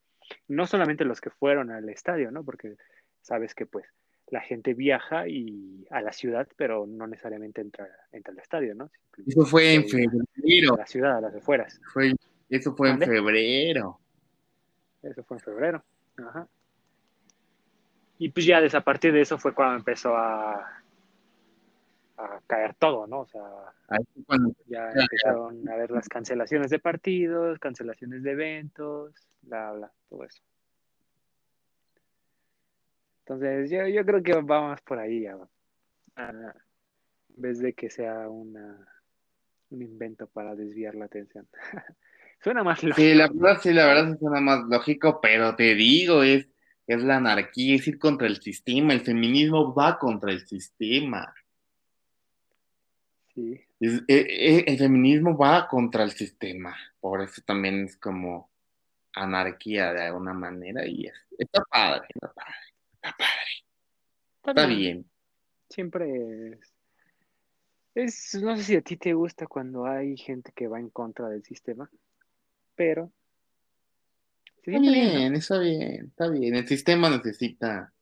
no 0.48 0.66
solamente 0.66 1.04
los 1.04 1.20
que 1.20 1.30
fueron 1.30 1.70
al 1.70 1.88
estadio, 1.88 2.30
¿no? 2.30 2.44
Porque 2.44 2.76
sabes 3.20 3.54
que 3.54 3.66
pues 3.66 3.86
la 4.28 4.40
gente 4.40 4.74
viaja 4.74 5.28
y 5.28 5.86
a 5.90 6.00
la 6.00 6.12
ciudad, 6.12 6.48
pero 6.56 6.86
no 6.86 7.06
necesariamente 7.06 7.60
entra, 7.60 7.88
entra 8.12 8.32
al 8.32 8.38
estadio, 8.38 8.74
¿no? 8.74 8.90
Eso 9.26 9.44
fue 9.44 9.74
en 9.74 9.88
febrero. 9.88 10.74
A 10.74 10.78
la 10.78 10.86
ciudad, 10.86 11.18
a 11.18 11.20
las 11.20 11.34
afueras. 11.34 11.80
Fue, 11.92 12.14
eso 12.48 12.74
fue 12.74 12.90
en 12.90 13.00
febrero. 13.00 14.00
Eso 15.02 15.22
fue 15.24 15.36
en 15.36 15.42
febrero. 15.42 15.84
Ajá. 16.16 16.46
Y 18.18 18.28
pues 18.28 18.46
ya 18.46 18.60
desde 18.60 18.78
a 18.78 18.82
partir 18.82 19.12
de 19.12 19.22
eso 19.22 19.38
fue 19.38 19.54
cuando 19.54 19.76
empezó 19.76 20.16
a, 20.16 20.82
a 22.16 22.40
caer 22.46 22.74
todo, 22.74 23.06
¿no? 23.06 23.20
O 23.20 23.26
sea, 23.26 23.42
ya 24.66 24.90
empezaron 24.90 25.68
a 25.68 25.76
ver 25.76 25.90
las 25.90 26.08
cancelaciones 26.08 26.70
de 26.70 26.78
partidos, 26.78 27.58
cancelaciones 27.58 28.22
de 28.22 28.30
eventos, 28.30 29.28
bla, 29.42 29.72
bla, 29.72 29.92
todo 30.08 30.24
eso. 30.24 30.42
Entonces, 33.20 33.70
yo, 33.70 33.86
yo 33.88 34.04
creo 34.04 34.22
que 34.22 34.34
vamos 34.34 34.80
por 34.82 34.98
ahí, 34.98 35.26
en 35.26 36.52
vez 37.28 37.58
de 37.58 37.72
que 37.72 37.88
sea 37.88 38.28
una, 38.28 38.86
un 39.70 39.82
invento 39.82 40.26
para 40.26 40.54
desviar 40.54 40.94
la 40.94 41.06
atención. 41.06 41.48
suena 42.42 42.62
más 42.62 42.82
lógico. 42.82 43.00
Sí, 43.00 43.14
la 43.14 43.28
verdad, 43.28 43.60
sí, 43.62 43.72
la 43.72 43.86
verdad 43.86 44.18
suena 44.18 44.40
más 44.40 44.64
lógico, 44.68 45.20
pero 45.20 45.54
te 45.54 45.74
digo, 45.74 46.22
es, 46.22 46.46
es 46.86 47.02
la 47.02 47.16
anarquía, 47.16 47.76
es 47.76 47.86
ir 47.86 47.98
contra 47.98 48.26
el 48.26 48.40
sistema, 48.40 48.92
el 48.92 49.00
feminismo 49.00 49.72
va 49.74 49.98
contra 49.98 50.32
el 50.32 50.46
sistema. 50.46 51.34
Sí. 53.34 53.60
E, 53.80 54.04
e, 54.08 54.64
el 54.66 54.78
feminismo 54.78 55.36
va 55.36 55.66
contra 55.68 56.04
el 56.04 56.10
sistema, 56.10 56.76
por 57.00 57.22
eso 57.22 57.40
también 57.44 57.84
es 57.84 57.96
como 57.96 58.50
anarquía 59.14 59.92
de 59.92 60.02
alguna 60.02 60.32
manera 60.32 60.86
y 60.86 61.06
es, 61.06 61.14
está 61.38 61.62
padre, 61.64 62.06
está 62.14 62.32
padre. 62.32 62.54
Está 62.94 63.16
padre. 63.16 63.62
Está, 64.44 64.66
bien. 64.66 65.06
Siempre 65.68 66.58
es, 67.94 68.34
No 68.42 68.56
sé 68.56 68.62
si 68.62 68.76
a 68.76 68.82
ti 68.82 68.96
te 68.96 69.14
gusta 69.14 69.46
cuando 69.46 69.86
hay 69.86 70.16
gente 70.16 70.52
que 70.54 70.68
va 70.68 70.78
en 70.78 70.90
contra 70.90 71.28
del 71.28 71.42
sistema, 71.42 71.90
pero. 72.82 73.12
Está 74.56 74.78
bien, 74.80 75.34
está 75.34 75.58
bien, 75.58 76.06
está 76.06 76.28
bien. 76.28 76.54
El 76.56 76.66
sistema 76.66 77.08
necesita 77.08 77.92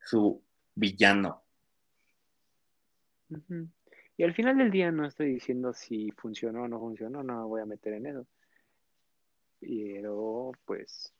su 0.00 0.40
villano. 0.74 1.42
Y 4.16 4.22
al 4.22 4.34
final 4.34 4.58
del 4.58 4.70
día 4.70 4.90
no 4.92 5.06
estoy 5.06 5.34
diciendo 5.34 5.72
si 5.72 6.10
funcionó 6.12 6.62
o 6.62 6.68
no 6.68 6.78
funcionó, 6.78 7.22
no 7.22 7.40
me 7.40 7.46
voy 7.46 7.60
a 7.60 7.66
meter 7.66 7.94
en 7.94 8.06
eso. 8.06 8.26
Pero, 9.60 10.52
pues, 10.64 11.12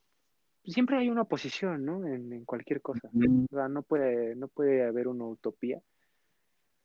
siempre 0.64 0.96
hay 0.96 1.08
una 1.10 1.22
oposición, 1.22 1.84
¿no? 1.84 2.06
En, 2.06 2.44
cualquier 2.44 2.80
cosa. 2.80 3.08
no 3.12 3.82
puede, 3.82 4.36
no 4.36 4.48
puede 4.48 4.84
haber 4.84 5.08
una 5.08 5.24
utopía 5.24 5.80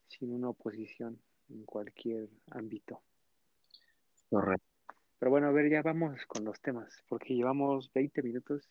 sin 0.07 0.33
una 0.33 0.49
oposición 0.49 1.19
en 1.49 1.63
cualquier 1.63 2.27
ámbito. 2.49 3.01
Correcto. 4.29 4.72
Pero 5.23 5.31
bueno, 5.31 5.47
a 5.47 5.51
ver, 5.51 5.71
ya 5.71 5.81
vamos 5.81 6.19
con 6.27 6.43
los 6.43 6.59
temas, 6.59 7.01
porque 7.07 7.33
llevamos 7.33 7.89
20 7.93 8.21
minutos 8.23 8.67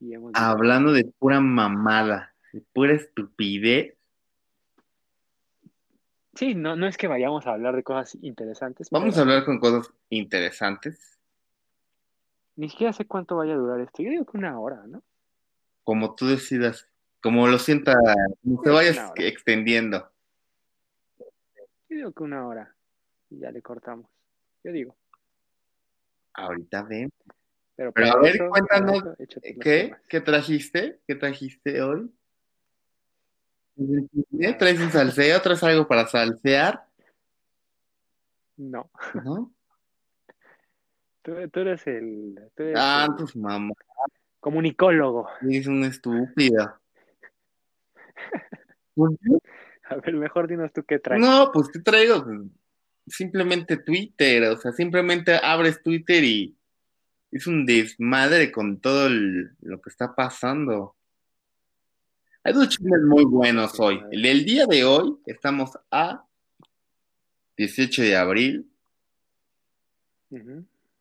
y 0.00 0.12
hemos... 0.12 0.32
Hablando 0.34 0.90
de 0.90 1.04
pura 1.04 1.38
mamada, 1.38 2.34
de 2.52 2.60
pura 2.72 2.94
estupidez. 2.94 3.94
Sí, 6.34 6.56
no, 6.56 6.74
no 6.74 6.88
es 6.88 6.96
que 6.96 7.06
vayamos 7.06 7.46
a 7.46 7.52
hablar 7.52 7.76
de 7.76 7.84
cosas 7.84 8.18
interesantes. 8.20 8.90
Vamos 8.90 9.16
a 9.16 9.20
hablar 9.20 9.44
con 9.44 9.60
cosas 9.60 9.94
interesantes 10.10 11.20
ni 12.56 12.68
siquiera 12.68 12.92
sé 12.92 13.04
cuánto 13.04 13.36
vaya 13.36 13.54
a 13.54 13.56
durar 13.56 13.78
esto. 13.78 14.02
Yo 14.02 14.10
digo 14.10 14.24
que 14.24 14.36
una 14.36 14.58
hora, 14.58 14.82
¿no? 14.88 15.04
Como 15.84 16.16
tú 16.16 16.26
decidas, 16.26 16.88
como 17.22 17.46
lo 17.46 17.60
sienta, 17.60 17.94
como 18.42 18.60
te 18.60 18.70
vayas 18.70 19.12
extendiendo. 19.14 20.10
Yo 21.88 21.96
digo 21.96 22.12
que 22.12 22.24
una 22.24 22.44
hora 22.44 22.74
y 23.30 23.38
ya 23.38 23.52
le 23.52 23.62
cortamos. 23.62 24.10
Yo 24.64 24.72
digo. 24.72 24.96
Ahorita 26.34 26.82
ven. 26.82 27.10
Pero, 27.76 27.92
a 27.96 28.20
ver, 28.20 28.48
cuéntanos, 28.48 29.02
¿qué? 29.60 29.94
¿Qué 30.08 30.20
trajiste? 30.20 31.00
¿Qué 31.06 31.16
trajiste 31.16 31.82
hoy? 31.82 32.10
¿Traes 34.58 34.80
un 34.80 34.90
salseo? 34.90 35.40
¿Traes 35.42 35.62
algo 35.64 35.88
para 35.88 36.06
salsear? 36.06 36.86
No. 38.56 38.90
¿No? 39.24 39.52
Tú, 41.22 41.32
eres 41.32 41.86
el. 41.86 42.38
ah, 42.76 43.08
pues 43.18 43.34
mamá. 43.34 43.72
Comunicólogo. 44.40 45.26
Es 45.48 45.66
un 45.66 45.84
estúpido. 45.84 46.78
A 49.86 49.96
ver, 49.96 50.14
mejor 50.14 50.48
dinos 50.48 50.72
tú 50.72 50.84
qué 50.84 50.98
traes. 50.98 51.20
No, 51.20 51.50
pues 51.52 51.68
¿qué 51.68 51.80
traigo? 51.80 52.24
Simplemente 53.06 53.76
Twitter, 53.76 54.44
o 54.44 54.56
sea, 54.56 54.72
simplemente 54.72 55.38
abres 55.42 55.82
Twitter 55.82 56.24
y 56.24 56.56
es 57.30 57.46
un 57.46 57.66
desmadre 57.66 58.50
con 58.50 58.80
todo 58.80 59.08
lo 59.08 59.80
que 59.80 59.90
está 59.90 60.14
pasando. 60.14 60.94
Hay 62.42 62.52
dos 62.52 62.68
chismes 62.68 63.02
muy 63.02 63.24
buenos 63.24 63.78
hoy. 63.80 64.00
El 64.10 64.44
día 64.44 64.66
de 64.66 64.84
hoy, 64.84 65.16
estamos 65.26 65.70
a 65.90 66.24
18 67.56 68.02
de 68.02 68.16
abril 68.16 68.66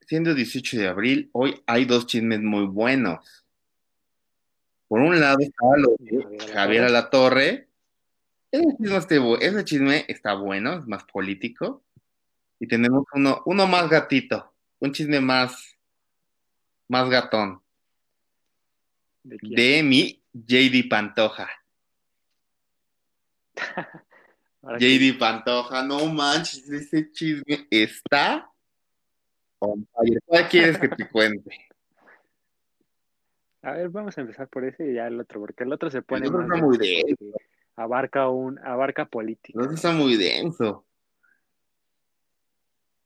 siendo 0.07 0.33
18 0.33 0.77
de 0.77 0.87
abril, 0.87 1.29
hoy 1.31 1.61
hay 1.65 1.85
dos 1.85 2.05
chismes 2.07 2.41
muy 2.41 2.65
buenos. 2.65 3.45
Por 4.87 5.01
un 5.01 5.19
lado 5.19 5.39
estaba 5.39 5.77
lo 5.77 5.95
de 5.97 6.53
Javier 6.53 6.83
Alatorre. 6.83 7.67
Ese 8.51 8.67
chisme, 8.77 9.37
ese 9.41 9.65
chisme 9.65 10.05
está 10.07 10.35
bueno, 10.35 10.73
es 10.73 10.87
más 10.87 11.03
político. 11.05 11.83
Y 12.59 12.67
tenemos 12.67 13.03
uno, 13.13 13.41
uno 13.45 13.67
más 13.67 13.89
gatito, 13.89 14.53
un 14.79 14.91
chisme 14.91 15.19
más, 15.19 15.77
más 16.87 17.09
gatón. 17.09 17.61
¿De, 19.23 19.83
mi 19.83 20.21
JD 20.33 20.89
Pantoja. 20.89 21.49
JD 24.79 25.17
Pantoja, 25.19 25.83
no 25.83 26.05
manches, 26.07 26.69
ese 26.69 27.11
chisme 27.11 27.67
está 27.69 28.53
¿Cuál 30.25 30.49
quieres 30.49 30.77
que 30.77 30.89
te 30.89 31.07
cuente? 31.09 31.51
A 33.61 33.71
ver, 33.71 33.87
vamos 33.89 34.17
a 34.17 34.21
empezar 34.21 34.49
por 34.49 34.65
ese 34.65 34.91
y 34.91 34.95
ya 34.95 35.07
el 35.07 35.17
otro, 35.21 35.39
porque 35.39 35.63
el 35.63 35.71
otro 35.71 35.89
se 35.89 36.01
pone 36.01 36.27
el 36.27 36.35
está 36.35 36.55
muy 36.57 36.77
denso. 36.77 37.39
Abarca 37.77 38.27
un, 38.27 38.59
abarca 38.59 39.05
política. 39.05 39.57
El 39.57 39.63
otro 39.63 39.75
está 39.75 39.93
muy 39.93 40.17
denso. 40.17 40.85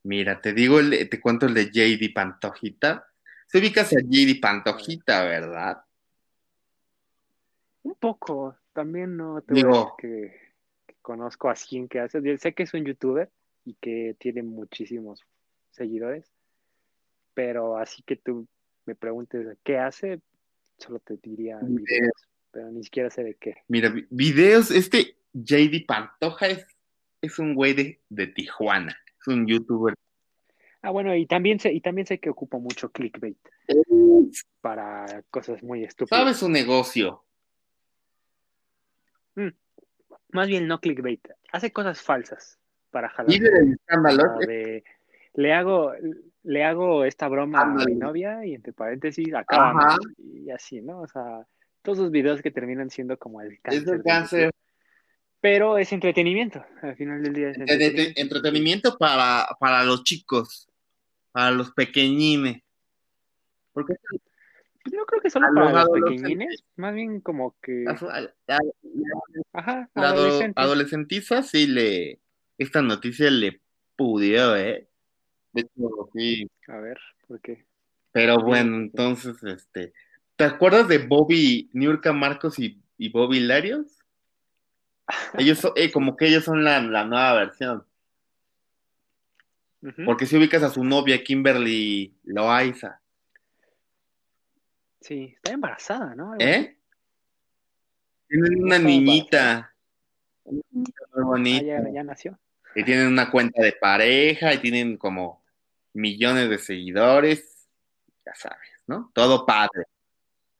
Mira, 0.07 0.41
te 0.41 0.53
digo, 0.53 0.79
te 0.89 1.19
cuento 1.19 1.45
el 1.45 1.53
de 1.53 1.65
JD 1.71 2.13
Pantojita. 2.13 3.07
Se 3.47 3.59
ubicas 3.59 3.93
a 3.93 3.99
JD 3.99 4.39
Pantojita, 4.41 5.23
¿verdad? 5.25 5.83
Un 7.83 7.95
poco. 7.95 8.55
También 8.73 9.17
no 9.17 9.41
te 9.41 9.53
digo 9.53 9.95
que, 9.97 10.33
que, 10.85 10.95
conozco 11.01 11.49
a 11.49 11.55
quien 11.55 11.87
que 11.87 11.99
hace. 11.99 12.37
Sé 12.37 12.53
que 12.53 12.63
es 12.63 12.73
un 12.73 12.85
youtuber 12.85 13.29
y 13.65 13.75
que 13.75 14.15
tiene 14.19 14.43
muchísimos 14.43 15.25
seguidores 15.71 16.31
pero 17.37 17.77
así 17.77 18.01
que 18.01 18.15
tú 18.15 18.47
me 18.87 18.95
preguntes 18.95 19.59
qué 19.63 19.77
hace, 19.77 20.21
solo 20.79 20.97
te 20.97 21.17
diría 21.17 21.59
Videos. 21.59 21.85
videos, 21.85 22.27
pero 22.49 22.71
ni 22.71 22.83
siquiera 22.83 23.11
sé 23.11 23.23
de 23.23 23.35
qué. 23.35 23.57
Mira, 23.67 23.89
vi- 23.89 24.07
videos, 24.09 24.71
este 24.71 25.17
JD 25.33 25.85
Pantoja 25.85 26.47
es, 26.47 26.65
es 27.21 27.37
un 27.37 27.53
güey 27.53 27.75
de, 27.75 28.01
de 28.09 28.25
Tijuana, 28.25 28.97
un 29.27 29.45
youtuber. 29.47 29.93
Ah, 30.81 30.91
bueno, 30.91 31.15
y 31.15 31.25
también 31.25 31.59
sé, 31.59 31.73
y 31.73 31.81
también 31.81 32.07
sé 32.07 32.19
que 32.19 32.29
ocupa 32.29 32.57
mucho 32.59 32.89
clickbait 32.91 33.37
para 34.61 35.23
cosas 35.29 35.61
muy 35.63 35.83
estúpidas. 35.83 36.19
Sabe 36.19 36.33
su 36.33 36.49
negocio. 36.49 37.23
Más 40.29 40.47
bien 40.47 40.67
no 40.67 40.79
clickbait, 40.79 41.25
hace 41.51 41.71
cosas 41.71 42.01
falsas 42.01 42.59
para 42.91 43.09
jalar. 43.09 43.31
Del 43.39 43.73
escándalo. 43.73 44.23
Ah, 44.23 44.37
de- 44.45 44.83
le 45.33 45.53
hago 45.53 45.91
le 46.43 46.63
hago 46.63 47.03
esta 47.05 47.27
broma 47.27 47.61
a 47.61 47.65
mi 47.85 47.95
novia 47.95 48.45
y 48.45 48.53
entre 48.55 48.73
paréntesis 48.73 49.27
Ajá. 49.33 49.97
y 50.17 50.49
así, 50.49 50.81
¿no? 50.81 51.01
O 51.01 51.07
sea, 51.07 51.45
todos 51.81 51.97
los 51.99 52.11
videos 52.11 52.41
que 52.41 52.51
terminan 52.51 52.89
siendo 52.89 53.17
como 53.17 53.41
el 53.41 53.53
Es 53.53 53.59
cáncer. 53.61 53.81
el 53.93 53.97
de 53.97 54.03
cáncer. 54.03 54.51
Pero 55.39 55.77
es 55.77 55.93
entretenimiento, 55.93 56.65
al 56.81 56.95
final 56.95 57.21
del 57.21 57.33
día 57.33 57.49
es 57.49 57.57
Entrete- 57.57 57.67
entretenimiento. 57.69 58.21
entretenimiento 58.21 58.97
para, 58.97 59.47
para 59.59 59.83
los 59.83 60.03
chicos, 60.03 60.67
para 61.31 61.51
los 61.51 61.71
pequeñines. 61.71 62.63
Porque 63.73 63.93
Pues 64.83 64.93
no 64.93 65.05
creo 65.05 65.21
que 65.21 65.29
solo 65.29 65.47
para 65.53 65.71
los 65.83 65.89
pequeñines, 65.91 66.63
más 66.75 66.93
bien 66.95 67.21
como 67.21 67.55
que, 67.61 67.85
ajá, 69.53 69.89
adolescentiza 69.93 71.43
sí 71.43 71.67
le, 71.67 72.19
esta 72.57 72.81
noticia 72.81 73.29
le 73.29 73.61
pudió, 73.95 74.55
¿eh? 74.55 74.87
De 75.53 75.61
hecho, 75.61 76.09
sí. 76.13 76.49
A 76.67 76.77
ver, 76.77 76.97
¿por 77.27 77.39
qué? 77.41 77.65
Pero 78.11 78.39
bueno, 78.41 78.77
entonces, 78.77 79.43
este, 79.43 79.93
¿te 80.35 80.43
acuerdas 80.45 80.87
de 80.87 80.97
Bobby, 80.99 81.69
Niurka 81.73 82.13
Marcos 82.13 82.57
y, 82.57 82.81
y 82.97 83.09
Bobby 83.09 83.39
Larios? 83.39 83.96
Ellos 85.37 85.59
son, 85.59 85.71
eh, 85.75 85.91
como 85.91 86.15
que 86.17 86.27
ellos 86.27 86.43
son 86.43 86.63
la, 86.63 86.81
la 86.81 87.05
nueva 87.05 87.33
versión. 87.33 87.85
Porque 90.05 90.25
si 90.25 90.35
ubicas 90.37 90.63
a 90.63 90.69
su 90.69 90.83
novia, 90.83 91.23
Kimberly 91.23 92.13
Loaiza, 92.25 92.99
Sí, 94.99 95.33
está 95.35 95.51
embarazada, 95.53 96.15
¿no? 96.15 96.33
Algo. 96.33 96.43
¿eh? 96.43 96.77
Tienen 98.27 98.61
una 98.63 98.77
niñita. 98.79 99.73
Muy 100.43 100.61
Ah, 101.13 101.21
bonita. 101.23 101.65
ya, 101.65 101.89
ya 101.93 102.03
nació. 102.03 102.37
Y 102.75 102.83
tienen 102.83 103.07
una 103.07 103.31
cuenta 103.31 103.61
de 103.61 103.71
pareja 103.71 104.53
y 104.53 104.57
tienen 104.57 104.97
como 104.97 105.41
millones 105.93 106.49
de 106.49 106.57
seguidores. 106.57 107.69
Ya 108.25 108.35
sabes, 108.35 108.69
¿no? 108.87 109.09
Todo 109.13 109.45
padre, 109.45 109.85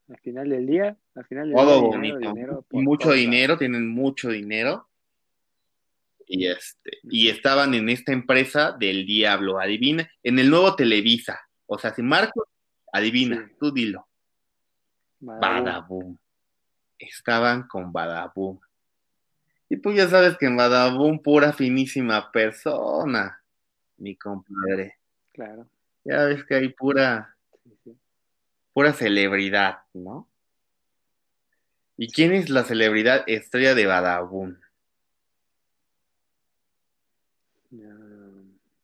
Al 0.07 0.17
final 0.19 0.49
del 0.49 0.65
día, 0.65 0.95
al 1.17 1.25
final 1.25 1.51
todo 1.53 1.81
bonito. 1.81 2.17
dinero, 2.19 2.65
mucho 2.71 3.11
dinero, 3.11 3.57
tienen 3.57 3.87
mucho 3.89 4.29
dinero. 4.29 4.87
Y 6.27 6.47
este, 6.47 6.99
y 7.03 7.29
estaban 7.29 7.73
en 7.73 7.89
esta 7.89 8.11
empresa 8.11 8.73
del 8.73 9.05
diablo, 9.05 9.59
adivina, 9.59 10.09
en 10.23 10.39
el 10.39 10.49
nuevo 10.49 10.75
Televisa. 10.75 11.39
O 11.65 11.77
sea, 11.79 11.93
si 11.93 12.01
Marcos, 12.01 12.45
adivina, 12.91 13.47
Sí. 13.47 13.55
tú 13.59 13.71
dilo. 13.71 14.07
Badaboom. 15.19 16.17
Estaban 16.99 17.67
con 17.67 17.91
Badaboom. 17.91 18.59
Y 19.69 19.77
pues 19.77 19.97
ya 19.97 20.07
sabes 20.07 20.37
que 20.37 20.45
en 20.45 20.57
Badaboom, 20.57 21.19
pura 21.21 21.53
finísima 21.53 22.31
persona, 22.31 23.41
mi 23.97 24.15
compadre. 24.15 24.97
Claro, 25.33 25.67
Ya 26.03 26.23
ves 26.25 26.43
que 26.45 26.55
hay 26.55 26.69
pura, 26.69 27.35
sí, 27.63 27.77
sí. 27.83 27.97
pura 28.73 28.93
celebridad, 28.93 29.79
¿no? 29.93 30.27
¿Y 31.97 32.11
quién 32.11 32.33
es 32.33 32.49
la 32.49 32.63
celebridad 32.63 33.23
estrella 33.25 33.73
de 33.73 33.87
Badaboom? 33.87 34.57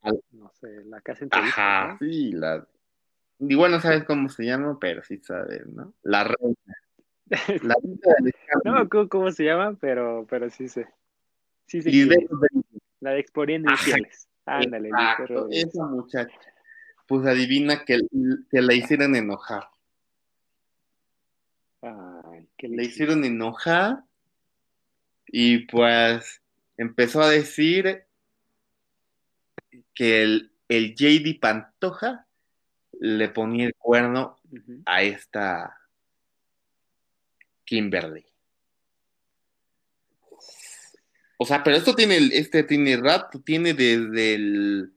Ah, 0.01 0.11
no 0.31 0.51
sé, 0.59 0.83
la 0.85 0.99
casa 1.01 1.23
entrevista. 1.23 1.83
Ajá, 1.83 1.97
sí, 1.99 2.31
la. 2.33 2.67
Igual 3.39 3.71
no 3.71 3.79
sabes 3.79 4.03
cómo 4.03 4.29
se 4.29 4.45
llama, 4.45 4.77
pero 4.79 5.03
sí 5.03 5.17
sabes, 5.19 5.65
¿no? 5.67 5.93
La 6.03 6.23
reina. 6.23 6.55
La 7.63 7.75
reina 7.81 7.99
del 8.19 8.33
No 8.65 8.73
me 8.73 8.81
acuerdo 8.81 9.09
cómo 9.09 9.31
se 9.31 9.45
llama, 9.45 9.77
pero, 9.79 10.25
pero 10.29 10.49
sí 10.49 10.67
sé. 10.67 10.87
Sí 11.67 11.81
sé 11.81 11.89
de-. 11.89 12.27
La 12.99 13.11
de 13.11 13.19
Exponiendo 13.19 13.71
Infieles. 13.71 14.27
Ándale, 14.45 14.89
Exacto, 14.89 15.47
esa 15.49 15.85
muchacha. 15.85 16.39
Pues 17.07 17.25
adivina 17.25 17.85
que, 17.85 17.99
que 18.49 18.61
la 18.61 18.73
hicieron 18.73 19.15
enojar. 19.15 19.69
Ay, 21.81 22.32
qué 22.63 22.69
Le 22.69 22.85
hicieron 22.85 23.25
enojar 23.25 24.03
y 25.27 25.59
pues 25.65 26.41
empezó 26.77 27.21
a 27.21 27.29
decir 27.29 28.05
que 29.93 30.23
el, 30.23 30.51
el 30.69 30.95
JD 30.95 31.41
Pantoja 31.41 32.25
le 33.01 33.27
ponía 33.27 33.65
el 33.65 33.75
cuerno 33.75 34.37
a 34.85 35.03
esta 35.03 35.77
Kimberly. 37.65 38.25
O 41.37 41.45
sea, 41.45 41.63
pero 41.63 41.75
esto 41.75 41.93
tiene, 41.93 42.17
este 42.31 42.63
tiene 42.63 42.95
rato, 42.95 43.41
tiene 43.41 43.73
desde 43.73 44.35
el, 44.35 44.93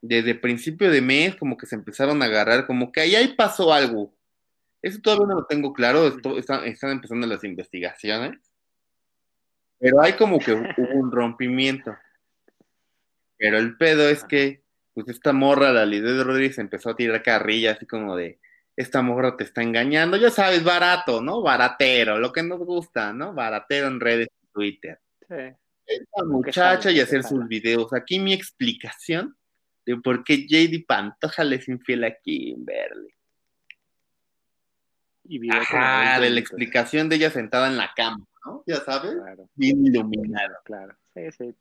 desde 0.00 0.34
principio 0.34 0.90
de 0.90 1.00
mes, 1.00 1.36
como 1.36 1.56
que 1.56 1.66
se 1.66 1.76
empezaron 1.76 2.20
a 2.20 2.24
agarrar, 2.24 2.66
como 2.66 2.90
que 2.90 3.02
ahí, 3.02 3.14
ahí 3.14 3.34
pasó 3.34 3.72
algo. 3.72 4.15
Eso 4.82 5.00
todavía 5.00 5.26
no 5.26 5.34
lo 5.40 5.46
tengo 5.46 5.72
claro, 5.72 6.06
esto- 6.06 6.38
están, 6.38 6.64
están 6.64 6.90
empezando 6.90 7.26
las 7.26 7.42
investigaciones, 7.44 8.38
pero 9.78 10.00
hay 10.00 10.14
como 10.14 10.38
que 10.38 10.52
hubo 10.78 10.94
un 10.94 11.10
rompimiento. 11.10 11.96
Pero 13.38 13.58
el 13.58 13.76
pedo 13.76 14.08
es 14.08 14.24
que, 14.24 14.62
pues 14.94 15.08
esta 15.08 15.32
morra, 15.32 15.72
la 15.72 15.84
Lidia 15.84 16.22
Rodríguez, 16.22 16.58
empezó 16.58 16.90
a 16.90 16.96
tirar 16.96 17.22
carrilla, 17.22 17.72
así 17.72 17.86
como 17.86 18.16
de, 18.16 18.38
esta 18.76 19.02
morra 19.02 19.36
te 19.36 19.44
está 19.44 19.62
engañando, 19.62 20.16
ya 20.16 20.30
sabes, 20.30 20.62
barato, 20.62 21.20
¿no? 21.22 21.42
Baratero, 21.42 22.18
lo 22.18 22.32
que 22.32 22.42
nos 22.42 22.58
gusta, 22.60 23.12
¿no? 23.12 23.32
Baratero 23.32 23.88
en 23.88 24.00
redes 24.00 24.28
y 24.42 24.46
Twitter. 24.52 25.00
Sí. 25.28 25.34
Esta 25.86 26.24
muchacha 26.24 26.90
y 26.90 27.00
hacer 27.00 27.22
sus 27.22 27.46
videos. 27.46 27.92
Aquí 27.92 28.18
mi 28.18 28.32
explicación 28.32 29.36
de 29.84 29.96
por 29.96 30.24
qué 30.24 30.46
JD 30.46 30.84
Pantoja 30.86 31.44
le 31.44 31.56
es 31.56 31.68
infiel 31.68 32.04
a 32.04 32.14
Kimberly. 32.14 33.14
Y 35.28 35.38
video 35.38 35.60
como 35.70 35.82
Ajá, 35.82 36.00
20 36.18 36.24
de 36.24 36.30
la 36.30 36.40
explicación 36.40 37.08
de 37.08 37.16
ella 37.16 37.30
sentada 37.30 37.68
en 37.68 37.76
la 37.76 37.90
cama, 37.94 38.24
¿no? 38.44 38.62
Ya 38.66 38.76
sabes, 38.76 39.14
Claro, 39.14 39.48
bien 39.54 39.84
iluminado. 39.86 40.56
claro. 40.64 40.94
Sí, 41.14 41.22
sí. 41.36 41.54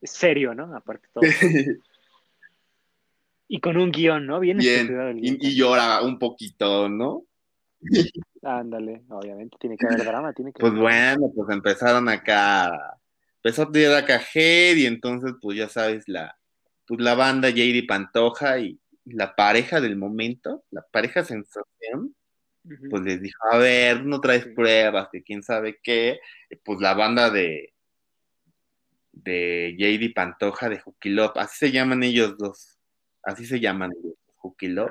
Es 0.00 0.10
serio, 0.10 0.54
¿no? 0.54 0.74
Aparte 0.76 1.08
todo. 1.12 1.22
Y 3.48 3.60
con 3.60 3.76
un 3.76 3.90
guion, 3.92 4.26
¿no? 4.26 4.40
Bien, 4.40 4.56
Bien, 4.56 4.86
guion 4.88 5.18
y, 5.18 5.36
y 5.48 5.54
llora 5.56 6.00
un 6.02 6.18
poquito, 6.18 6.88
¿no? 6.88 7.24
Ándale, 8.42 9.02
obviamente, 9.10 9.56
tiene 9.60 9.76
que 9.76 9.86
haber 9.86 10.04
drama, 10.04 10.32
tiene 10.32 10.52
que 10.52 10.60
Pues 10.60 10.72
haber 10.72 10.82
bueno, 10.82 11.30
pues 11.34 11.50
empezaron 11.50 12.08
acá, 12.08 12.96
empezó 13.42 13.62
a 13.62 13.72
tirar 13.72 13.96
acá 14.04 14.20
head 14.34 14.76
y 14.76 14.86
entonces 14.86 15.34
pues 15.40 15.58
ya 15.58 15.68
sabes, 15.68 16.04
la, 16.08 16.36
pues 16.86 17.00
la 17.00 17.14
banda 17.14 17.50
JD 17.50 17.86
Pantoja 17.86 18.58
y 18.58 18.80
la 19.04 19.34
pareja 19.34 19.80
del 19.80 19.96
momento, 19.96 20.64
la 20.70 20.82
pareja 20.90 21.24
sensación, 21.24 22.14
Pues 22.90 23.02
les 23.02 23.20
dijo, 23.20 23.38
a 23.50 23.58
ver, 23.58 24.04
no 24.04 24.20
traes 24.20 24.46
pruebas, 24.46 25.08
que 25.10 25.22
quién 25.22 25.42
sabe 25.42 25.80
qué, 25.82 26.20
Y, 26.48 26.56
pues 26.56 26.80
la 26.80 26.94
banda 26.94 27.30
de 27.30 27.72
de 29.12 29.76
JD 29.78 30.14
Pantoja 30.14 30.68
de 30.68 30.80
Juquilop, 30.80 31.36
así 31.36 31.66
se 31.66 31.72
llaman 31.72 32.02
ellos 32.02 32.36
dos, 32.38 32.78
así 33.22 33.46
se 33.46 33.60
llaman 33.60 33.92
ellos, 33.92 34.14
Juquilop, 34.36 34.90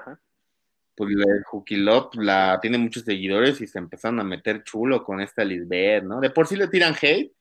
pues 0.95 1.15
Juquilop 1.45 2.15
la 2.15 2.59
tiene 2.61 2.77
muchos 2.77 3.03
seguidores 3.03 3.59
y 3.61 3.67
se 3.67 3.79
empezaron 3.79 4.19
a 4.19 4.23
meter 4.23 4.63
chulo 4.63 5.03
con 5.03 5.19
esta 5.19 5.43
Lisbeth, 5.43 6.03
¿no? 6.03 6.21
De 6.21 6.29
por 6.29 6.47
sí 6.47 6.55
le 6.55 6.67
tiran 6.67 6.95
hate, 7.01 7.33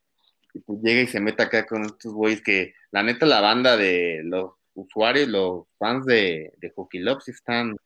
y 0.54 0.58
pues 0.60 0.80
llega 0.82 1.02
y 1.02 1.06
se 1.06 1.20
mete 1.20 1.42
acá 1.42 1.66
con 1.66 1.84
estos 1.84 2.12
güeyes 2.12 2.42
que, 2.42 2.74
la 2.90 3.02
neta, 3.02 3.26
la 3.26 3.40
banda 3.40 3.76
de 3.76 4.22
los 4.24 4.52
usuarios, 4.74 5.28
los 5.28 5.66
fans 5.78 6.06
de, 6.06 6.52
de 6.56 6.70
Juquilop 6.70 7.20
sí 7.20 7.30
están, 7.30 7.76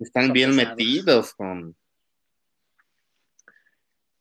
están 0.00 0.24
Son 0.26 0.32
bien 0.32 0.50
pesados. 0.56 0.76
metidos 0.76 1.34
con, 1.34 1.76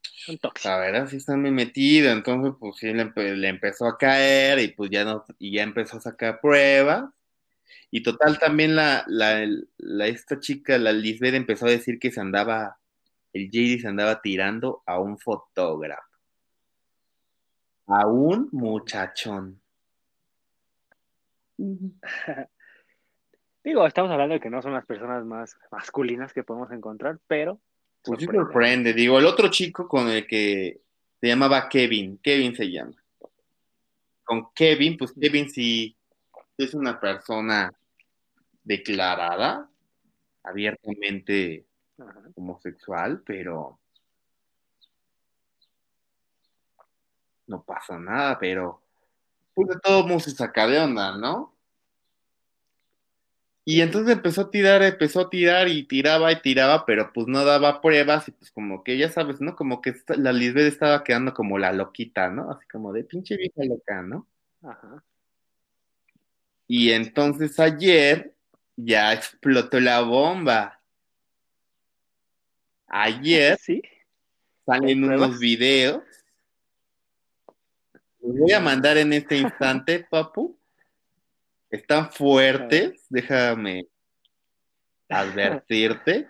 Son 0.02 0.38
tóxicos. 0.40 0.66
la 0.72 0.78
verdad 0.80 1.08
sí 1.08 1.18
están 1.18 1.42
bien 1.44 1.56
metidos, 1.56 2.12
entonces 2.14 2.54
pues 2.60 2.76
sí 2.78 2.92
le, 2.94 3.04
empe- 3.06 3.36
le 3.36 3.48
empezó 3.48 3.86
a 3.88 3.98
caer 3.98 4.60
y 4.60 4.70
pues 4.70 4.90
ya 4.90 5.06
no, 5.06 5.26
y 5.40 5.52
ya 5.56 5.64
empezó 5.64 5.98
a 5.98 6.02
sacar 6.02 6.40
pruebas. 6.42 7.06
Y 7.92 8.04
total 8.04 8.38
también 8.40 8.76
la, 8.76 9.04
la, 9.08 9.48
la- 9.78 10.08
esta 10.08 10.40
chica, 10.40 10.78
la 10.78 10.92
Lisbeth, 10.92 11.34
empezó 11.36 11.66
a 11.66 11.70
decir 11.72 12.00
que 12.00 12.12
se 12.12 12.20
andaba, 12.20 12.78
el 13.34 13.50
JD 13.50 13.80
se 13.82 13.88
andaba 13.88 14.22
tirando 14.22 14.84
a 14.86 15.00
un 15.00 15.18
fotógrafo. 15.18 16.02
A 17.88 18.06
un 18.08 18.50
muchachón. 18.52 19.62
Digo, 23.68 23.86
estamos 23.86 24.10
hablando 24.10 24.34
de 24.34 24.40
que 24.40 24.50
no 24.50 24.62
son 24.62 24.72
las 24.72 24.86
personas 24.86 25.26
más 25.26 25.60
masculinas 25.72 26.32
que 26.32 26.42
podemos 26.42 26.72
encontrar, 26.72 27.20
pero 27.28 27.60
Pues 28.02 28.18
sí 28.22 28.26
sorprende. 28.26 28.46
sorprende. 28.46 28.94
Digo, 28.94 29.20
el 29.20 29.26
otro 29.26 29.50
chico 29.50 29.90
con 29.90 30.08
el 30.08 30.26
que 30.26 30.80
se 31.20 31.28
llamaba 31.28 31.68
Kevin, 31.68 32.18
Kevin 32.20 32.56
se 32.56 32.72
llama. 32.72 32.94
Con 34.24 34.54
Kevin, 34.54 34.96
pues 34.96 35.12
Kevin 35.20 35.50
sí 35.50 35.98
es 36.58 36.74
una 36.76 36.98
persona 36.98 37.70
declarada, 38.64 39.70
abiertamente 40.44 41.66
Ajá. 41.98 42.22
homosexual, 42.36 43.22
pero 43.26 43.78
no 47.48 47.62
pasa 47.64 48.00
nada, 48.00 48.40
pero 48.40 48.82
pues 49.54 49.68
de 49.68 49.80
todo 49.84 50.04
mundo 50.08 50.22
se 50.22 50.32
saca 50.32 50.66
de 50.68 50.80
onda, 50.80 51.18
¿no? 51.18 51.57
Y 53.70 53.82
entonces 53.82 54.16
empezó 54.16 54.44
a 54.44 54.50
tirar, 54.50 54.82
empezó 54.82 55.20
a 55.20 55.30
tirar 55.30 55.68
y 55.68 55.84
tiraba 55.84 56.32
y 56.32 56.42
tiraba, 56.42 56.86
pero 56.86 57.12
pues 57.12 57.28
no 57.28 57.44
daba 57.44 57.82
pruebas 57.82 58.26
y 58.30 58.32
pues 58.32 58.50
como 58.50 58.82
que 58.82 58.98
ya 58.98 59.10
sabes, 59.10 59.42
¿no? 59.42 59.58
Como 59.58 59.82
que 59.82 59.94
la 60.16 60.32
Lisbeth 60.32 60.68
estaba 60.68 61.04
quedando 61.04 61.34
como 61.34 61.60
la 61.60 61.74
loquita, 61.74 62.30
¿no? 62.30 62.50
Así 62.50 62.66
como 62.72 62.94
de 62.94 63.04
pinche 63.04 63.36
vieja 63.36 63.66
loca, 63.66 64.02
¿no? 64.04 64.26
Ajá. 64.64 65.04
Y 66.66 66.92
entonces 66.92 67.60
ayer 67.60 68.34
ya 68.78 69.12
explotó 69.12 69.82
la 69.82 70.00
bomba. 70.00 70.80
Ayer 72.88 73.58
Sí. 73.62 73.82
salen 74.66 75.04
unos 75.04 75.40
videos. 75.40 76.04
Los 78.22 78.38
voy 78.38 78.52
a 78.54 78.62
mandar 78.62 78.96
en 78.96 79.12
este 79.12 79.38
instante, 79.40 80.00
papu. 80.10 80.57
Están 81.70 82.12
fuertes, 82.12 83.06
déjame 83.10 83.88
advertirte. 85.10 86.28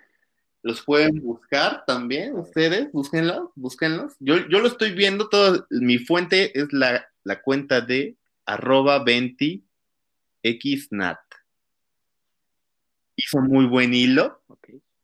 Los 0.64 0.84
pueden 0.84 1.22
buscar 1.22 1.86
también 1.86 2.36
ustedes, 2.36 2.92
búsquenlos, 2.92 3.52
búsquenlos. 3.56 4.16
Yo, 4.20 4.38
yo 4.50 4.60
lo 4.60 4.68
estoy 4.68 4.94
viendo 4.94 5.30
todo, 5.30 5.68
mi 5.70 6.00
fuente 6.00 6.60
es 6.60 6.74
la, 6.74 7.08
la 7.24 7.42
cuenta 7.42 7.82
de 7.82 8.18
arroba 8.46 9.06
20xnat. 9.06 11.20
Hizo 13.16 13.40
muy 13.40 13.66
buen 13.66 13.94
hilo 13.94 14.42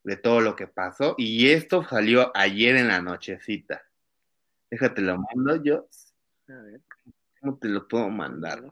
de 0.03 0.17
todo 0.17 0.41
lo 0.41 0.55
que 0.55 0.67
pasó 0.67 1.15
y 1.17 1.49
esto 1.49 1.87
salió 1.87 2.31
ayer 2.35 2.75
en 2.75 2.89
la 2.89 3.01
nochecita. 3.01 3.81
Déjate 4.69 5.01
lo 5.01 5.17
mando 5.17 5.63
yo. 5.63 5.87
A 6.47 6.53
ver. 6.53 6.81
¿Cómo 7.39 7.57
te 7.57 7.69
lo 7.69 7.87
puedo 7.87 8.09
mandar? 8.09 8.63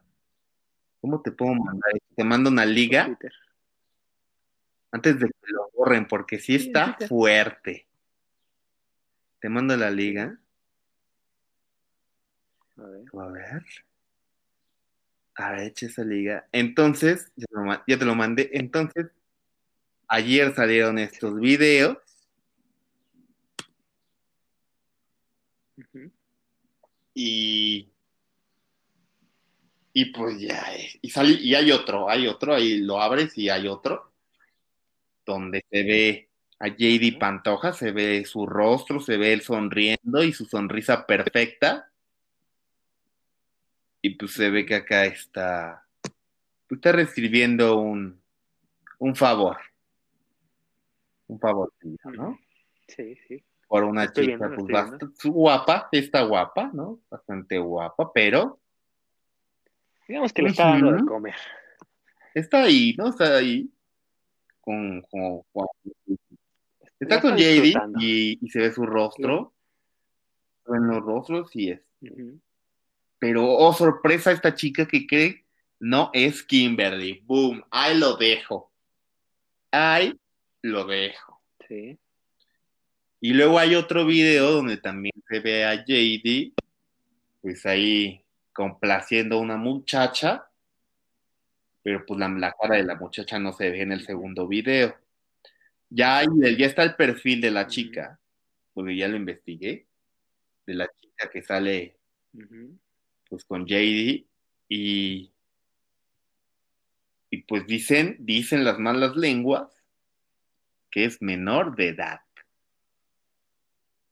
¿Cómo 1.01 1.21
te 1.21 1.31
puedo 1.31 1.53
mandar? 1.55 1.91
Te 2.15 2.23
mando 2.23 2.49
una 2.49 2.65
liga 2.65 3.17
antes 4.91 5.19
de 5.19 5.27
que 5.27 5.51
lo 5.51 5.69
borren, 5.75 6.07
porque 6.07 6.37
sí 6.39 6.55
está 6.55 6.97
fuerte. 7.07 7.87
Te 9.39 9.49
mando 9.49 9.75
la 9.75 9.89
liga. 9.89 10.37
A 12.77 12.81
ver. 12.83 13.05
A 13.19 13.27
ver. 13.27 13.63
A 15.35 15.51
ver, 15.51 15.61
echa 15.63 15.85
esa 15.87 16.03
liga. 16.03 16.47
Entonces, 16.51 17.31
ya, 17.35 17.45
lo 17.51 17.61
ma- 17.63 17.83
ya 17.87 17.97
te 17.97 18.05
lo 18.05 18.15
mandé. 18.15 18.49
Entonces, 18.53 19.07
ayer 20.07 20.53
salieron 20.55 20.99
estos 20.99 21.39
videos. 21.39 21.97
Y. 27.13 27.90
Y 29.93 30.05
pues 30.05 30.39
ya, 30.39 30.73
eh, 30.73 30.89
y 31.01 31.09
sale, 31.09 31.33
y 31.33 31.53
hay 31.53 31.71
otro, 31.71 32.09
hay 32.09 32.27
otro, 32.27 32.53
ahí 32.53 32.77
lo 32.77 33.01
abres 33.01 33.37
y 33.37 33.49
hay 33.49 33.67
otro, 33.67 34.13
donde 35.25 35.65
se 35.69 35.83
ve 35.83 36.29
a 36.59 36.67
JD 36.67 37.17
Pantoja, 37.19 37.73
se 37.73 37.91
ve 37.91 38.23
su 38.25 38.45
rostro, 38.45 38.99
se 39.01 39.17
ve 39.17 39.33
él 39.33 39.41
sonriendo 39.41 40.23
y 40.23 40.31
su 40.31 40.45
sonrisa 40.45 41.05
perfecta. 41.05 41.91
Y 44.01 44.11
pues 44.11 44.31
se 44.31 44.49
ve 44.49 44.65
que 44.65 44.75
acá 44.75 45.05
está, 45.05 45.85
pues 46.67 46.77
está 46.77 46.91
recibiendo 46.93 47.77
un, 47.77 48.21
un 48.99 49.15
favor. 49.15 49.57
Un 51.27 51.39
favor, 51.39 51.71
¿no? 52.05 52.39
Sí, 52.87 53.17
sí. 53.27 53.43
Por 53.67 53.83
una 53.83 54.05
Estoy 54.05 54.27
chica, 54.27 54.47
viendo, 54.47 54.65
pues 54.65 54.71
bastante 54.71 55.29
guapa, 55.29 55.89
está 55.91 56.21
guapa, 56.23 56.69
¿no? 56.73 56.99
Bastante 57.09 57.57
guapa, 57.57 58.11
pero 58.13 58.60
Digamos 60.07 60.33
que 60.33 60.41
le 60.41 60.49
está 60.49 60.65
dando 60.71 60.91
de 60.93 61.05
comer. 61.05 61.35
está 62.33 62.63
ahí, 62.63 62.93
¿no? 62.97 63.09
Está 63.09 63.37
ahí 63.37 63.69
con, 64.59 65.01
con- 65.09 65.41
con- 65.53 65.67
está 66.99 67.21
con 67.21 67.35
JD 67.37 67.73
y, 67.99 68.37
y 68.41 68.49
se 68.49 68.59
ve 68.59 68.71
su 68.71 68.85
rostro, 68.85 69.53
en 70.67 70.87
los 70.87 71.01
rostros 71.01 71.55
y 71.55 71.71
es, 71.71 71.81
pero 73.19 73.45
oh 73.47 73.73
sorpresa 73.73 74.31
esta 74.31 74.53
chica 74.55 74.87
que 74.87 75.05
cree 75.07 75.45
no 75.79 76.09
es 76.13 76.43
Kimberly, 76.43 77.21
boom, 77.25 77.63
ahí 77.71 77.97
lo 77.97 78.15
dejo, 78.17 78.71
ahí 79.71 80.15
lo 80.61 80.85
dejo. 80.85 81.41
Sí. 81.67 81.97
Y 83.19 83.33
luego 83.33 83.57
hay 83.59 83.75
otro 83.75 84.05
video 84.05 84.51
donde 84.51 84.77
también 84.77 85.13
se 85.27 85.39
ve 85.39 85.65
a 85.65 85.83
JD, 85.85 86.53
pues 87.41 87.65
ahí 87.65 88.23
complaciendo 88.53 89.37
a 89.37 89.41
una 89.41 89.57
muchacha, 89.57 90.47
pero 91.83 92.05
pues 92.05 92.19
la, 92.19 92.29
la 92.29 92.53
cara 92.53 92.77
de 92.77 92.83
la 92.83 92.95
muchacha 92.95 93.39
no 93.39 93.53
se 93.53 93.69
ve 93.69 93.81
en 93.81 93.91
el 93.91 94.05
segundo 94.05 94.47
video. 94.47 94.95
Ya, 95.89 96.19
hay- 96.19 96.57
ya 96.57 96.65
está 96.67 96.83
el 96.83 96.95
perfil 96.95 97.41
de 97.41 97.51
la 97.51 97.67
chica, 97.67 98.19
porque 98.73 98.95
ya 98.95 99.07
lo 99.07 99.17
investigué, 99.17 99.87
de 100.65 100.73
la 100.75 100.87
chica 100.99 101.29
que 101.29 101.41
sale 101.41 101.97
pues 103.29 103.43
con 103.45 103.65
JD 103.65 104.25
y, 104.69 105.31
y 107.29 107.37
pues 107.43 107.65
dicen, 107.67 108.17
dicen 108.19 108.63
las 108.63 108.77
malas 108.79 109.15
lenguas 109.15 109.69
que 110.89 111.05
es 111.05 111.21
menor 111.21 111.75
de 111.75 111.89
edad. 111.89 112.21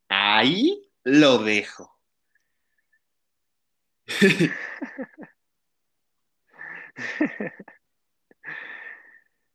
Ahí 0.07 0.89
lo 1.03 1.39
dejo. 1.39 1.98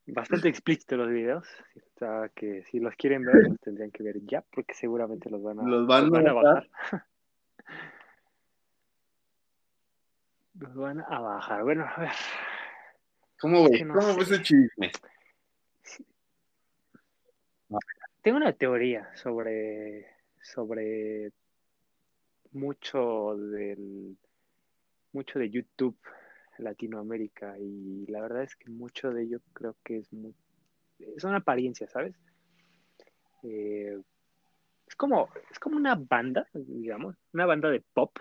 Bastante 0.06 0.48
explícito 0.48 0.96
los 0.96 1.10
videos. 1.10 1.46
O 1.76 1.98
sea, 1.98 2.30
que 2.34 2.62
si 2.64 2.78
los 2.78 2.94
quieren 2.96 3.24
ver, 3.24 3.48
los 3.48 3.60
tendrían 3.60 3.90
que 3.90 4.02
ver 4.02 4.16
ya, 4.24 4.42
porque 4.52 4.74
seguramente 4.74 5.30
los 5.30 5.42
van 5.42 5.60
a, 5.60 5.62
Los 5.64 5.86
van 5.86 6.14
a 6.14 6.30
a 6.30 6.32
bajar. 6.32 6.68
bajar. 6.70 7.06
Los 10.56 10.72
van 10.76 11.00
a 11.00 11.18
bajar. 11.20 11.64
Bueno, 11.64 11.84
a 11.84 12.00
ver. 12.00 12.10
¿Cómo 13.40 13.68
ves? 13.68 13.84
no 13.84 13.94
¿Cómo 13.94 14.16
ves 14.16 14.30
el 14.30 14.42
chisme? 14.42 14.92
Tengo 18.22 18.36
una 18.36 18.52
teoría 18.52 19.10
sobre, 19.16 20.06
sobre 20.40 21.32
mucho 22.52 23.36
del 23.36 24.16
mucho 25.14 25.38
de 25.38 25.50
YouTube 25.50 25.96
Latinoamérica 26.58 27.58
y 27.58 28.06
la 28.06 28.20
verdad 28.20 28.42
es 28.42 28.56
que 28.56 28.70
mucho 28.70 29.12
de 29.12 29.22
ello 29.22 29.40
creo 29.52 29.76
que 29.84 29.98
es 29.98 30.12
muy, 30.12 30.34
son 31.16 31.34
apariencias, 31.34 31.90
¿sabes? 31.90 32.14
Eh, 33.42 33.98
es 34.86 34.96
como 34.96 35.28
es 35.50 35.58
como 35.58 35.76
una 35.76 35.94
banda, 35.94 36.46
digamos, 36.52 37.16
una 37.32 37.46
banda 37.46 37.70
de 37.70 37.82
pop, 37.92 38.18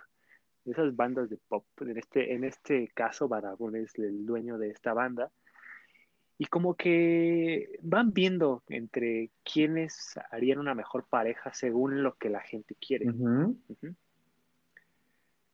de 0.65 0.72
esas 0.72 0.95
bandas 0.95 1.30
de 1.30 1.38
pop. 1.47 1.65
En 1.82 1.97
este 1.97 2.34
en 2.34 2.43
este 2.43 2.89
caso 2.93 3.28
Baragón 3.28 3.76
es 3.76 3.97
el 3.99 4.26
dueño 4.26 4.57
de 4.57 4.70
esta 4.70 4.93
banda 4.93 5.32
y 6.38 6.45
como 6.45 6.76
que 6.76 7.78
van 7.82 8.11
viendo 8.11 8.63
entre 8.68 9.32
quiénes 9.43 10.15
harían 10.32 10.59
una 10.59 10.74
mejor 10.74 11.05
pareja 11.07 11.53
según 11.53 12.01
lo 12.01 12.15
que 12.15 12.30
la 12.30 12.41
gente 12.41 12.76
quiere. 12.76 13.05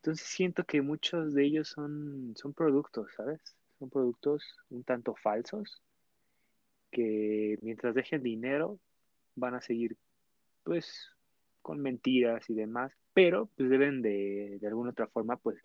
Entonces 0.09 0.25
siento 0.25 0.63
que 0.63 0.81
muchos 0.81 1.35
de 1.35 1.45
ellos 1.45 1.67
son, 1.67 2.33
son 2.35 2.51
productos, 2.51 3.11
¿sabes? 3.15 3.39
Son 3.77 3.91
productos 3.91 4.43
un 4.71 4.83
tanto 4.83 5.13
falsos 5.13 5.83
que 6.89 7.59
mientras 7.61 7.93
dejen 7.93 8.23
dinero 8.23 8.79
van 9.35 9.53
a 9.53 9.61
seguir 9.61 9.97
pues 10.63 11.11
con 11.61 11.79
mentiras 11.79 12.49
y 12.49 12.55
demás, 12.55 12.91
pero 13.13 13.51
pues 13.55 13.69
deben 13.69 14.01
de, 14.01 14.57
de 14.59 14.67
alguna 14.67 14.89
otra 14.89 15.05
forma 15.05 15.37
pues 15.37 15.61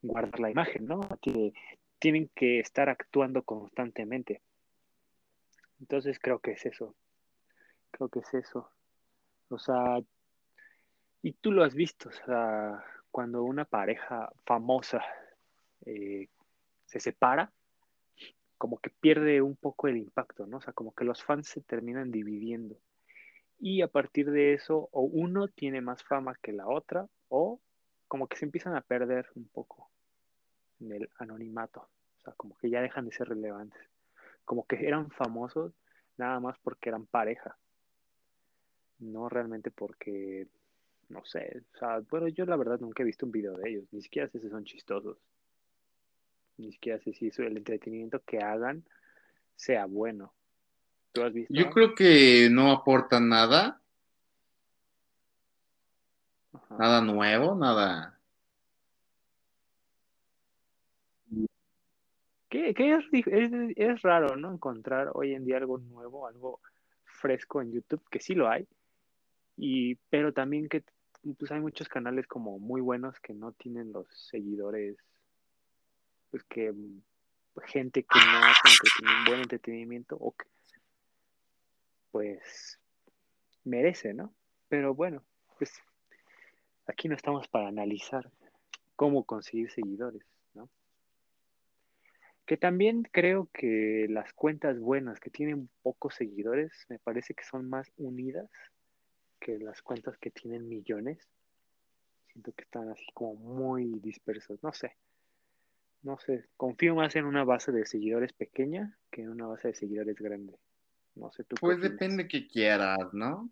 guardar 0.00 0.40
la 0.40 0.50
imagen, 0.50 0.86
¿no? 0.86 1.06
Que 1.20 1.52
tienen 1.98 2.30
que 2.34 2.60
estar 2.60 2.88
actuando 2.88 3.42
constantemente. 3.42 4.40
Entonces 5.80 6.18
creo 6.18 6.38
que 6.38 6.52
es 6.52 6.64
eso. 6.64 6.94
Creo 7.90 8.08
que 8.08 8.20
es 8.20 8.32
eso. 8.32 8.70
O 9.50 9.58
sea, 9.58 10.00
y 11.20 11.32
tú 11.32 11.52
lo 11.52 11.62
has 11.62 11.74
visto, 11.74 12.08
o 12.08 12.12
sea, 12.12 12.82
cuando 13.12 13.44
una 13.44 13.64
pareja 13.64 14.32
famosa 14.44 15.02
eh, 15.86 16.28
se 16.86 16.98
separa, 16.98 17.52
como 18.58 18.78
que 18.78 18.90
pierde 18.90 19.42
un 19.42 19.56
poco 19.56 19.88
el 19.88 19.98
impacto, 19.98 20.46
¿no? 20.46 20.58
O 20.58 20.60
sea, 20.60 20.72
como 20.72 20.94
que 20.94 21.04
los 21.04 21.22
fans 21.22 21.48
se 21.48 21.60
terminan 21.60 22.10
dividiendo. 22.10 22.76
y 23.60 23.82
a 23.82 23.88
partir 23.88 24.30
de 24.32 24.54
eso 24.54 24.88
o 24.92 25.02
uno 25.02 25.46
tiene 25.48 25.80
más 25.80 26.02
fama 26.02 26.34
que 26.42 26.52
la 26.52 26.66
otra 26.66 27.06
o 27.28 27.60
como 28.08 28.26
que 28.26 28.36
se 28.36 28.44
empiezan 28.44 28.74
a 28.76 28.80
perder 28.80 29.26
un 29.36 29.48
poco 29.48 29.90
en 30.80 30.92
el 30.92 31.08
anonimato, 31.18 31.88
o 32.18 32.20
sea, 32.24 32.34
como 32.34 32.56
que 32.58 32.70
ya 32.70 32.80
dejan 32.80 33.06
de 33.06 33.12
ser 33.12 33.28
relevantes, 33.28 33.80
como 34.44 34.66
que 34.66 34.86
eran 34.86 35.10
famosos 35.10 35.72
nada 36.16 36.40
más 36.40 36.58
porque 36.58 36.88
eran 36.88 37.06
pareja, 37.06 37.56
no 38.98 39.28
realmente 39.28 39.70
porque, 39.70 40.46
no 41.12 41.24
sé, 41.24 41.62
o 41.74 41.78
sea, 41.78 42.00
bueno, 42.10 42.28
yo 42.28 42.44
la 42.46 42.56
verdad 42.56 42.80
nunca 42.80 43.02
he 43.02 43.06
visto 43.06 43.26
un 43.26 43.32
video 43.32 43.52
de 43.54 43.70
ellos, 43.70 43.84
ni 43.92 44.02
siquiera 44.02 44.28
sé 44.28 44.40
si 44.40 44.48
son 44.48 44.64
chistosos, 44.64 45.18
ni 46.56 46.72
siquiera 46.72 46.98
sé 47.00 47.12
si 47.12 47.28
eso, 47.28 47.42
el 47.42 47.56
entretenimiento 47.56 48.20
que 48.20 48.38
hagan 48.38 48.84
sea 49.54 49.86
bueno. 49.86 50.32
¿Tú 51.12 51.22
has 51.22 51.32
visto? 51.32 51.52
Yo 51.52 51.70
creo 51.70 51.94
que 51.94 52.48
no 52.50 52.72
aportan 52.72 53.28
nada. 53.28 53.80
Nada 56.78 57.02
nuevo, 57.02 57.54
nada. 57.54 58.18
Que, 62.48 62.70
es, 62.70 63.04
es, 63.12 63.50
es, 63.76 64.02
raro, 64.02 64.36
¿no? 64.36 64.52
Encontrar 64.52 65.10
hoy 65.14 65.34
en 65.34 65.44
día 65.44 65.56
algo 65.56 65.78
nuevo, 65.78 66.26
algo 66.26 66.60
fresco 67.04 67.62
en 67.62 67.72
YouTube, 67.72 68.02
que 68.10 68.20
sí 68.20 68.34
lo 68.34 68.48
hay, 68.48 68.66
y, 69.56 69.94
pero 70.10 70.32
también 70.32 70.68
que 70.68 70.84
pues 71.38 71.50
hay 71.52 71.60
muchos 71.60 71.88
canales 71.88 72.26
como 72.26 72.58
muy 72.58 72.80
buenos 72.80 73.18
que 73.20 73.32
no 73.32 73.52
tienen 73.52 73.92
los 73.92 74.06
seguidores, 74.28 74.96
pues 76.30 76.42
que 76.44 76.74
gente 77.66 78.02
que 78.02 78.18
no 78.18 78.38
hace 78.44 78.68
un 79.02 79.24
buen 79.26 79.40
entretenimiento 79.40 80.16
o 80.16 80.32
que 80.32 80.46
pues 82.10 82.78
merece, 83.64 84.14
¿no? 84.14 84.34
Pero 84.68 84.94
bueno, 84.94 85.24
pues 85.58 85.72
aquí 86.86 87.08
no 87.08 87.14
estamos 87.14 87.48
para 87.48 87.68
analizar 87.68 88.30
cómo 88.96 89.24
conseguir 89.24 89.70
seguidores, 89.70 90.22
¿no? 90.54 90.68
Que 92.46 92.56
también 92.56 93.04
creo 93.04 93.48
que 93.52 94.06
las 94.10 94.32
cuentas 94.32 94.78
buenas 94.78 95.20
que 95.20 95.30
tienen 95.30 95.70
pocos 95.82 96.14
seguidores 96.14 96.72
me 96.88 96.98
parece 96.98 97.34
que 97.34 97.44
son 97.44 97.68
más 97.68 97.90
unidas 97.96 98.50
que 99.42 99.58
las 99.58 99.82
cuentas 99.82 100.16
que 100.18 100.30
tienen 100.30 100.68
millones. 100.68 101.18
Siento 102.32 102.52
que 102.52 102.62
están 102.64 102.88
así 102.88 103.04
como 103.12 103.34
muy 103.34 103.98
dispersos, 104.00 104.62
no 104.62 104.72
sé. 104.72 104.96
No 106.02 106.18
sé, 106.18 106.46
confío 106.56 106.94
más 106.94 107.14
en 107.16 107.26
una 107.26 107.44
base 107.44 107.70
de 107.70 107.86
seguidores 107.86 108.32
pequeña 108.32 108.96
que 109.10 109.22
en 109.22 109.28
una 109.28 109.46
base 109.46 109.68
de 109.68 109.74
seguidores 109.74 110.16
grande. 110.16 110.54
No 111.14 111.30
sé 111.30 111.44
tú. 111.44 111.56
Pues 111.60 111.80
depende 111.80 112.26
que 112.26 112.48
quieras, 112.48 113.12
¿no? 113.12 113.50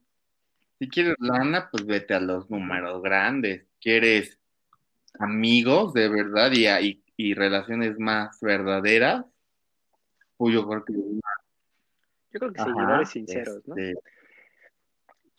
Si 0.78 0.88
quieres 0.88 1.16
lana, 1.18 1.68
pues 1.70 1.84
vete 1.84 2.14
a 2.14 2.20
los 2.20 2.48
números 2.50 3.02
grandes. 3.02 3.66
¿Quieres 3.80 4.38
amigos 5.18 5.92
de 5.92 6.08
verdad 6.08 6.50
y, 6.52 7.02
y, 7.16 7.34
relaciones 7.34 7.98
más 7.98 8.40
verdaderas? 8.40 9.26
Pues 10.38 10.54
yo 10.54 10.66
creo 10.66 10.84
que... 10.84 10.94
Yo 10.94 12.40
creo 12.40 12.52
que 12.52 12.62
seguidores 12.62 13.10
sinceros, 13.10 13.68
¿no? 13.68 13.74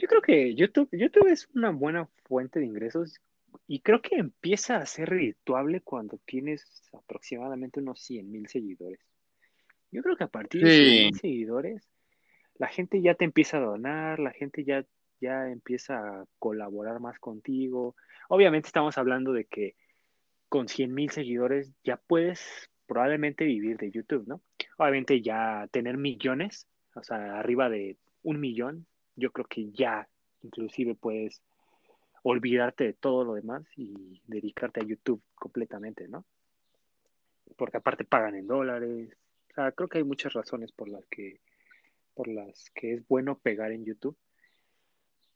Yo 0.01 0.07
creo 0.07 0.21
que 0.23 0.55
YouTube, 0.55 0.89
YouTube 0.91 1.27
es 1.27 1.47
una 1.53 1.69
buena 1.69 2.07
fuente 2.23 2.59
de 2.59 2.65
ingresos 2.65 3.21
y 3.67 3.81
creo 3.81 4.01
que 4.01 4.15
empieza 4.15 4.77
a 4.77 4.85
ser 4.87 5.09
redituable 5.09 5.81
cuando 5.81 6.17
tienes 6.25 6.89
aproximadamente 6.91 7.81
unos 7.81 8.01
100 8.01 8.31
mil 8.31 8.47
seguidores. 8.47 8.99
Yo 9.91 10.01
creo 10.01 10.17
que 10.17 10.23
a 10.23 10.27
partir 10.27 10.63
de 10.63 10.71
100 10.71 11.05
mil 11.05 11.19
seguidores, 11.19 11.87
la 12.55 12.67
gente 12.67 12.99
ya 13.03 13.13
te 13.13 13.25
empieza 13.25 13.57
a 13.57 13.61
donar, 13.61 14.17
la 14.17 14.31
gente 14.31 14.63
ya, 14.63 14.83
ya 15.19 15.51
empieza 15.51 15.99
a 15.99 16.25
colaborar 16.39 16.99
más 16.99 17.19
contigo. 17.19 17.95
Obviamente 18.27 18.69
estamos 18.69 18.97
hablando 18.97 19.33
de 19.33 19.45
que 19.45 19.75
con 20.49 20.67
100 20.67 20.95
mil 20.95 21.11
seguidores 21.11 21.73
ya 21.83 21.97
puedes 21.97 22.71
probablemente 22.87 23.45
vivir 23.45 23.77
de 23.77 23.91
YouTube, 23.91 24.25
¿no? 24.25 24.41
Obviamente 24.79 25.21
ya 25.21 25.67
tener 25.71 25.97
millones, 25.97 26.65
o 26.95 27.03
sea, 27.03 27.37
arriba 27.37 27.69
de 27.69 27.97
un 28.23 28.39
millón, 28.39 28.87
yo 29.21 29.31
creo 29.31 29.45
que 29.45 29.71
ya 29.71 30.07
inclusive 30.41 30.95
puedes 30.95 31.41
olvidarte 32.23 32.83
de 32.85 32.93
todo 32.93 33.23
lo 33.23 33.35
demás 33.35 33.63
y 33.75 34.21
dedicarte 34.27 34.81
a 34.81 34.85
YouTube 34.85 35.21
completamente, 35.35 36.07
¿no? 36.07 36.25
Porque 37.55 37.77
aparte 37.77 38.03
pagan 38.03 38.35
en 38.35 38.47
dólares. 38.47 39.15
O 39.51 39.53
sea, 39.53 39.71
creo 39.71 39.87
que 39.87 39.99
hay 39.99 40.03
muchas 40.03 40.33
razones 40.33 40.71
por 40.71 40.89
las 40.89 41.05
que 41.07 41.39
por 42.13 42.27
las 42.27 42.69
que 42.71 42.95
es 42.95 43.07
bueno 43.07 43.37
pegar 43.39 43.71
en 43.71 43.85
YouTube. 43.85 44.17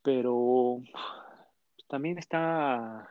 Pero 0.02 0.82
también 1.88 2.18
está 2.18 3.10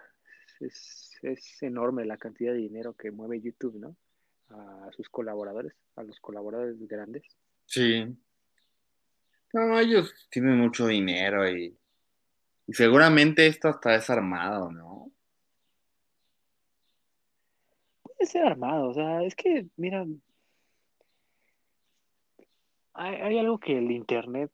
es, 0.60 1.12
es 1.22 1.62
enorme 1.62 2.04
la 2.04 2.16
cantidad 2.16 2.52
de 2.52 2.58
dinero 2.58 2.94
que 2.94 3.10
mueve 3.10 3.40
YouTube, 3.40 3.76
¿no? 3.76 3.96
A 4.50 4.90
sus 4.92 5.08
colaboradores, 5.08 5.74
a 5.96 6.02
los 6.02 6.20
colaboradores 6.20 6.76
grandes. 6.86 7.24
Sí. 7.66 8.14
No, 9.54 9.78
ellos 9.78 10.12
tienen 10.30 10.58
mucho 10.58 10.88
dinero 10.88 11.48
y 11.48 11.78
seguramente 12.70 13.46
esto 13.46 13.68
está 13.68 13.92
desarmado, 13.92 14.72
¿no? 14.72 15.12
Puede 18.02 18.26
ser 18.26 18.46
armado, 18.46 18.88
o 18.88 18.94
sea, 18.94 19.22
es 19.22 19.36
que, 19.36 19.68
mira, 19.76 20.04
hay, 22.94 23.38
algo 23.38 23.60
que 23.60 23.78
el 23.78 23.92
Internet, 23.92 24.50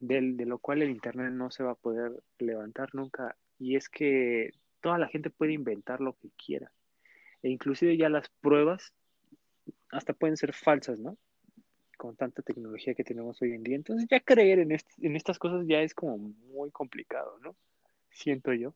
de 0.00 0.46
lo 0.46 0.58
cual 0.58 0.80
el 0.80 0.90
Internet 0.92 1.32
no 1.32 1.50
se 1.50 1.62
va 1.62 1.72
a 1.72 1.74
poder 1.74 2.22
levantar 2.38 2.94
nunca, 2.94 3.36
y 3.58 3.76
es 3.76 3.90
que 3.90 4.52
toda 4.80 4.96
la 4.96 5.08
gente 5.08 5.28
puede 5.28 5.52
inventar 5.52 6.00
lo 6.00 6.14
que 6.14 6.30
quiera. 6.42 6.72
E 7.42 7.50
inclusive 7.50 7.98
ya 7.98 8.08
las 8.08 8.30
pruebas 8.40 8.94
hasta 9.90 10.14
pueden 10.14 10.38
ser 10.38 10.54
falsas, 10.54 10.98
¿no? 11.00 11.18
Con 11.98 12.16
tanta 12.16 12.40
tecnología 12.40 12.94
que 12.94 13.04
tenemos 13.04 13.42
hoy 13.42 13.52
en 13.52 13.62
día. 13.62 13.76
Entonces 13.76 14.08
ya 14.10 14.20
creer 14.20 14.60
en, 14.60 14.72
en 14.72 15.16
estas 15.16 15.38
cosas 15.38 15.66
ya 15.66 15.82
es 15.82 15.92
como 15.92 16.16
muy 16.16 16.70
complicado, 16.70 17.38
¿no? 17.42 17.54
Siento 18.10 18.54
yo. 18.54 18.74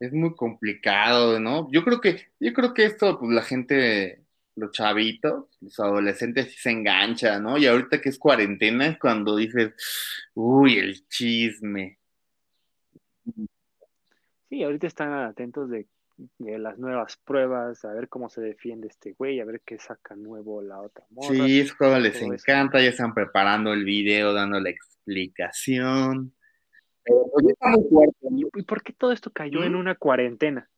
Es 0.00 0.12
muy 0.12 0.34
complicado, 0.34 1.38
¿no? 1.38 1.70
Yo 1.70 1.84
creo 1.84 2.00
que, 2.00 2.28
yo 2.40 2.52
creo 2.52 2.72
que 2.72 2.84
esto, 2.84 3.18
pues 3.18 3.30
la 3.32 3.42
gente, 3.42 4.24
los 4.56 4.72
chavitos, 4.72 5.46
los 5.60 5.78
adolescentes 5.78 6.52
sí 6.52 6.58
se 6.58 6.70
engancha, 6.70 7.38
¿no? 7.38 7.58
Y 7.58 7.66
ahorita 7.66 8.00
que 8.00 8.08
es 8.08 8.18
cuarentena 8.18 8.86
es 8.86 8.98
cuando 8.98 9.36
dices, 9.36 9.74
uy, 10.34 10.78
el 10.78 11.06
chisme. 11.08 11.98
Sí, 14.48 14.62
ahorita 14.62 14.86
están 14.86 15.12
atentos 15.12 15.70
de 15.70 15.86
las 16.38 16.78
nuevas 16.78 17.16
pruebas, 17.24 17.84
a 17.84 17.92
ver 17.92 18.08
cómo 18.08 18.28
se 18.28 18.40
defiende 18.40 18.88
este 18.88 19.12
güey, 19.12 19.40
a 19.40 19.44
ver 19.44 19.62
qué 19.64 19.78
saca 19.78 20.14
nuevo 20.14 20.62
la 20.62 20.80
otra 20.80 21.04
morra. 21.10 21.34
Sí, 21.34 21.60
es 21.60 21.74
como 21.74 21.98
les 21.98 22.20
encanta, 22.20 22.80
ya 22.80 22.90
están 22.90 23.14
preparando 23.14 23.72
el 23.72 23.84
video, 23.84 24.32
dando 24.32 24.60
la 24.60 24.70
explicación. 24.70 26.34
Pues, 27.04 27.54
¿Y 28.56 28.62
por 28.62 28.82
qué 28.82 28.92
todo 28.92 29.12
esto 29.12 29.30
cayó 29.30 29.62
en 29.64 29.74
¿Mm? 29.74 29.78
una 29.78 29.94
cuarentena? 29.96 30.70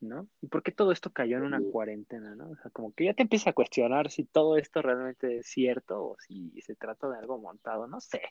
¿No? 0.00 0.28
¿Y 0.40 0.46
por 0.46 0.62
qué 0.62 0.72
todo 0.72 0.92
esto 0.92 1.10
cayó 1.12 1.36
en 1.36 1.42
una 1.42 1.60
cuarentena, 1.60 2.34
no? 2.34 2.50
O 2.50 2.56
sea, 2.56 2.70
como 2.70 2.92
que 2.94 3.04
ya 3.04 3.14
te 3.14 3.22
empieza 3.22 3.50
a 3.50 3.52
cuestionar 3.52 4.10
si 4.10 4.24
todo 4.24 4.56
esto 4.56 4.80
realmente 4.80 5.38
es 5.38 5.46
cierto 5.46 6.02
o 6.02 6.16
si 6.18 6.58
se 6.62 6.74
trata 6.74 7.08
de 7.10 7.18
algo 7.18 7.38
montado, 7.38 7.86
no 7.86 8.00
sé 8.00 8.22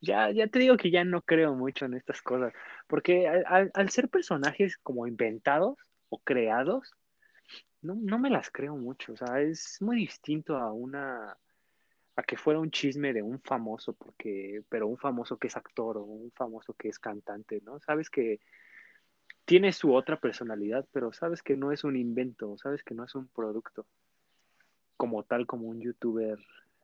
ya, 0.00 0.30
ya 0.30 0.46
te 0.48 0.58
digo 0.58 0.76
que 0.76 0.90
ya 0.90 1.04
no 1.04 1.22
creo 1.22 1.54
mucho 1.54 1.86
en 1.86 1.94
estas 1.94 2.22
cosas, 2.22 2.52
porque 2.86 3.28
al, 3.28 3.90
ser 3.90 4.08
personajes 4.08 4.76
como 4.78 5.06
inventados 5.06 5.78
o 6.08 6.18
creados, 6.18 6.92
no, 7.82 7.94
no, 7.94 8.18
me 8.18 8.30
las 8.30 8.50
creo 8.50 8.76
mucho, 8.76 9.12
o 9.12 9.16
sea, 9.16 9.40
es 9.40 9.78
muy 9.80 9.96
distinto 9.96 10.56
a 10.56 10.72
una, 10.72 11.36
a 12.16 12.22
que 12.22 12.36
fuera 12.36 12.60
un 12.60 12.70
chisme 12.70 13.12
de 13.12 13.22
un 13.22 13.40
famoso, 13.40 13.94
porque, 13.94 14.62
pero 14.68 14.86
un 14.86 14.98
famoso 14.98 15.36
que 15.38 15.48
es 15.48 15.56
actor 15.56 15.98
o 15.98 16.02
un 16.02 16.30
famoso 16.32 16.74
que 16.74 16.88
es 16.88 16.98
cantante, 16.98 17.60
¿no? 17.62 17.80
Sabes 17.80 18.10
que 18.10 18.40
tiene 19.44 19.72
su 19.72 19.94
otra 19.94 20.18
personalidad, 20.18 20.86
pero 20.92 21.12
sabes 21.12 21.42
que 21.42 21.56
no 21.56 21.72
es 21.72 21.84
un 21.84 21.96
invento, 21.96 22.56
sabes 22.58 22.82
que 22.82 22.94
no 22.94 23.04
es 23.04 23.14
un 23.14 23.28
producto 23.28 23.86
como 24.96 25.22
tal 25.24 25.46
como 25.46 25.68
un 25.68 25.80
youtuber 25.80 26.38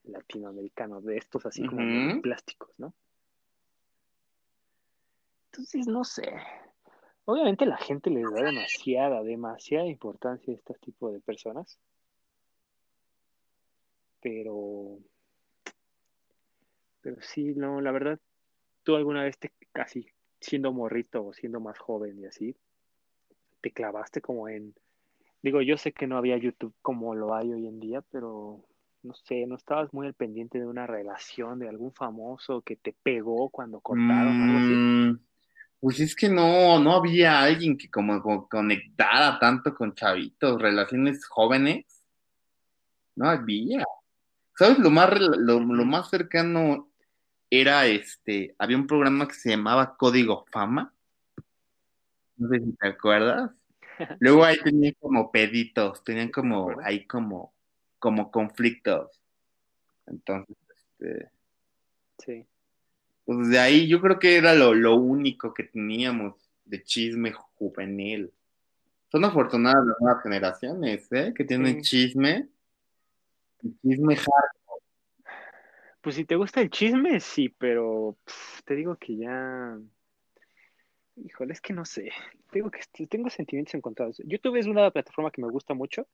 latinoamericano, 0.04 1.00
de 1.00 1.16
estos 1.16 1.46
así 1.46 1.66
como 1.66 2.20
plásticos, 2.22 2.70
¿no? 2.78 2.92
Entonces, 5.46 5.86
no 5.86 6.04
sé. 6.04 6.32
Obviamente 7.24 7.66
la 7.66 7.76
gente 7.76 8.10
le 8.10 8.22
da 8.22 8.42
demasiada, 8.42 9.22
demasiada 9.22 9.86
importancia 9.86 10.52
a 10.52 10.56
este 10.56 10.74
tipo 10.74 11.12
de 11.12 11.20
personas. 11.20 11.78
Pero, 14.20 14.98
pero 17.00 17.20
sí, 17.22 17.54
no, 17.54 17.80
la 17.80 17.90
verdad, 17.90 18.18
tú 18.82 18.96
alguna 18.96 19.22
vez 19.24 19.38
te 19.38 19.52
casi 19.72 20.06
siendo 20.40 20.72
morrito 20.72 21.24
o 21.24 21.32
siendo 21.32 21.60
más 21.60 21.78
joven 21.78 22.18
y 22.18 22.26
así, 22.26 22.56
te 23.60 23.70
clavaste 23.70 24.20
como 24.20 24.48
en, 24.48 24.74
digo, 25.42 25.60
yo 25.62 25.76
sé 25.76 25.92
que 25.92 26.06
no 26.06 26.16
había 26.16 26.36
YouTube 26.38 26.74
como 26.82 27.14
lo 27.14 27.34
hay 27.34 27.52
hoy 27.52 27.66
en 27.66 27.80
día, 27.80 28.02
pero 28.10 28.64
no 29.02 29.14
sé, 29.14 29.46
no 29.46 29.56
estabas 29.56 29.92
muy 29.92 30.06
al 30.06 30.14
pendiente 30.14 30.58
de 30.58 30.66
una 30.66 30.86
relación 30.86 31.58
de 31.58 31.68
algún 31.68 31.92
famoso 31.92 32.62
que 32.62 32.76
te 32.76 32.94
pegó 33.02 33.48
cuando 33.50 33.80
cortaron, 33.80 34.42
algo 34.42 34.58
así. 34.58 34.74
Mm, 34.74 35.20
pues 35.80 36.00
es 36.00 36.14
que 36.14 36.28
no, 36.28 36.78
no 36.78 36.94
había 36.94 37.40
alguien 37.40 37.76
que 37.76 37.90
como, 37.90 38.20
como 38.20 38.48
conectara 38.48 39.38
tanto 39.38 39.74
con 39.74 39.94
chavitos, 39.94 40.60
relaciones 40.60 41.26
jóvenes. 41.26 41.86
No 43.16 43.28
había. 43.28 43.84
¿Sabes? 44.54 44.78
Lo 44.78 44.90
más, 44.90 45.10
lo 45.18 45.60
más 45.60 46.10
cercano 46.10 46.89
era 47.50 47.86
este, 47.86 48.54
había 48.58 48.76
un 48.76 48.86
programa 48.86 49.26
que 49.28 49.34
se 49.34 49.50
llamaba 49.50 49.96
Código 49.96 50.46
Fama. 50.50 50.92
No 52.36 52.48
sé 52.48 52.60
si 52.60 52.72
te 52.72 52.88
acuerdas. 52.88 53.50
Luego 54.20 54.44
ahí 54.44 54.56
tenían 54.62 54.94
como 55.00 55.30
peditos, 55.30 56.02
tenían 56.04 56.30
como, 56.30 56.80
ahí 56.82 57.06
como, 57.06 57.52
como 57.98 58.30
conflictos. 58.30 59.20
Entonces, 60.06 60.56
este, 60.98 61.30
Sí. 62.18 62.46
pues 63.24 63.48
de 63.48 63.58
ahí 63.58 63.88
yo 63.88 64.00
creo 64.00 64.18
que 64.18 64.36
era 64.36 64.54
lo, 64.54 64.74
lo 64.74 64.96
único 64.96 65.54
que 65.54 65.64
teníamos 65.64 66.34
de 66.64 66.82
chisme 66.82 67.32
juvenil. 67.32 68.30
Son 69.10 69.24
afortunadas 69.24 69.84
las 69.86 70.00
nuevas 70.00 70.22
generaciones, 70.22 71.10
¿eh? 71.12 71.32
Que 71.34 71.44
tienen 71.44 71.82
Sí. 71.82 72.08
chisme. 72.08 72.48
Chisme 73.82 74.14
hard. 74.14 74.59
Pues 76.00 76.16
si 76.16 76.24
te 76.24 76.36
gusta 76.36 76.62
el 76.62 76.70
chisme, 76.70 77.20
sí, 77.20 77.50
pero 77.50 78.16
te 78.64 78.74
digo 78.74 78.96
que 78.96 79.16
ya. 79.16 79.78
Híjole, 81.16 81.52
es 81.52 81.60
que 81.60 81.74
no 81.74 81.84
sé. 81.84 82.10
Tengo 82.50 82.70
que 82.70 82.80
tengo 83.06 83.28
sentimientos 83.28 83.74
encontrados. 83.74 84.22
YouTube 84.24 84.56
es 84.56 84.66
una 84.66 84.90
plataforma 84.90 85.30
que 85.30 85.42
me 85.42 85.50
gusta 85.50 85.74
mucho. 85.74 86.06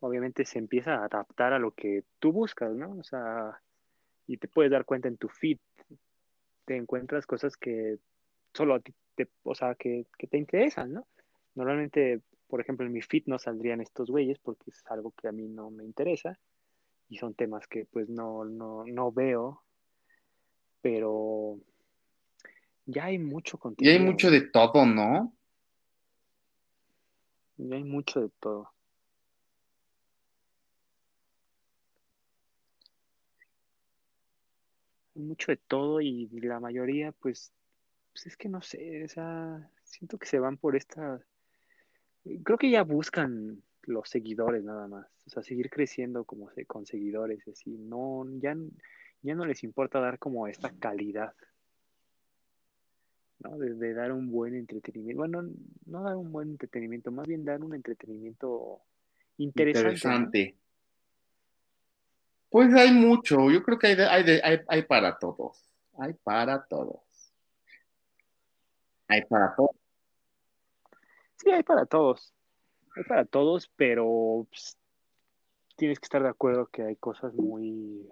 Obviamente 0.00 0.44
se 0.44 0.58
empieza 0.58 0.96
a 0.96 1.06
adaptar 1.06 1.54
a 1.54 1.58
lo 1.58 1.72
que 1.72 2.04
tú 2.18 2.32
buscas, 2.32 2.74
¿no? 2.74 2.98
O 2.98 3.02
sea, 3.02 3.58
y 4.26 4.36
te 4.36 4.46
puedes 4.46 4.70
dar 4.70 4.84
cuenta 4.84 5.08
en 5.08 5.16
tu 5.16 5.28
feed. 5.28 5.58
Te 6.66 6.76
encuentras 6.76 7.26
cosas 7.26 7.56
que 7.56 7.96
solo 8.52 8.74
a 8.74 8.80
ti 8.80 8.92
te, 9.14 9.26
o 9.42 9.54
sea, 9.54 9.74
que, 9.74 10.06
que 10.18 10.26
te 10.26 10.36
interesan, 10.36 10.92
¿no? 10.92 11.06
Normalmente, 11.54 12.20
por 12.46 12.60
ejemplo, 12.60 12.84
en 12.84 12.92
mi 12.92 13.00
feed 13.00 13.22
no 13.26 13.38
saldrían 13.38 13.80
estos 13.80 14.10
güeyes 14.10 14.38
porque 14.38 14.70
es 14.70 14.84
algo 14.86 15.12
que 15.12 15.28
a 15.28 15.32
mí 15.32 15.48
no 15.48 15.70
me 15.70 15.84
interesa 15.84 16.38
y 17.08 17.16
son 17.18 17.34
temas 17.34 17.66
que 17.66 17.86
pues 17.86 18.08
no, 18.08 18.44
no, 18.44 18.84
no 18.86 19.12
veo, 19.12 19.62
pero 20.80 21.58
ya 22.86 23.04
hay 23.06 23.18
mucho 23.18 23.56
Y 23.56 23.60
contenido. 23.60 23.98
hay 23.98 24.04
mucho 24.04 24.30
de 24.30 24.40
todo, 24.42 24.84
¿no? 24.86 25.32
Ya 27.56 27.76
hay 27.76 27.84
mucho 27.84 28.20
de 28.20 28.30
todo. 28.40 28.70
Hay 35.16 35.22
mucho 35.22 35.50
de 35.52 35.56
todo 35.56 36.00
y 36.00 36.28
la 36.40 36.60
mayoría, 36.60 37.12
pues, 37.12 37.52
pues 38.12 38.26
es 38.26 38.36
que 38.36 38.48
no 38.48 38.62
sé, 38.62 39.04
o 39.04 39.08
sea, 39.08 39.68
siento 39.82 40.16
que 40.18 40.26
se 40.26 40.38
van 40.38 40.56
por 40.56 40.76
esta, 40.76 41.20
creo 42.44 42.56
que 42.58 42.70
ya 42.70 42.84
buscan 42.84 43.62
los 43.88 44.08
seguidores 44.08 44.62
nada 44.64 44.86
más, 44.86 45.06
o 45.26 45.30
sea, 45.30 45.42
seguir 45.42 45.70
creciendo 45.70 46.24
como 46.24 46.50
se, 46.50 46.64
con 46.66 46.84
seguidores, 46.86 47.46
así, 47.48 47.76
no, 47.78 48.24
ya, 48.38 48.56
ya 49.22 49.34
no 49.34 49.44
les 49.46 49.64
importa 49.64 49.98
dar 49.98 50.18
como 50.18 50.46
esta 50.46 50.70
calidad, 50.78 51.32
¿no? 53.40 53.56
De, 53.58 53.74
de 53.74 53.94
dar 53.94 54.12
un 54.12 54.30
buen 54.30 54.54
entretenimiento, 54.54 55.18
bueno, 55.18 55.42
no 55.86 56.02
dar 56.02 56.16
un 56.16 56.30
buen 56.32 56.50
entretenimiento, 56.50 57.10
más 57.10 57.26
bien 57.26 57.44
dar 57.44 57.62
un 57.64 57.74
entretenimiento 57.74 58.80
interesante, 59.38 59.88
¿no? 59.88 60.14
Interesante. 60.14 60.56
Pues 62.50 62.72
hay 62.74 62.92
mucho, 62.92 63.50
yo 63.50 63.62
creo 63.62 63.78
que 63.78 63.88
hay, 63.88 63.96
de- 63.96 64.06
hay, 64.08 64.24
de- 64.24 64.40
hay, 64.42 64.58
hay 64.68 64.82
para 64.82 65.18
todos. 65.18 65.62
Hay 65.98 66.12
para 66.14 66.64
todos. 66.66 67.00
Hay 69.08 69.22
para 69.24 69.54
todos. 69.56 69.76
Sí, 71.36 71.50
hay 71.50 71.62
para 71.62 71.86
todos. 71.86 72.32
Hay 72.98 73.04
para 73.04 73.24
todos, 73.24 73.70
pero 73.76 74.44
pues, 74.50 74.76
tienes 75.76 76.00
que 76.00 76.06
estar 76.06 76.20
de 76.20 76.28
acuerdo 76.28 76.66
que 76.66 76.82
hay 76.82 76.96
cosas 76.96 77.32
muy... 77.34 78.08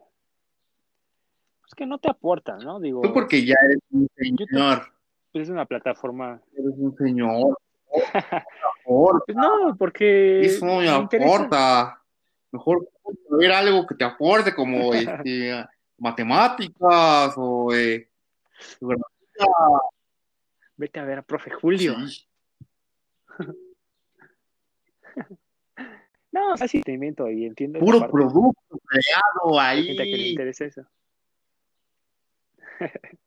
Pues 1.61 1.75
que 1.75 1.87
no 1.87 1.99
te 1.99 2.09
aportan, 2.09 2.59
¿no? 2.59 2.79
Digo, 2.79 3.01
Tú 3.03 3.13
porque 3.13 3.45
ya 3.45 3.57
eres 3.65 3.79
un 3.91 4.09
señor. 4.17 4.93
pues, 5.33 5.45
es 5.45 5.51
una 5.51 5.67
plataforma... 5.67 6.41
Eres 6.57 6.75
un 6.77 6.97
señor. 6.97 7.59
Pues 8.89 9.37
no, 9.37 9.77
porque 9.77 10.43
eso 10.43 10.65
me 10.65 10.83
me 10.83 10.89
aporta. 10.89 12.01
Mejor 12.53 12.89
ver 13.31 13.51
algo 13.51 13.85
que 13.85 13.97
te 13.97 14.05
aporte 14.05 14.55
como 14.55 14.95
este, 14.95 15.67
matemáticas 15.99 17.35
o 17.37 17.75
eh. 17.75 18.09
Vete 20.77 21.01
a 21.01 21.05
ver 21.05 21.19
a 21.19 21.23
Profe 21.23 21.51
Julio. 21.51 21.97
Sí. 22.07 22.29
No, 26.33 26.55
es 26.55 26.61
entretenimiento 26.61 27.31
y 27.31 27.47
entiendo 27.47 27.79
Puro 27.79 28.01
parte. 28.01 28.13
producto 28.13 28.79
creado 28.85 29.59
gente 29.85 30.05
que 30.05 30.17
le 30.17 30.25
ahí. 30.25 30.31
interesa 30.31 30.65
eso. 30.67 30.83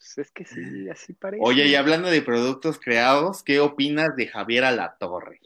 Pues 0.00 0.16
es 0.16 0.32
que 0.32 0.44
sí, 0.46 0.88
así 0.88 1.12
parece. 1.12 1.44
Oye, 1.44 1.68
y 1.68 1.74
hablando 1.74 2.08
de 2.08 2.22
productos 2.22 2.80
creados, 2.80 3.42
¿qué 3.44 3.60
opinas 3.60 4.16
de 4.16 4.26
Javier 4.26 4.64
Alatorre? 4.64 5.40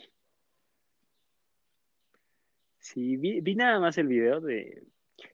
Sí, 2.79 3.17
vi, 3.17 3.41
vi 3.41 3.57
nada 3.57 3.81
más 3.81 3.99
el 3.99 4.07
video 4.07 4.41
de... 4.41 4.85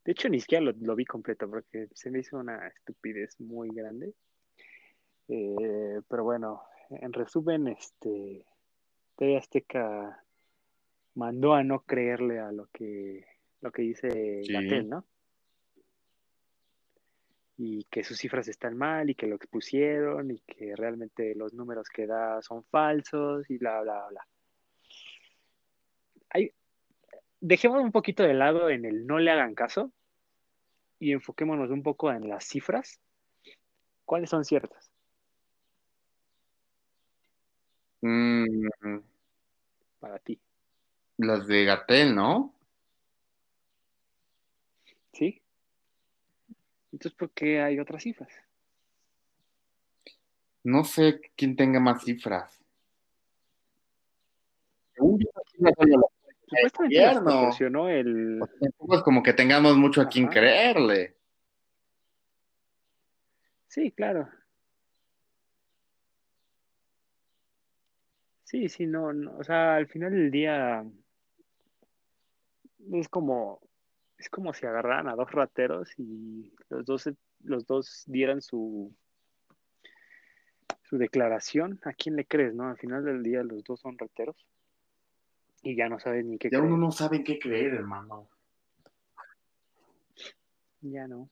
De 0.05 0.13
hecho, 0.13 0.29
ni 0.31 0.41
siquiera 0.41 0.65
lo, 0.65 0.73
lo 0.73 0.97
vi 0.97 1.05
completo 1.05 1.49
porque 1.49 1.89
se 1.93 2.11
me 2.11 2.21
hizo 2.21 2.39
una 2.39 2.67
estupidez 2.69 3.39
muy 3.41 3.69
grande. 3.69 4.15
Eh, 5.29 6.01
pero 6.09 6.25
bueno, 6.25 6.63
en 6.89 7.13
resumen, 7.13 7.69
este, 7.69 8.47
TV 9.21 9.37
Azteca 9.37 10.25
mandó 11.15 11.53
a 11.53 11.63
no 11.63 11.81
creerle 11.83 12.39
a 12.39 12.51
lo 12.53 12.69
que, 12.69 13.27
lo 13.61 13.71
que 13.71 13.83
dice 13.83 14.41
Sí. 14.43 14.83
¿no? 14.85 15.05
Y 17.59 17.85
que 17.91 18.03
sus 18.03 18.17
cifras 18.17 18.49
están 18.49 18.79
mal 18.79 19.11
y 19.11 19.15
que 19.15 19.27
lo 19.27 19.37
expusieron 19.37 20.31
y 20.31 20.41
que 20.41 20.75
realmente 20.75 21.35
los 21.35 21.53
números 21.53 21.91
que 21.91 22.07
da 22.07 22.41
son 22.41 22.65
falsos 22.65 23.51
y 23.51 23.59
bla, 23.59 23.83
bla, 23.83 24.07
bla. 24.09 24.27
Hay, 26.31 26.53
dejémonos 27.41 27.85
un 27.85 27.93
poquito 27.93 28.23
de 28.23 28.33
lado 28.33 28.71
en 28.71 28.87
el 28.87 29.07
no 29.07 29.19
le 29.19 29.31
hagan 29.31 29.55
caso 29.55 29.93
y 30.99 31.13
enfoquémonos 31.13 31.69
un 31.69 31.83
poco 31.83 32.11
en 32.11 32.27
las 32.27 32.47
cifras. 32.47 32.99
¿Cuáles 34.07 34.31
son 34.31 34.47
ciertas? 34.47 34.91
Mm, 38.01 38.67
para 40.01 40.19
ti? 40.19 40.41
las 41.27 41.47
de 41.47 41.65
Gatel, 41.65 42.15
¿no? 42.15 42.55
¿Sí? 45.13 45.43
Entonces, 46.93 47.13
¿por 47.17 47.31
qué 47.31 47.61
hay 47.61 47.79
otras 47.79 48.03
cifras? 48.03 48.33
No 50.63 50.85
sé 50.85 51.21
quién 51.37 51.57
tenga 51.57 51.81
más 51.81 52.05
cifras. 52.05 52.63
Según 54.95 55.21
Supuestamente 55.21 55.87
las 56.91 57.23
proporcionó 57.23 57.89
el... 57.89 58.41
Tampoco 58.61 58.97
es 58.97 59.03
como 59.03 59.23
que 59.23 59.33
tengamos 59.33 59.77
mucho 59.77 60.01
a 60.01 60.09
quien 60.09 60.27
creerle. 60.27 61.17
Sí, 63.69 63.93
claro. 63.93 64.29
Sí, 68.51 68.69
sí, 68.69 68.85
no, 68.85 69.13
no, 69.13 69.37
o 69.39 69.45
sea, 69.45 69.77
al 69.77 69.87
final 69.87 70.11
del 70.11 70.29
día 70.33 70.85
es 72.91 73.09
como, 73.09 73.61
es 74.19 74.29
como 74.29 74.53
si 74.53 74.67
agarraran 74.67 75.07
a 75.09 75.15
dos 75.15 75.31
rateros 75.31 75.89
y 75.97 76.53
los 76.69 76.85
dos, 76.85 77.09
los 77.45 77.65
dos 77.65 78.03
dieran 78.09 78.43
su, 78.43 78.93
su 80.83 80.99
declaración. 80.99 81.79
¿A 81.85 81.93
quién 81.93 82.17
le 82.17 82.27
crees, 82.27 82.53
no? 82.53 82.69
Al 82.69 82.77
final 82.77 83.05
del 83.05 83.23
día 83.23 83.45
los 83.45 83.63
dos 83.63 83.79
son 83.79 83.97
rateros 83.97 84.45
y 85.63 85.77
ya 85.77 85.89
no 85.89 86.01
sabes 86.01 86.25
ni 86.25 86.37
qué 86.37 86.49
Ya 86.51 86.59
creer. 86.59 86.65
uno 86.73 86.77
no 86.87 86.91
sabe 86.91 87.19
en 87.19 87.25
qué 87.25 87.39
creer, 87.39 87.75
hermano. 87.75 88.29
Ya 90.81 91.07
no. 91.07 91.31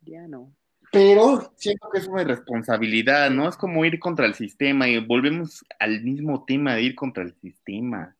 Ya 0.00 0.26
no. 0.26 0.52
Pero 0.92 1.52
siento 1.56 1.88
que 1.90 1.98
es 1.98 2.08
una 2.08 2.22
irresponsabilidad, 2.22 3.30
¿no? 3.30 3.48
Es 3.48 3.56
como 3.56 3.84
ir 3.84 3.98
contra 4.00 4.26
el 4.26 4.34
sistema 4.34 4.88
y 4.88 4.98
volvemos 5.04 5.64
al 5.78 6.02
mismo 6.02 6.44
tema 6.44 6.74
de 6.74 6.82
ir 6.82 6.94
contra 6.96 7.22
el 7.22 7.34
sistema. 7.34 8.16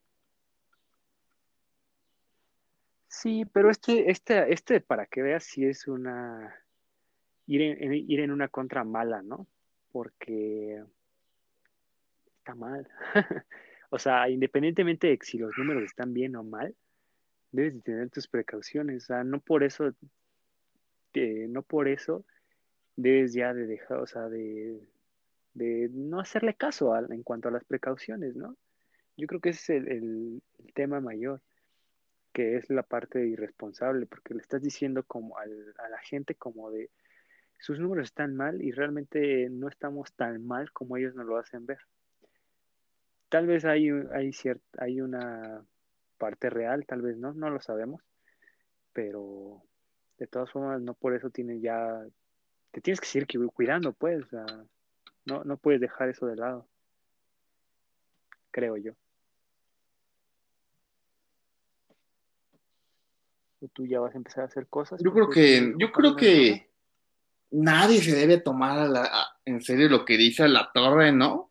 Sí, 3.08 3.44
pero 3.52 3.70
este, 3.70 4.10
este, 4.10 4.52
este, 4.52 4.80
para 4.80 5.06
que 5.06 5.22
veas, 5.22 5.42
sí 5.42 5.64
es 5.64 5.88
una 5.88 6.54
ir 7.46 7.62
en, 7.62 7.92
ir 7.92 8.20
en 8.20 8.30
una 8.30 8.46
contra 8.48 8.84
mala, 8.84 9.20
¿no? 9.22 9.46
Porque 9.92 10.82
está 12.38 12.54
mal. 12.54 12.88
O 13.92 13.98
sea, 13.98 14.30
independientemente 14.30 15.08
de 15.08 15.18
si 15.20 15.36
los 15.36 15.50
números 15.58 15.82
están 15.82 16.14
bien 16.14 16.36
o 16.36 16.44
mal, 16.44 16.76
debes 17.50 17.74
de 17.74 17.80
tener 17.80 18.08
tus 18.08 18.28
precauciones, 18.28 19.02
o 19.02 19.06
sea, 19.08 19.24
no 19.24 19.40
por 19.40 19.64
eso, 19.64 19.92
no 21.12 21.62
por 21.62 21.88
eso 21.88 22.24
debes 22.96 23.32
ya 23.32 23.54
de 23.54 23.66
dejar, 23.66 23.98
o 23.98 24.06
sea, 24.06 24.28
de, 24.28 24.80
no 25.54 26.20
hacerle 26.20 26.54
caso 26.54 26.96
en 26.96 27.22
cuanto 27.22 27.48
a 27.48 27.52
las 27.52 27.64
precauciones, 27.64 28.36
¿no? 28.36 28.56
Yo 29.16 29.26
creo 29.26 29.40
que 29.40 29.50
ese 29.50 29.76
es 29.76 29.86
el, 29.86 30.42
tema 30.74 31.00
mayor, 31.00 31.42
que 32.32 32.56
es 32.56 32.70
la 32.70 32.82
parte 32.82 33.26
irresponsable, 33.26 34.06
porque 34.06 34.34
le 34.34 34.40
estás 34.40 34.62
diciendo 34.62 35.02
como 35.02 35.36
a 35.38 35.46
la 35.46 35.98
gente 35.98 36.34
como 36.36 36.70
de, 36.70 36.90
sus 37.60 37.78
números 37.78 38.06
están 38.06 38.34
mal 38.34 38.62
y 38.62 38.72
realmente 38.72 39.48
no 39.50 39.68
estamos 39.68 40.12
tan 40.14 40.44
mal 40.44 40.72
como 40.72 40.96
ellos 40.96 41.14
nos 41.14 41.26
lo 41.26 41.36
hacen 41.36 41.66
ver. 41.66 41.78
Tal 43.28 43.46
vez 43.46 43.64
hay, 43.64 43.90
hay, 44.12 44.32
hay 44.78 45.00
una 45.00 45.62
parte 46.18 46.50
real, 46.50 46.86
tal 46.86 47.02
vez 47.02 47.18
no, 47.18 47.32
no 47.34 47.50
lo 47.50 47.60
sabemos, 47.60 48.02
pero 48.92 49.62
de 50.18 50.26
todas 50.26 50.50
formas 50.50 50.80
no 50.80 50.94
por 50.94 51.14
eso 51.14 51.30
tienes 51.30 51.60
ya, 51.60 52.02
te 52.70 52.80
tienes 52.80 53.00
que 53.00 53.06
seguir 53.06 53.26
cuidando, 53.52 53.92
pues, 53.92 54.24
no, 55.24 55.44
no 55.44 55.56
puedes 55.56 55.80
dejar 55.80 56.08
eso 56.08 56.26
de 56.26 56.36
lado, 56.36 56.68
creo 58.50 58.76
yo. 58.76 58.92
tú 63.68 63.86
ya 63.86 64.00
vas 64.00 64.14
a 64.14 64.18
empezar 64.18 64.44
a 64.44 64.46
hacer 64.46 64.66
cosas. 64.68 65.00
Yo 65.02 65.12
creo 65.12 65.28
que, 65.28 65.74
yo 65.76 65.92
creo 65.92 66.16
que 66.16 66.70
nadie 67.50 68.00
se 68.00 68.14
debe 68.14 68.38
tomar 68.38 68.88
en 69.44 69.60
serio 69.60 69.88
lo 69.88 70.04
que 70.04 70.16
dice 70.16 70.48
la 70.48 70.70
torre, 70.72 71.12
¿no? 71.12 71.50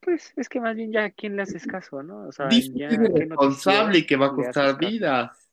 Pues 0.00 0.32
es 0.36 0.48
que 0.48 0.60
más 0.60 0.74
bien 0.74 0.92
ya 0.92 1.04
a 1.04 1.10
quién 1.10 1.36
le 1.36 1.42
haces 1.42 1.66
caso, 1.66 2.02
¿no? 2.02 2.26
O 2.26 2.32
sea, 2.32 2.48
dice 2.48 2.72
que 2.72 2.84
es 2.84 2.98
responsable 2.98 3.98
y 3.98 4.06
que 4.06 4.16
va 4.16 4.26
a 4.26 4.34
costar 4.34 4.78
vidas. 4.78 5.49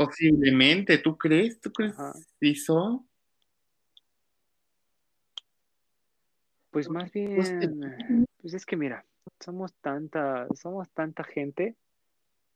Posiblemente, 0.00 0.96
¿tú 0.96 1.18
crees? 1.18 1.60
¿Tú 1.60 1.70
crees 1.70 1.94
que 2.40 2.48
hizo? 2.48 3.04
Pues 6.70 6.88
más 6.88 7.10
pues 7.10 7.58
bien, 7.58 8.26
pues 8.40 8.54
es 8.54 8.64
que 8.64 8.78
mira, 8.78 9.04
somos 9.40 9.74
tanta, 9.82 10.48
somos 10.54 10.88
tanta 10.92 11.22
gente 11.22 11.76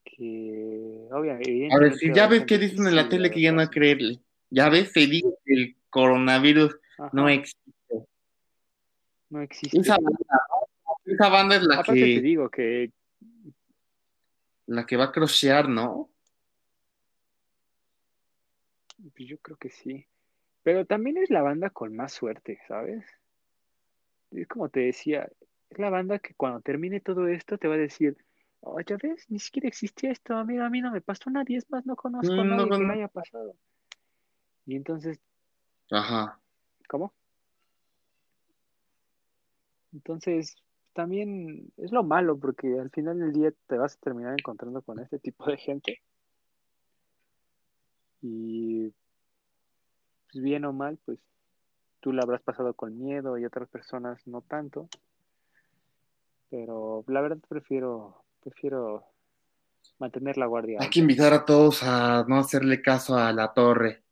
que 0.04 1.06
obviamente... 1.12 1.68
A 1.70 1.78
ver, 1.78 1.92
si 1.96 2.14
ya 2.14 2.28
ves 2.28 2.46
que 2.46 2.56
dicen 2.56 2.86
en 2.86 2.96
la 2.96 3.10
tele 3.10 3.30
que 3.30 3.42
ya 3.42 3.52
no 3.52 3.60
hay 3.60 3.68
creerle. 3.68 4.20
Ya 4.48 4.70
ves, 4.70 4.92
se 4.92 5.00
dice 5.00 5.28
que 5.44 5.52
el 5.52 5.76
coronavirus 5.90 6.78
no 7.12 7.28
existe. 7.28 8.06
No 9.28 9.42
existe. 9.42 9.80
Esa 9.80 9.98
banda, 11.28 11.56
es 11.56 11.62
la 11.62 11.74
Aparte 11.74 11.92
que... 11.92 12.14
te 12.14 12.20
digo 12.22 12.48
que... 12.48 12.90
La 14.64 14.86
que 14.86 14.96
va 14.96 15.04
a 15.04 15.12
crochear, 15.12 15.68
¿no? 15.68 16.08
Pues 19.12 19.28
yo 19.28 19.38
creo 19.38 19.56
que 19.56 19.70
sí. 19.70 20.06
Pero 20.62 20.86
también 20.86 21.18
es 21.18 21.30
la 21.30 21.42
banda 21.42 21.70
con 21.70 21.94
más 21.94 22.12
suerte, 22.12 22.58
¿sabes? 22.66 23.04
Es 24.30 24.48
como 24.48 24.68
te 24.68 24.80
decía, 24.80 25.28
es 25.70 25.78
la 25.78 25.90
banda 25.90 26.18
que 26.18 26.34
cuando 26.34 26.60
termine 26.60 27.00
todo 27.00 27.28
esto 27.28 27.58
te 27.58 27.68
va 27.68 27.74
a 27.74 27.78
decir, 27.78 28.16
oh, 28.60 28.80
ya 28.80 28.96
ves, 28.96 29.26
ni 29.28 29.38
siquiera 29.38 29.68
existía 29.68 30.10
esto, 30.10 30.42
mira, 30.44 30.66
a 30.66 30.70
mí 30.70 30.80
no 30.80 30.90
me 30.90 31.00
pasó 31.00 31.30
nadie, 31.30 31.58
es 31.58 31.70
más, 31.70 31.84
no 31.84 31.96
conozco 31.96 32.32
a 32.32 32.44
mm, 32.44 32.48
nadie 32.48 32.70
que 32.70 32.84
le 32.84 32.92
haya 32.94 33.08
pasado. 33.08 33.54
Y 34.66 34.76
entonces... 34.76 35.20
Ajá. 35.90 36.40
¿Cómo? 36.88 37.12
Entonces, 39.92 40.56
también 40.94 41.72
es 41.76 41.92
lo 41.92 42.02
malo, 42.02 42.38
porque 42.38 42.78
al 42.78 42.90
final 42.90 43.20
del 43.20 43.32
día 43.32 43.52
te 43.66 43.76
vas 43.76 43.96
a 43.96 44.00
terminar 44.00 44.34
encontrando 44.38 44.80
con 44.82 44.98
este 44.98 45.18
tipo 45.18 45.44
de 45.46 45.56
gente. 45.56 46.00
Y 48.26 48.90
pues 50.32 50.42
bien 50.42 50.64
o 50.64 50.72
mal, 50.72 50.98
pues 51.04 51.18
tú 52.00 52.10
la 52.10 52.22
habrás 52.22 52.40
pasado 52.40 52.72
con 52.72 52.98
miedo 52.98 53.36
y 53.36 53.44
otras 53.44 53.68
personas 53.68 54.18
no 54.26 54.40
tanto. 54.40 54.88
Pero 56.48 57.04
la 57.06 57.20
verdad 57.20 57.36
prefiero 57.46 58.24
prefiero 58.42 59.04
mantener 59.98 60.38
la 60.38 60.46
guardia. 60.46 60.78
Hay 60.80 60.88
que 60.88 61.00
invitar 61.00 61.34
a 61.34 61.44
todos 61.44 61.82
a 61.82 62.24
no 62.26 62.38
hacerle 62.38 62.80
caso 62.80 63.18
a 63.18 63.30
la 63.34 63.52
torre. 63.52 64.02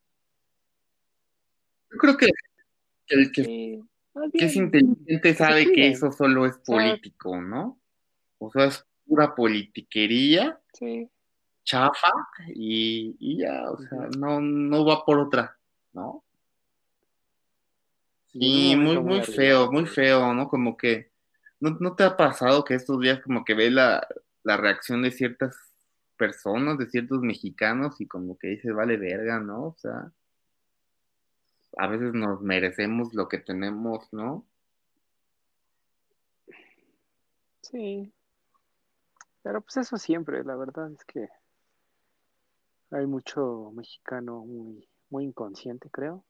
Yo 1.90 1.96
creo 1.96 2.16
que 2.18 2.28
el 3.08 3.32
que, 3.32 3.80
es 4.34 4.56
inteligente 4.56 5.34
sabe 5.34 5.72
que 5.72 5.88
eso 5.88 6.12
solo 6.12 6.44
es 6.44 6.58
político, 6.58 7.40
¿no? 7.40 7.80
O 8.36 8.50
sea, 8.50 8.66
es 8.66 8.86
pura 9.06 9.34
politiquería, 9.34 10.60
sí. 10.74 11.08
Chafa 11.64 12.12
y, 12.48 13.38
ya, 13.38 13.70
o 13.70 13.78
sea, 13.78 14.08
no, 14.18 14.40
no 14.40 14.84
va 14.84 15.04
por 15.04 15.18
otra, 15.18 15.56
¿no? 15.92 16.24
Sí, 18.32 18.74
muy, 18.76 18.98
muy 18.98 19.22
feo, 19.22 19.70
muy 19.70 19.86
feo, 19.86 20.32
¿no? 20.32 20.48
Como 20.48 20.76
que 20.76 21.12
¿No, 21.62 21.94
te 21.94 22.02
ha 22.02 22.16
pasado 22.16 22.64
que 22.64 22.74
estos 22.74 22.98
días 23.00 23.20
como 23.20 23.44
que 23.44 23.54
ves 23.54 23.72
la, 23.72 24.04
reacción 24.42 25.00
de 25.02 25.12
ciertas 25.12 25.54
personas, 26.16 26.76
de 26.76 26.88
ciertos 26.88 27.20
mexicanos 27.20 28.00
y 28.00 28.08
como 28.08 28.36
que 28.36 28.48
dices, 28.48 28.74
vale 28.74 28.96
verga, 28.96 29.38
¿no? 29.38 29.66
O 29.66 29.76
sea, 29.78 30.12
a 31.76 31.86
veces 31.86 32.14
nos 32.14 32.42
merecemos 32.42 33.14
lo 33.14 33.28
que 33.28 33.38
tenemos, 33.38 34.12
¿no? 34.12 34.44
Sí. 37.60 38.12
Pero 39.44 39.60
pues 39.60 39.76
eso 39.76 39.96
siempre, 39.98 40.42
la 40.42 40.56
verdad 40.56 40.90
es 40.90 41.04
que 41.04 41.28
hay 42.92 43.06
mucho 43.06 43.72
mexicano 43.74 44.44
muy, 44.44 44.88
muy 45.10 45.24
inconsciente, 45.24 45.90
creo. 45.90 46.24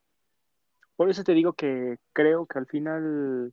Por 0.97 1.11
eso 1.11 1.25
te 1.25 1.33
digo 1.33 1.55
que 1.55 1.99
creo 2.13 2.47
que 2.47 2.59
al 2.59 2.67
final 2.67 3.53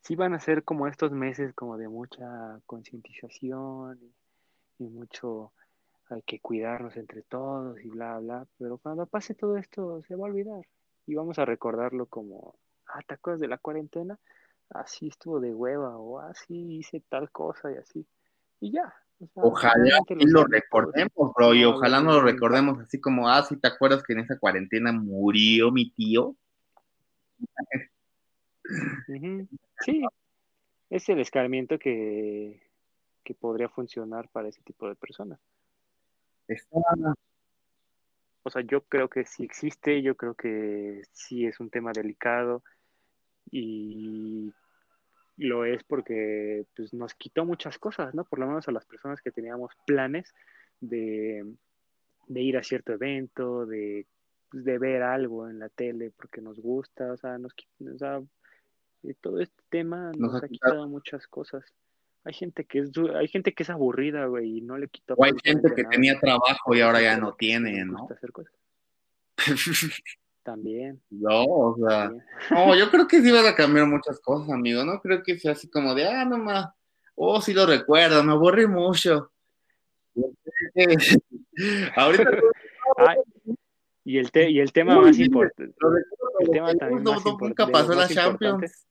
sí 0.00 0.16
van 0.16 0.34
a 0.34 0.40
ser 0.40 0.64
como 0.64 0.86
estos 0.86 1.12
meses 1.12 1.54
como 1.54 1.76
de 1.76 1.88
mucha 1.88 2.60
concientización 2.66 3.98
y, 4.78 4.84
mucho 4.84 5.52
hay 6.10 6.22
que 6.22 6.40
cuidarnos 6.40 6.96
entre 6.96 7.22
todos 7.22 7.80
y 7.84 7.88
bla, 7.88 8.18
bla, 8.18 8.46
pero 8.58 8.78
cuando 8.78 9.06
pase 9.06 9.34
todo 9.34 9.56
esto 9.56 10.02
se 10.08 10.16
va 10.16 10.26
a 10.26 10.30
olvidar 10.30 10.66
y 11.06 11.14
vamos 11.14 11.38
a 11.38 11.44
recordarlo 11.44 12.06
como, 12.06 12.56
ah, 12.88 13.00
¿te 13.06 13.14
acuerdas 13.14 13.40
de 13.40 13.48
la 13.48 13.58
cuarentena? 13.58 14.18
Así 14.70 15.08
estuvo 15.08 15.38
de 15.40 15.54
hueva 15.54 15.96
o 15.98 16.18
así 16.18 16.78
hice 16.78 17.00
tal 17.08 17.30
cosa 17.30 17.70
y 17.72 17.76
así. 17.76 18.06
Y 18.60 18.72
ya. 18.72 18.92
Ojalá 19.34 19.98
y 20.08 20.26
lo 20.26 20.44
recordemos, 20.44 21.32
bro, 21.34 21.54
y 21.54 21.64
ojalá 21.64 22.00
no 22.00 22.12
lo 22.12 22.22
recordemos 22.22 22.78
así 22.80 23.00
como, 23.00 23.28
ah, 23.28 23.42
sí, 23.42 23.56
¿te 23.56 23.68
acuerdas 23.68 24.02
que 24.02 24.12
en 24.12 24.20
esa 24.20 24.38
cuarentena 24.38 24.92
murió 24.92 25.70
mi 25.70 25.90
tío? 25.90 26.36
Sí, 29.84 30.02
es 30.90 31.08
el 31.08 31.20
escarmiento 31.20 31.78
que, 31.78 32.60
podría 33.40 33.68
funcionar 33.68 34.28
para 34.28 34.48
ese 34.48 34.60
tipo 34.62 34.86
de 34.88 34.94
personas. 34.94 35.40
O 38.42 38.50
sea, 38.50 38.62
yo 38.62 38.82
creo 38.82 39.08
que 39.08 39.24
sí 39.24 39.44
existe, 39.44 40.02
yo 40.02 40.16
creo 40.16 40.34
que 40.34 41.02
sí 41.12 41.46
es 41.46 41.60
un 41.60 41.70
tema 41.70 41.92
delicado 41.92 42.62
y 43.50 44.52
lo 45.36 45.64
es 45.64 45.82
porque 45.84 46.64
pues, 46.76 46.92
nos 46.92 47.14
quitó 47.14 47.44
muchas 47.44 47.78
cosas, 47.78 48.14
¿no? 48.14 48.24
Por 48.24 48.38
lo 48.38 48.46
menos 48.46 48.68
a 48.68 48.72
las 48.72 48.86
personas 48.86 49.20
que 49.20 49.30
teníamos 49.30 49.72
planes 49.86 50.34
de, 50.80 51.44
ir 52.28 52.56
a 52.56 52.62
cierto 52.62 52.92
evento, 52.92 53.66
de, 53.66 54.06
pues, 54.50 54.64
de 54.64 54.78
ver 54.78 55.02
algo 55.02 55.48
en 55.48 55.58
la 55.58 55.68
tele 55.68 56.12
porque 56.16 56.40
nos 56.40 56.58
gusta, 56.58 57.12
o 57.12 57.16
sea, 57.16 57.38
nos, 57.38 57.52
o 57.80 57.98
sea, 57.98 58.22
todo 59.20 59.40
este 59.40 59.62
tema 59.68 60.12
nos, 60.16 60.42
ha 60.42 60.48
quitado 60.48 60.88
muchas 60.88 61.26
cosas. 61.26 61.64
Hay 62.24 62.34
gente 62.34 62.64
que 62.64 62.78
es 62.78 62.90
hay 63.16 63.26
gente 63.26 63.52
que 63.52 63.64
es 63.64 63.70
aburrida, 63.70 64.26
güey, 64.26 64.58
y 64.58 64.60
no 64.60 64.78
le 64.78 64.86
quitó. 64.86 65.14
O 65.14 65.24
hay 65.24 65.32
gente 65.42 65.74
que 65.74 65.82
tenía 65.84 66.20
trabajo 66.20 66.74
y 66.74 66.80
ahora 66.80 67.02
ya 67.02 67.16
no 67.16 67.34
tiene, 67.34 67.84
¿no? 67.84 68.08
También. 70.42 71.00
No, 71.10 71.44
o 71.44 71.76
sea, 71.76 72.10
no, 72.50 72.74
yo 72.76 72.90
creo 72.90 73.06
que 73.06 73.22
sí 73.22 73.30
van 73.30 73.46
a 73.46 73.54
cambiar 73.54 73.86
muchas 73.86 74.18
cosas, 74.20 74.50
amigo. 74.50 74.84
No 74.84 75.00
creo 75.00 75.22
que 75.22 75.38
sea 75.38 75.52
así 75.52 75.70
como 75.70 75.94
de, 75.94 76.08
ah, 76.08 76.24
nomás, 76.24 76.70
oh, 77.14 77.40
sí 77.40 77.54
lo 77.54 77.64
recuerdo, 77.66 78.24
me 78.24 78.32
aburrí 78.32 78.66
mucho. 78.66 79.30
Ahorita. 81.96 82.30
y, 84.04 84.18
el 84.18 84.30
y 84.34 84.60
el 84.60 84.72
tema 84.72 85.00
más 85.00 85.18
importante. 85.18 85.74
El 86.40 86.50
tema 86.50 86.74
también 86.74 87.02
más 87.04 87.24
importante. 87.24 87.48
Nunca 87.48 87.66
pasó 87.68 87.94
la 87.94 88.08
Champions. 88.08 88.86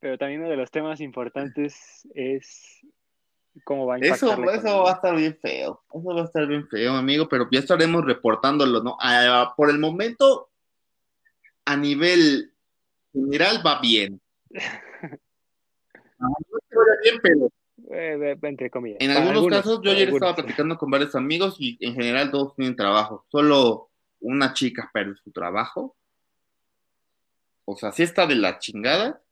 Pero 0.00 0.18
también 0.18 0.40
uno 0.40 0.50
de 0.50 0.56
los 0.56 0.70
temas 0.70 1.00
importantes 1.00 2.06
es 2.14 2.80
cómo 3.64 3.86
va 3.86 3.94
a 3.94 3.98
impactar 3.98 4.16
Eso, 4.16 4.50
eso 4.50 4.82
va 4.82 4.90
a 4.90 4.94
estar 4.94 5.16
bien 5.16 5.38
feo. 5.40 5.82
Eso 5.92 6.14
va 6.14 6.22
a 6.22 6.24
estar 6.24 6.46
bien 6.46 6.68
feo, 6.68 6.94
amigo, 6.94 7.28
pero 7.28 7.48
ya 7.50 7.60
estaremos 7.60 8.04
reportándolo, 8.04 8.82
¿no? 8.82 8.96
Ah, 9.00 9.54
por 9.56 9.70
el 9.70 9.78
momento, 9.78 10.50
a 11.64 11.76
nivel 11.76 12.52
general 13.12 13.62
va 13.64 13.80
bien. 13.80 14.20
No, 16.20 16.28
no 16.28 16.80
bien, 17.02 17.18
pero 17.22 17.50
Eh, 17.92 18.36
entre 18.42 18.70
comillas. 18.70 18.98
en 19.00 19.10
algunos, 19.10 19.46
casos, 19.46 19.80
yo 19.82 19.90
ayer 19.90 20.10
estaba 20.10 20.36
platicando 20.36 20.76
con 20.76 20.90
varios 20.90 21.14
amigos 21.14 21.56
y 21.58 21.78
en 21.80 21.94
general 21.94 22.30
todos 22.30 22.54
tienen 22.54 22.76
trabajo. 22.76 23.24
Solo 23.28 23.88
una 24.20 24.52
chica 24.52 24.90
pierde 24.92 25.16
su 25.16 25.32
trabajo. 25.32 25.96
O 27.64 27.76
sea, 27.76 27.90
sí 27.90 28.02
está 28.02 28.26
de 28.26 28.34
la 28.34 28.58
chingada. 28.58 29.22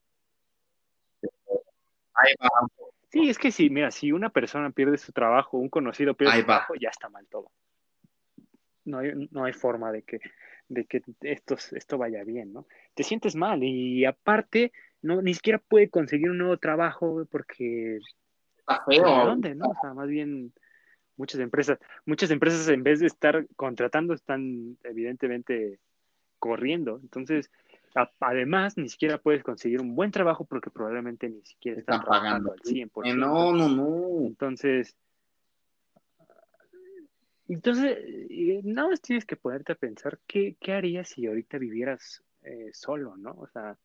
Ahí 2.15 2.33
va. 2.43 2.49
Sí, 3.11 3.29
es 3.29 3.39
que 3.39 3.51
sí, 3.51 3.71
mira, 3.71 3.91
si 3.91 4.13
una 4.13 4.31
persona 4.31 4.71
pierde 4.71 4.99
su 4.99 5.13
trabajo, 5.13 5.59
un 5.59 5.69
conocido 5.69 6.15
pierde 6.15 6.35
Ahí 6.35 6.41
su 6.41 6.47
va. 6.47 6.55
trabajo, 6.55 6.75
ya 6.75 6.91
está 6.91 7.09
mal 7.09 7.27
todo. 7.29 7.51
No 8.85 8.99
hay, 8.99 9.29
no 9.31 9.45
hay 9.45 9.53
forma 9.53 9.93
de 9.93 10.03
que, 10.03 10.21
de 10.69 10.85
que 10.85 11.03
esto, 11.23 11.57
esto 11.73 11.99
vaya 11.99 12.25
bien, 12.25 12.53
¿no? 12.53 12.67
Te 12.95 13.03
sientes 13.03 13.35
mal 13.35 13.63
y 13.63 14.05
aparte, 14.05 14.73
no, 15.03 15.23
ni 15.23 15.35
siquiera 15.35 15.59
puede 15.59 15.89
conseguir 15.89 16.31
un 16.31 16.39
nuevo 16.39 16.57
trabajo 16.59 17.27
porque 17.31 17.99
Está 18.59 18.83
pues, 18.85 18.99
¿de 18.99 19.05
feo. 19.05 19.25
dónde, 19.25 19.55
no? 19.55 19.69
O 19.69 19.77
sea, 19.81 19.95
más 19.95 20.09
bien 20.09 20.53
muchas 21.17 21.41
empresas, 21.41 21.79
muchas 22.07 22.31
empresas 22.31 22.69
en 22.69 22.83
vez 22.83 23.01
de 23.01 23.07
estar 23.07 23.47
contratando 23.57 24.15
están 24.15 24.77
evidentemente 24.85 25.81
corriendo. 26.39 27.01
Entonces, 27.03 27.51
además, 28.21 28.77
ni 28.77 28.89
siquiera 28.89 29.19
puedes 29.19 29.43
conseguir 29.43 29.81
un 29.81 29.95
buen 29.95 30.11
trabajo 30.11 30.45
porque 30.45 30.71
probablemente 30.71 31.29
ni 31.29 31.43
siquiera 31.43 31.81
están, 31.81 32.01
Están 32.01 32.09
pagando. 32.09 32.53
al 32.53 32.59
100%. 32.61 32.91
Eh, 33.05 33.15
no, 33.15 33.53
no, 33.53 33.69
no. 33.69 34.27
Entonces, 34.27 34.97
entonces, 37.49 37.99
nada 38.65 38.89
más 38.89 39.01
tienes 39.01 39.25
que 39.25 39.37
ponerte 39.37 39.73
a 39.73 39.77
pensar 39.77 40.19
qué, 40.27 40.57
qué 40.61 40.75
harías 40.75 41.09
si 41.09 41.27
ahorita 41.27 41.57
vivieras 41.57 42.23
eh, 42.43 42.71
solo, 42.73 43.17
¿no? 43.17 43.33
O 43.33 43.49
sea, 43.49 43.79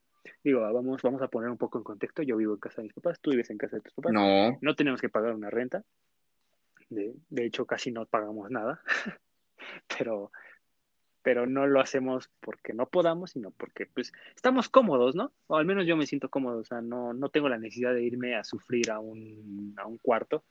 digo, 0.43 0.61
vamos, 0.61 1.01
vamos 1.01 1.21
a 1.21 1.29
poner 1.29 1.49
un 1.49 1.57
poco 1.57 1.77
en 1.77 1.85
contexto. 1.85 2.21
Yo 2.23 2.35
vivo 2.35 2.53
en 2.53 2.59
casa 2.59 2.81
de 2.81 2.83
mis 2.83 2.93
papás, 2.93 3.19
tú 3.21 3.31
vives 3.31 3.49
en 3.49 3.57
casa 3.57 3.77
de 3.77 3.81
tus 3.81 3.93
papás. 3.93 4.11
No. 4.11 4.57
No 4.61 4.75
tenemos 4.75 4.99
que 4.99 5.09
pagar 5.09 5.33
una 5.33 5.49
renta. 5.49 5.83
De, 6.89 7.15
de 7.29 7.45
hecho, 7.45 7.65
casi 7.65 7.91
no 7.91 8.05
pagamos 8.05 8.51
nada. 8.51 8.81
pero, 9.97 10.31
pero 11.23 11.47
no 11.47 11.65
lo 11.65 11.79
hacemos 11.79 12.29
porque 12.41 12.73
no 12.73 12.85
podamos, 12.87 13.31
sino 13.31 13.51
porque 13.51 13.87
pues 13.87 14.11
estamos 14.35 14.69
cómodos, 14.69 15.15
¿no? 15.15 15.31
O 15.47 15.55
al 15.55 15.65
menos 15.65 15.87
yo 15.87 15.95
me 15.95 16.05
siento 16.05 16.29
cómodo, 16.29 16.59
o 16.59 16.65
sea, 16.65 16.81
no, 16.81 17.13
no 17.13 17.29
tengo 17.29 17.49
la 17.49 17.57
necesidad 17.57 17.93
de 17.93 18.03
irme 18.03 18.35
a 18.35 18.43
sufrir 18.43 18.91
a 18.91 18.99
un, 18.99 19.73
a 19.77 19.87
un 19.87 19.97
cuarto 19.97 20.43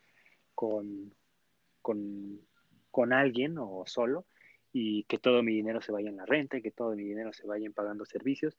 con, 0.55 1.12
con, 1.83 2.41
con 2.91 3.12
alguien 3.12 3.57
o 3.59 3.85
solo 3.87 4.25
y 4.73 5.05
que 5.05 5.18
todo 5.18 5.43
mi 5.43 5.53
dinero 5.53 5.83
se 5.83 5.93
vaya 5.93 6.09
en 6.09 6.16
la 6.16 6.27
renta 6.27 6.57
y 6.57 6.62
que 6.62 6.70
todo 6.70 6.97
mi 6.97 7.05
dinero 7.05 7.33
se 7.35 7.47
vaya 7.47 7.66
en 7.66 7.75
pagando 7.75 8.07
servicios. 8.07 8.57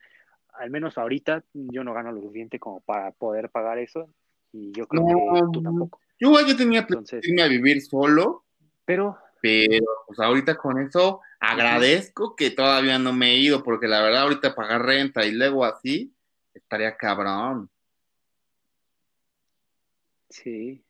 Al 0.53 0.70
menos 0.70 0.99
ahorita 0.99 1.43
yo 1.53 1.84
no 1.84 1.95
gano 1.95 2.11
lo 2.11 2.22
suficiente 2.22 2.59
como 2.59 2.82
para 2.82 3.11
poder 3.11 3.49
pagar 3.49 3.80
eso 3.80 4.07
y 4.51 4.72
yo 4.72 4.88
creo 4.88 5.07
que 5.07 5.14
tú 5.51 5.61
No, 5.61 5.72
tampoco. 5.72 5.99
yo 6.20 6.32
yo 6.47 6.55
tenía 6.55 6.82
Entonces, 6.82 7.28
irme 7.28 7.41
a 7.41 7.47
vivir 7.47 7.82
solo, 7.82 8.43
pero 8.86 9.18
pero 9.41 9.84
pues 10.07 10.20
ahorita 10.20 10.55
con 10.55 10.80
eso 10.80 11.20
agradezco 11.43 12.35
que 12.35 12.51
todavía 12.51 12.97
no 12.99 13.11
me 13.13 13.31
he 13.31 13.37
ido, 13.37 13.63
porque 13.63 13.87
la 13.87 14.01
verdad 14.01 14.23
ahorita 14.23 14.55
pagar 14.55 14.81
renta 14.83 15.25
y 15.25 15.31
luego 15.31 15.65
así 15.65 16.13
estaría 16.53 16.95
cabrón. 16.95 17.69
Sí, 20.29 20.83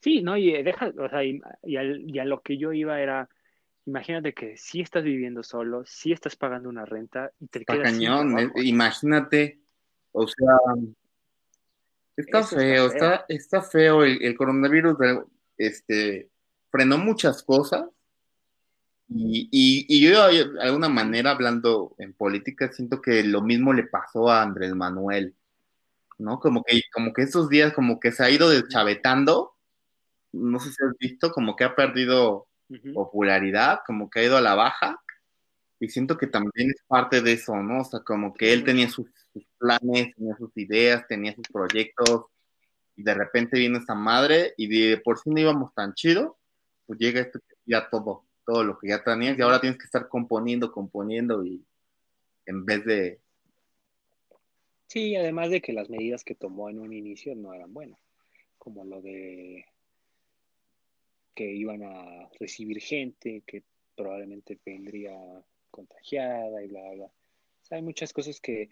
sí, 0.00 0.22
no, 0.22 0.36
y 0.36 0.54
eh, 0.54 0.62
deja, 0.64 0.92
o 0.98 1.08
sea, 1.08 1.22
y, 1.22 1.40
y 1.62 1.76
al- 1.76 2.00
y 2.08 2.18
a 2.18 2.24
lo 2.24 2.40
que 2.40 2.58
yo 2.58 2.72
iba 2.72 3.00
era, 3.00 3.28
imagínate 3.86 4.32
que 4.32 4.56
si 4.56 4.80
estás 4.80 5.04
viviendo 5.04 5.42
solo, 5.42 5.84
si 5.86 6.12
estás 6.12 6.36
pagando 6.36 6.68
una 6.68 6.84
renta 6.84 7.30
y 7.38 7.46
te 7.46 7.60
Está 7.60 7.74
quedas 7.74 7.92
cañón, 7.92 8.38
eh, 8.38 8.50
imagínate, 8.56 9.60
o 10.12 10.26
sea, 10.26 10.56
está 12.16 12.40
Eso 12.40 12.48
está 12.48 12.56
feo, 12.56 12.86
está, 12.86 13.24
está 13.28 13.62
feo 13.62 14.02
el, 14.04 14.22
el 14.22 14.36
coronavirus, 14.36 14.96
este, 15.56 16.30
frenó 16.70 16.98
muchas 16.98 17.42
cosas 17.42 17.84
y, 19.14 19.48
y, 19.50 19.86
y 19.88 20.00
yo 20.00 20.28
de 20.28 20.60
alguna 20.60 20.88
manera 20.88 21.32
hablando 21.32 21.94
en 21.98 22.12
política 22.12 22.72
siento 22.72 23.00
que 23.02 23.22
lo 23.24 23.42
mismo 23.42 23.72
le 23.72 23.84
pasó 23.84 24.30
a 24.30 24.42
Andrés 24.42 24.74
Manuel, 24.74 25.34
¿no? 26.18 26.40
Como 26.40 26.62
que, 26.64 26.82
como 26.92 27.12
que 27.12 27.22
estos 27.22 27.48
días 27.48 27.72
como 27.72 28.00
que 28.00 28.12
se 28.12 28.24
ha 28.24 28.30
ido 28.30 28.48
deschavetando, 28.48 29.54
no 30.32 30.60
sé 30.60 30.70
si 30.70 30.84
has 30.84 30.96
visto, 30.98 31.30
como 31.32 31.56
que 31.56 31.64
ha 31.64 31.74
perdido 31.74 32.48
popularidad, 32.94 33.80
como 33.86 34.08
que 34.08 34.20
ha 34.20 34.24
ido 34.24 34.36
a 34.36 34.40
la 34.40 34.54
baja. 34.54 34.98
Y 35.78 35.88
siento 35.88 36.16
que 36.16 36.28
también 36.28 36.70
es 36.70 36.82
parte 36.86 37.20
de 37.22 37.32
eso, 37.32 37.56
¿no? 37.56 37.80
O 37.80 37.84
sea, 37.84 38.00
como 38.00 38.32
que 38.34 38.52
él 38.52 38.64
tenía 38.64 38.88
sus, 38.88 39.08
sus 39.32 39.44
planes, 39.58 40.14
tenía 40.14 40.36
sus 40.36 40.56
ideas, 40.56 41.06
tenía 41.08 41.34
sus 41.34 41.48
proyectos, 41.52 42.26
y 42.96 43.02
de 43.02 43.14
repente 43.14 43.58
vino 43.58 43.78
esta 43.78 43.94
madre, 43.94 44.54
y 44.56 44.68
de 44.68 44.98
por 44.98 45.18
sí 45.18 45.30
no 45.30 45.40
íbamos 45.40 45.74
tan 45.74 45.94
chido, 45.94 46.38
pues 46.86 46.98
llega 47.00 47.20
esto 47.20 47.40
que 47.40 47.56
ya 47.66 47.88
todo, 47.90 48.24
todo 48.46 48.64
lo 48.64 48.78
que 48.78 48.88
ya 48.88 49.02
tenías, 49.04 49.38
y 49.38 49.42
ahora 49.42 49.60
tienes 49.60 49.78
que 49.78 49.84
estar 49.84 50.08
componiendo, 50.08 50.72
componiendo, 50.72 51.44
y 51.44 51.64
en 52.46 52.64
vez 52.64 52.84
de, 52.84 53.20
Sí, 54.86 55.16
además 55.16 55.50
de 55.50 55.62
que 55.62 55.72
las 55.72 55.88
medidas 55.88 56.22
que 56.22 56.34
tomó 56.34 56.68
en 56.68 56.78
un 56.78 56.92
inicio 56.92 57.34
no 57.34 57.54
eran 57.54 57.72
buenas, 57.72 57.98
como 58.58 58.84
lo 58.84 59.00
de 59.00 59.64
que 61.34 61.50
iban 61.50 61.82
a 61.82 62.28
recibir 62.38 62.80
gente 62.80 63.42
que 63.46 63.64
probablemente 63.96 64.58
vendría 64.64 65.12
contagiada 65.70 66.62
y 66.62 66.68
bla, 66.68 66.90
bla. 66.94 67.12
Sea, 67.62 67.76
hay 67.76 67.82
muchas 67.82 68.12
cosas 68.12 68.40
que, 68.40 68.68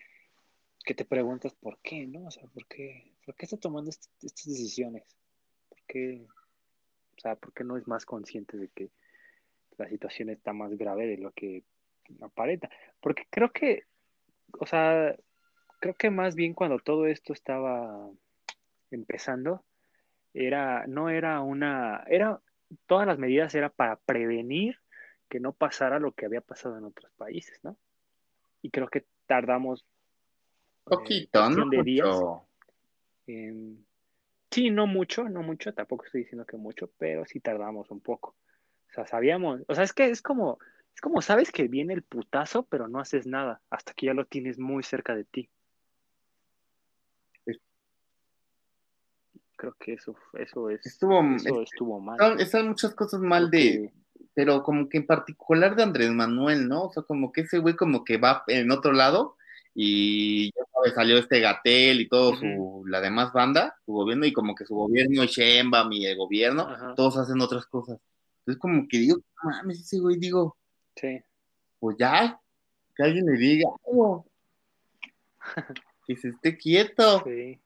que 0.85 0.95
te 0.95 1.07
preguntas 1.07 1.55
por 1.55 1.79
qué, 1.79 2.07
¿no? 2.07 2.27
O 2.27 2.31
sea, 2.31 2.45
¿por 2.49 2.67
qué, 2.67 3.15
por 3.25 3.35
qué 3.35 3.47
está 3.47 3.57
tomando 3.57 3.91
est- 3.91 4.11
estas 4.23 4.47
decisiones? 4.47 5.05
¿Por 5.71 5.79
qué, 5.87 6.27
o 7.17 7.21
sea, 7.21 7.37
por 7.37 7.55
qué 7.55 7.65
no 7.65 7.79
es 7.79 7.89
más 7.89 8.05
consciente 8.05 8.59
de 8.59 8.69
que 8.69 8.91
la 9.79 9.89
situación 9.89 10.31
está 10.31 10.53
más 10.53 10.77
grave 10.77 11.07
de 11.07 11.19
lo 11.19 11.33
que 11.33 11.65
aparenta? 12.21 12.69
Porque 13.01 13.27
creo 13.31 13.53
que, 13.53 13.85
o 14.59 14.67
sea, 14.67 15.17
creo 15.81 15.95
que 15.95 16.11
más 16.11 16.35
bien 16.35 16.55
cuando 16.55 16.79
todo 16.79 17.07
esto 17.07 17.33
estaba 17.33 18.11
empezando, 18.91 19.65
era, 20.35 20.87
no 20.87 21.09
era 21.09 21.41
una, 21.41 22.05
era, 22.09 22.41
todas 22.87 23.07
las 23.07 23.19
medidas 23.19 23.55
era 23.55 23.69
para 23.69 23.97
prevenir 23.97 24.79
que 25.29 25.41
no 25.41 25.53
pasara 25.53 25.99
lo 25.99 26.13
que 26.13 26.27
había 26.27 26.41
pasado 26.41 26.77
en 26.77 26.85
otros 26.85 27.11
países, 27.13 27.59
¿no? 27.63 27.77
Y 28.63 28.71
creo 28.71 28.89
que 28.89 29.07
tardamos 29.27 29.83
eh, 29.83 29.85
poquito, 30.85 31.39
no 31.41 31.47
cuestión 31.47 31.71
de 31.71 31.83
días 31.83 32.17
en- 33.27 33.87
sí, 34.51 34.71
no 34.71 34.87
mucho, 34.87 35.29
no 35.29 35.43
mucho, 35.43 35.73
tampoco 35.73 36.05
estoy 36.05 36.23
diciendo 36.23 36.45
que 36.45 36.57
mucho, 36.57 36.91
pero 36.99 37.25
sí 37.25 37.41
tardamos 37.41 37.91
un 37.91 38.01
poco. 38.01 38.37
O 38.91 38.93
sea, 38.93 39.07
sabíamos, 39.07 39.61
o 39.69 39.75
sea, 39.75 39.85
es 39.85 39.93
que 39.93 40.11
es 40.11 40.21
como, 40.21 40.59
es 40.95 41.01
como 41.01 41.23
sabes 41.23 41.53
que 41.53 41.69
viene 41.69 41.95
el 41.95 42.03
putazo, 42.03 42.65
pero 42.65 42.89
no 42.89 42.99
haces 42.99 43.27
nada 43.27 43.61
hasta 43.71 43.93
que 43.93 44.07
ya 44.07 44.15
lo 44.15 44.25
tienes 44.25 44.59
muy 44.59 44.83
cerca 44.83 45.15
de 45.15 45.25
ti. 45.25 45.49
Creo 49.57 49.77
que 49.79 49.93
eso, 49.93 50.17
eso 50.39 50.71
es, 50.71 50.87
Estuvo, 50.87 51.23
eso 51.37 51.61
estuvo 51.61 52.01
mal. 52.01 52.15
están, 52.15 52.41
están 52.41 52.69
muchas 52.69 52.95
cosas 52.95 53.21
mal 53.21 53.51
de, 53.51 53.93
pero 54.33 54.63
como 54.63 54.89
que 54.89 54.97
en 54.99 55.07
particular 55.07 55.77
de 55.77 55.83
Andrés 55.83 56.11
Manuel, 56.11 56.67
¿no? 56.67 56.85
O 56.85 56.93
sea, 56.93 57.03
como 57.03 57.31
que 57.31 57.43
ese 57.43 57.59
güey 57.59 57.77
como 57.77 58.03
que 58.03 58.17
va 58.17 58.43
en 58.47 58.71
otro 58.71 58.93
lado 58.93 59.37
y 59.75 60.47
ya 60.47 60.63
sabes, 60.73 60.95
salió 60.95 61.19
este 61.19 61.41
Gatel 61.41 62.01
y 62.01 62.09
todo 62.09 62.35
su, 62.37 62.85
la 62.87 63.01
demás 63.01 63.33
banda, 63.33 63.77
su 63.85 63.93
gobierno, 63.93 64.27
y 64.27 64.33
como 64.33 64.55
que 64.55 64.65
su 64.65 64.75
gobierno, 64.75 65.23
y 65.25 66.07
el 66.07 66.17
gobierno, 66.17 66.63
Ajá. 66.63 66.95
todos 66.97 67.17
hacen 67.19 67.41
otras 67.41 67.67
cosas. 67.67 67.99
Entonces 68.41 68.61
como 68.61 68.87
que 68.89 68.99
digo, 68.99 69.19
mames, 69.43 69.81
ese 69.81 69.99
güey, 69.99 70.17
digo, 70.19 70.57
Sí, 70.97 71.21
pues 71.79 71.97
ya, 71.99 72.41
que 72.97 73.03
alguien 73.03 73.27
le 73.27 73.39
diga 73.39 73.71
algo, 73.87 74.27
que 76.07 76.17
se 76.17 76.29
esté 76.29 76.57
quieto. 76.59 77.23
sí. 77.25 77.59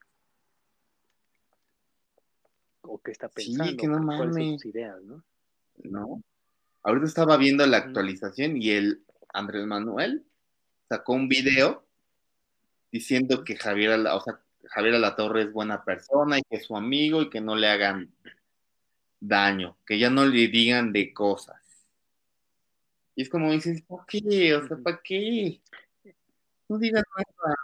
O 2.83 2.99
qué 2.99 3.13
está 3.13 3.29
Sí, 3.37 3.57
pensando, 3.57 3.77
que 3.81 3.89
no 3.89 3.95
son 3.97 4.07
mames. 4.07 4.53
sus 4.63 4.67
ideas, 4.67 5.03
¿no? 5.03 5.25
¿no? 5.85 6.23
Ahorita 6.83 7.07
estaba 7.07 7.37
viendo 7.39 7.67
la 7.67 7.79
actualización 7.79 8.61
y 8.61 8.71
el 8.71 9.03
Andrés 9.33 9.67
Manuel 9.67 10.25
sacó 10.89 11.15
un 11.15 11.29
video 11.29 11.85
diciendo 12.93 13.43
que 13.43 13.57
Javier, 13.57 13.99
o 14.07 14.21
sea, 14.21 14.39
Javier 14.67 14.95
Alatorre 14.97 15.43
es 15.43 15.53
buena 15.53 15.83
persona 15.83 16.39
y 16.39 16.43
que 16.43 16.57
es 16.57 16.67
su 16.67 16.77
amigo 16.77 17.23
y 17.23 17.31
que 17.31 17.41
no 17.41 17.57
le 17.57 17.69
hagan 17.69 18.13
daño, 19.29 19.77
que 19.87 19.99
ya 19.99 20.11
no 20.11 20.25
le 20.25 20.49
digan 20.49 20.93
de 20.93 21.13
cosas. 21.13 21.61
Y 23.17 23.23
es 23.23 23.29
como 23.29 23.53
dices, 23.53 23.83
¿para 23.83 24.05
qué? 24.07 24.55
O 24.57 24.67
sea, 24.67 24.77
¿para 24.77 25.01
qué? 25.03 25.61
No 26.69 26.79
digas 26.79 27.05
nada, 27.17 27.57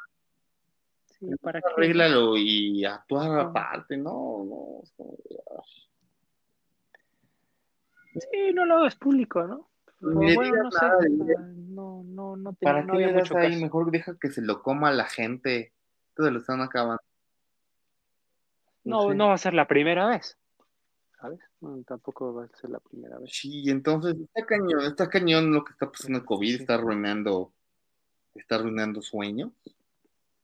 Sí, 1.18 1.26
¿para 1.42 1.60
qué? 1.60 1.68
arréglalo 1.74 2.36
y 2.36 2.84
actuar 2.84 3.40
aparte, 3.40 3.96
no, 3.96 4.44
no. 4.44 4.80
es 4.82 4.92
como, 4.96 5.16
Sí, 8.12 8.52
no 8.54 8.64
lo 8.66 8.78
hagas 8.78 8.96
público, 8.96 9.44
¿no? 9.46 9.68
Bueno, 10.00 10.64
no 10.64 10.70
sé, 10.70 10.86
no, 11.10 12.02
no, 12.04 12.36
no, 12.36 12.52
tenía- 12.54 12.72
¿Para 12.72 12.82
no 12.84 12.96
qué 12.96 13.06
mucho 13.12 13.36
ahí? 13.38 13.50
caso. 13.50 13.60
Mejor 13.64 13.90
deja 13.90 14.16
que 14.18 14.30
se 14.30 14.40
lo 14.42 14.62
coma 14.62 14.90
la 14.92 15.04
gente. 15.04 15.72
se 16.16 16.30
lo 16.30 16.38
están 16.38 16.60
acabando. 16.60 17.02
No, 18.84 19.08
sé. 19.08 19.14
no 19.14 19.28
va 19.28 19.34
a 19.34 19.38
ser 19.38 19.54
la 19.54 19.68
primera 19.68 20.06
vez. 20.08 20.38
¿Sabes? 21.20 21.40
No, 21.60 21.82
tampoco 21.82 22.32
va 22.32 22.44
a 22.44 22.56
ser 22.56 22.70
la 22.70 22.78
primera 22.80 23.18
vez. 23.18 23.30
Sí, 23.32 23.68
entonces 23.68 24.16
está 24.16 24.46
cañón, 24.46 24.80
está 24.82 25.10
cañón 25.10 25.52
lo 25.52 25.64
que 25.64 25.72
está 25.72 25.90
pasando 25.90 26.18
el 26.18 26.24
COVID, 26.24 26.60
está 26.60 26.74
arruinando, 26.74 27.52
está 28.34 28.54
arruinando 28.54 29.02
sueños, 29.02 29.52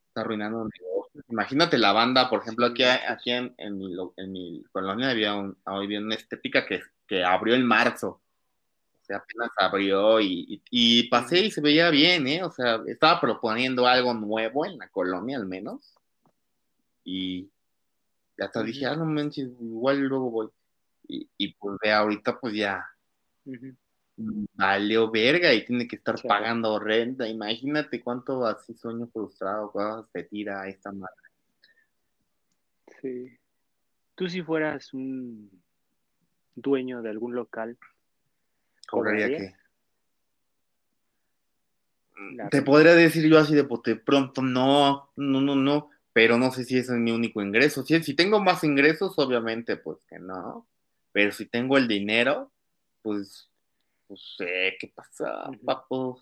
está 0.07 0.21
arruinando 0.21 0.59
negocios. 0.59 1.25
Imagínate 1.29 1.79
la 1.79 1.93
banda, 1.93 2.29
por 2.29 2.41
ejemplo, 2.41 2.67
aquí, 2.67 2.83
aquí 2.83 3.31
en, 3.31 3.55
en 3.57 3.77
mi, 3.77 3.95
en 4.17 4.31
mi 4.31 4.63
colonia 4.71 5.09
había, 5.09 5.33
un, 5.33 5.57
había 5.65 5.99
una 5.99 6.13
estética 6.13 6.63
que, 6.65 6.81
que 7.07 7.23
abrió 7.23 7.55
en 7.55 7.65
marzo. 7.65 8.21
O 9.01 9.05
sea, 9.07 9.17
apenas 9.17 9.49
abrió 9.57 10.19
y, 10.19 10.45
y, 10.47 10.61
y 10.69 11.09
pasé 11.09 11.39
y 11.39 11.49
se 11.49 11.61
veía 11.61 11.89
bien, 11.89 12.27
¿eh? 12.27 12.43
O 12.43 12.51
sea, 12.51 12.83
estaba 12.85 13.19
proponiendo 13.19 13.87
algo 13.87 14.13
nuevo 14.13 14.65
en 14.65 14.77
la 14.77 14.89
colonia 14.89 15.37
al 15.37 15.47
menos. 15.47 15.95
Y 17.03 17.49
hasta 18.37 18.61
dije, 18.61 18.85
ah, 18.85 18.95
no 18.95 19.05
manches, 19.05 19.49
igual 19.59 20.01
luego 20.01 20.29
voy. 20.29 20.49
Y, 21.07 21.29
y 21.37 21.53
pues 21.53 21.77
de 21.81 21.91
ahorita 21.91 22.39
pues 22.39 22.53
ya 22.53 22.85
valió 24.53 25.09
verga 25.11 25.53
y 25.53 25.63
tiene 25.65 25.87
que 25.87 25.95
estar 25.97 26.17
Sí. 26.19 26.27
pagando 26.27 26.79
renta. 26.79 27.27
Imagínate 27.27 28.01
cuánto 28.01 28.45
así 28.45 28.73
sueño 28.73 29.07
frustrado, 29.07 29.71
cuando 29.71 30.05
se 30.11 30.23
tira 30.23 30.61
a 30.61 30.67
esta 30.67 30.91
madre. 30.91 31.13
Sí. 33.01 33.37
Tú 34.15 34.27
si 34.27 34.41
fueras 34.41 34.93
un 34.93 35.49
dueño 36.55 37.01
de 37.01 37.09
algún 37.11 37.35
local, 37.35 37.77
Cobraría 38.89 39.27
que. 39.27 39.55
La 42.33 42.49
Te 42.49 42.57
renta. 42.57 42.65
podría 42.71 42.95
decir 42.95 43.29
yo 43.29 43.37
así 43.37 43.53
de 43.53 43.61
bote 43.61 43.95
pronto, 43.95 44.41
no, 44.41 45.11
no, 45.15 45.39
no, 45.41 45.55
no, 45.55 45.89
pero 46.13 46.37
no 46.39 46.51
sé 46.51 46.63
si 46.63 46.77
ese 46.79 46.93
es 46.93 46.99
mi 46.99 47.11
único 47.11 47.41
ingreso. 47.43 47.83
Si, 47.83 48.01
si 48.01 48.15
tengo 48.15 48.39
más 48.41 48.63
ingresos, 48.63 49.13
obviamente, 49.19 49.77
pues 49.77 49.99
que 50.09 50.17
no. 50.17 50.65
Pero 51.17 51.31
si 51.31 51.47
tengo 51.47 51.79
el 51.79 51.87
dinero, 51.87 52.51
pues, 53.01 53.49
pues 54.05 54.35
sé 54.37 54.77
qué 54.79 54.91
pasa, 54.93 55.49
papo. 55.65 56.21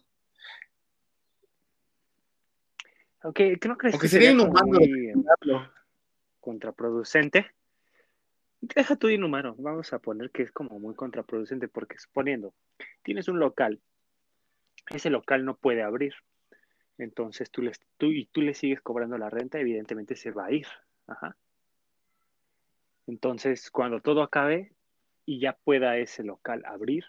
aunque 3.19 3.59
¿qué 3.59 3.67
no 3.67 3.77
crees 3.77 3.93
Aunque 3.93 4.05
que 4.05 4.09
sería 4.09 4.31
inhumano 4.31 4.79
muy 4.79 5.09
eh, 5.09 5.13
contraproducente? 6.39 7.45
Deja 8.61 8.95
tu 8.95 9.09
inhumano, 9.09 9.53
vamos 9.57 9.91
a 9.91 9.99
poner 9.99 10.31
que 10.31 10.43
es 10.43 10.53
como 10.53 10.79
muy 10.79 10.95
contraproducente 10.95 11.67
porque 11.67 11.99
suponiendo, 11.99 12.53
tienes 13.03 13.27
un 13.27 13.37
local, 13.37 13.81
ese 14.91 15.09
local 15.09 15.43
no 15.43 15.57
puede 15.57 15.83
abrir, 15.83 16.13
entonces 16.97 17.51
tú, 17.51 17.63
les, 17.63 17.81
tú 17.97 18.05
y 18.13 18.27
tú 18.27 18.41
le 18.41 18.53
sigues 18.53 18.79
cobrando 18.79 19.17
la 19.17 19.29
renta, 19.29 19.59
evidentemente 19.59 20.15
se 20.15 20.31
va 20.31 20.45
a 20.45 20.53
ir. 20.53 20.67
Ajá. 21.05 21.35
Entonces, 23.07 23.69
cuando 23.69 23.99
todo 23.99 24.23
acabe 24.23 24.71
y 25.25 25.39
ya 25.39 25.53
pueda 25.53 25.97
ese 25.97 26.23
local 26.23 26.63
abrir, 26.65 27.05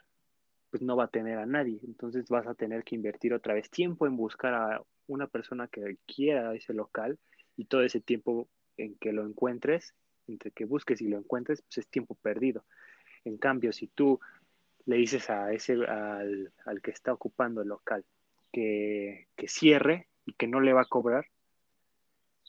pues 0.70 0.82
no 0.82 0.96
va 0.96 1.04
a 1.04 1.08
tener 1.08 1.38
a 1.38 1.46
nadie. 1.46 1.80
Entonces 1.84 2.28
vas 2.28 2.46
a 2.46 2.54
tener 2.54 2.84
que 2.84 2.94
invertir 2.94 3.34
otra 3.34 3.54
vez 3.54 3.70
tiempo 3.70 4.06
en 4.06 4.16
buscar 4.16 4.54
a 4.54 4.82
una 5.06 5.26
persona 5.26 5.68
que 5.68 5.98
quiera 6.06 6.54
ese 6.54 6.74
local 6.74 7.18
y 7.56 7.66
todo 7.66 7.82
ese 7.82 8.00
tiempo 8.00 8.48
en 8.76 8.96
que 8.96 9.12
lo 9.12 9.26
encuentres, 9.26 9.94
entre 10.26 10.50
que 10.50 10.64
busques 10.64 11.00
y 11.00 11.08
lo 11.08 11.18
encuentres, 11.18 11.62
pues 11.62 11.78
es 11.78 11.88
tiempo 11.88 12.14
perdido. 12.14 12.64
En 13.24 13.38
cambio, 13.38 13.72
si 13.72 13.86
tú 13.88 14.20
le 14.86 14.96
dices 14.96 15.30
a 15.30 15.52
ese, 15.52 15.74
al, 15.86 16.52
al 16.64 16.82
que 16.82 16.90
está 16.90 17.12
ocupando 17.12 17.62
el 17.62 17.68
local 17.68 18.04
que, 18.52 19.28
que 19.36 19.48
cierre 19.48 20.08
y 20.24 20.32
que 20.34 20.46
no 20.46 20.60
le 20.60 20.72
va 20.72 20.82
a 20.82 20.86
cobrar, 20.86 21.26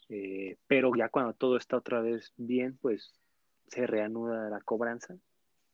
eh, 0.09 0.57
pero 0.68 0.91
ya 0.95 1.09
cuando 1.09 1.34
todo 1.34 1.57
está 1.57 1.78
otra 1.78 2.01
vez 2.01 2.34
bien, 2.38 2.78
pues 2.82 3.13
se 3.68 3.86
reanuda 3.86 4.49
la 4.49 4.61
cobranza, 4.61 5.18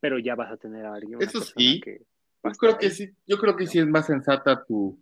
pero 0.03 0.19
ya 0.19 0.35
vas 0.35 0.51
a 0.51 0.57
tener 0.57 0.85
a 0.85 0.95
alguien, 0.95 1.21
Eso 1.21 1.39
sí. 1.39 1.79
que 1.79 2.01
Yo 2.43 2.51
creo 2.59 2.77
que 2.77 2.87
ahí. 2.87 2.91
sí, 2.91 3.09
yo 3.25 3.37
creo 3.37 3.55
que 3.55 3.67
sí 3.67 3.79
es 3.79 3.87
más 3.87 4.05
sensata 4.05 4.61
tu, 4.65 4.99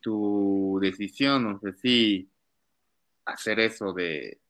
tu 0.00 0.80
decisión, 0.82 1.46
o 1.46 1.60
sea, 1.60 1.72
sí, 1.72 2.28
hacer 3.24 3.60
eso 3.60 3.92
de, 3.92 4.40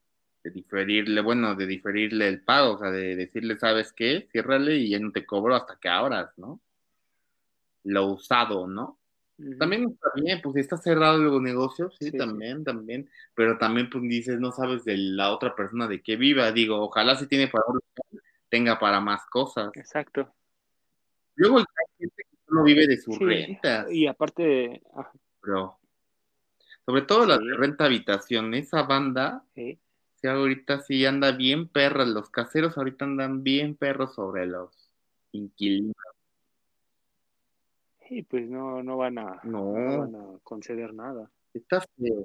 de 0.43 0.51
diferirle, 0.51 1.21
bueno, 1.21 1.55
de 1.55 1.67
diferirle 1.67 2.29
el 2.29 2.41
pago, 2.41 2.77
o 2.77 2.79
sea, 2.79 2.91
de 2.91 3.15
decirle, 3.15 3.59
¿sabes 3.59 3.93
qué? 3.93 4.27
Ciérrale 4.33 4.77
y 4.77 4.89
ya 4.89 4.99
no 4.99 5.13
te 5.13 5.27
cobro 5.27 5.55
hasta 5.55 5.77
que 5.79 5.91
abras, 5.91 6.31
¿no? 6.39 6.63
Lo 7.83 8.07
usado, 8.07 8.67
¿no? 8.67 8.99
Ujú. 9.37 9.59
También 9.59 9.85
está 9.91 10.09
bien, 10.15 10.41
pues 10.43 10.55
si 10.55 10.61
está 10.61 10.79
cerrado 10.79 11.17
el 11.37 11.43
negocio, 11.43 11.91
sí, 11.91 12.07
Sí, 12.07 12.11
sí. 12.13 12.17
también, 12.17 12.65
también, 12.65 13.11
pero 13.35 13.59
también 13.59 13.91
pues 13.91 14.03
dices, 14.05 14.41
no 14.41 14.51
sabes 14.51 14.83
de 14.87 14.97
la 14.97 15.31
otra 15.31 15.55
persona 15.55 15.89
de 15.89 16.01
qué 16.01 16.17
viva, 16.17 16.51
digo, 16.53 16.81
ojalá 16.81 17.17
si 17.17 17.27
tiene 17.27 17.49
para 17.49 17.67
tenga 18.55 18.79
para 18.79 19.01
más 19.01 19.27
cosas. 19.27 19.73
Exacto. 19.75 20.33
Luego 21.35 21.59
hay 21.59 21.65
gente 21.99 22.23
que 22.23 22.37
solo 22.47 22.63
vive 22.63 22.87
de 22.87 22.97
sus 22.99 23.19
Sí, 23.19 23.25
rentas, 23.25 23.91
y 23.91 24.07
aparte, 24.07 24.81
ah, 24.95 25.11
pero 25.41 25.77
sobre 26.87 27.03
todo 27.03 27.27
la 27.27 27.37
Sí. 27.39 27.47
de 27.49 27.57
renta 27.57 27.87
habitación, 27.87 28.55
esa 28.55 28.85
banda, 28.85 29.45
sí, 29.57 29.77
sí, 30.15 30.29
ahorita 30.29 30.83
sí 30.83 31.05
anda 31.05 31.33
bien 31.33 31.67
perra, 31.67 32.05
los 32.05 32.31
caseros 32.31 32.79
ahorita 32.79 33.07
andan 33.07 33.43
bien 33.43 33.75
perros 33.75 34.15
sobre 34.15 34.47
los 34.47 34.89
inquilinos. 35.33 35.97
sí, 38.09 38.23
pues 38.23 38.49
no, 38.49 38.85
no 38.85 38.99
van 38.99 39.19
a, 39.19 39.41
No. 39.43 39.75
no 39.77 39.99
van 39.99 40.15
a 40.15 40.39
conceder 40.45 40.95
nada. 40.95 41.29
Está 41.55 41.81
feo. 41.81 42.25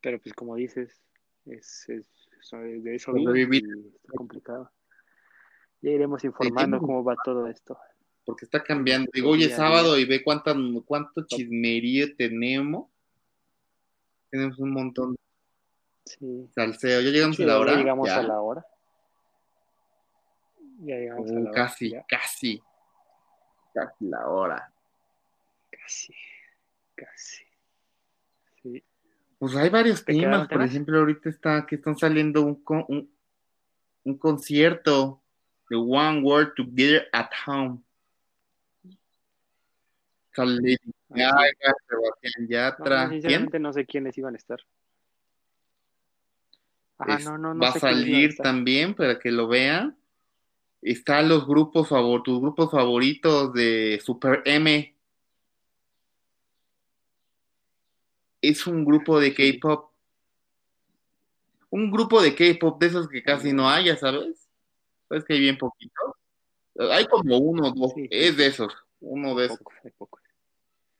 Pero 0.00 0.18
pues 0.20 0.32
como 0.34 0.54
dices, 0.56 1.02
es, 1.44 1.86
es, 1.90 2.06
de 2.56 2.94
eso 2.94 3.12
y 3.16 3.56
está 3.56 4.12
complicado. 4.16 4.70
Ya 5.80 5.90
iremos 5.90 6.24
informando 6.24 6.78
cómo 6.78 7.04
va 7.04 7.16
todo 7.24 7.46
esto. 7.48 7.78
porque 8.24 8.44
está 8.44 8.62
cambiando. 8.62 9.10
Digo, 9.14 9.30
hoy 9.30 9.44
es 9.44 9.56
sábado 9.56 9.98
y 9.98 10.04
ve 10.04 10.22
cuánta, 10.22 10.54
cuánto 10.84 11.24
chismerío 11.26 12.14
tenemos. 12.14 12.90
Tenemos 14.30 14.58
un 14.58 14.70
montón 14.72 15.12
de 15.12 15.18
Sí. 16.04 16.48
salseo. 16.54 17.00
¿Ya 17.00 17.10
llegamos 17.10 17.36
Sí, 17.36 17.42
a 17.44 17.46
la 17.46 17.52
ya 17.54 17.58
hora? 17.60 17.74
llegamos 17.76 18.06
Ya. 18.08 18.18
a 18.18 18.22
la 18.22 18.40
hora. 18.42 18.66
Ya 20.80 20.96
llegamos 20.96 21.30
a 21.30 21.34
la 21.34 21.40
hora. 21.40 21.50
casi, 21.52 21.94
casi. 22.06 22.62
Casi 23.72 24.04
la 24.04 24.28
hora. 24.28 24.72
Casi. 25.70 26.14
Casi. 26.94 27.44
Pues 29.38 29.54
hay 29.56 29.68
varios 29.68 30.04
¿Te 30.04 30.12
quedaron 30.14 30.48
temas. 30.48 30.48
Por 30.48 30.62
ejemplo, 30.62 30.98
ahorita 30.98 31.28
está 31.28 31.64
que 31.66 31.76
están 31.76 31.96
saliendo 31.96 32.42
un, 32.42 32.62
con- 32.62 32.84
un, 32.88 33.10
un 34.04 34.18
concierto 34.18 35.22
de 35.70 35.76
One 35.76 36.22
World 36.22 36.54
Together 36.56 37.08
at 37.12 37.30
Home. 37.46 37.78
Sale. 40.34 40.76
Gaga, 41.08 41.74
Sebastián 41.88 42.48
Yatra. 42.48 43.08
sinceramente 43.08 43.58
no 43.58 43.72
sé 43.72 43.86
quiénes 43.86 44.16
iban 44.18 44.34
a 44.34 44.38
estar. 44.38 44.60
Ajá, 46.98 47.16
Es- 47.18 47.24
no, 47.24 47.38
no, 47.38 47.54
no 47.54 47.60
va 47.60 47.68
a 47.70 47.72
sé 47.72 47.80
salir 47.80 48.36
también 48.36 48.94
para 48.94 49.18
que 49.18 49.30
lo 49.30 49.48
vean. 49.48 49.96
Están 50.82 51.28
los 51.28 51.46
grupos 51.46 51.88
favor, 51.88 52.22
tus 52.22 52.40
grupos 52.40 52.70
favoritos 52.70 53.52
de 53.52 54.00
Super 54.04 54.42
M. 54.44 54.94
Es 58.40 58.66
un 58.66 58.84
grupo 58.84 59.20
de. 59.20 59.34
K-pop. 59.34 59.92
Un 61.70 61.90
grupo 61.90 62.22
de 62.22 62.34
K-pop 62.34 62.80
de 62.80 62.86
esos 62.86 63.08
que 63.08 63.22
casi 63.22 63.52
no 63.52 63.68
hay, 63.68 63.86
ya 63.86 63.96
sabes. 63.96 64.48
Sabes 65.08 65.24
que 65.24 65.34
hay 65.34 65.40
bien 65.40 65.58
poquitos. 65.58 66.14
Hay 66.78 67.06
como 67.06 67.38
uno 67.38 67.68
o 67.68 67.72
dos. 67.72 67.92
Sí, 67.94 68.08
es 68.10 68.36
de 68.36 68.46
esos. 68.46 68.72
Uno 69.00 69.34
de 69.34 69.46
esos. 69.46 69.60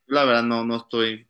La 0.07 0.24
verdad 0.24 0.43
no, 0.43 0.64
no 0.64 0.76
estoy. 0.76 1.28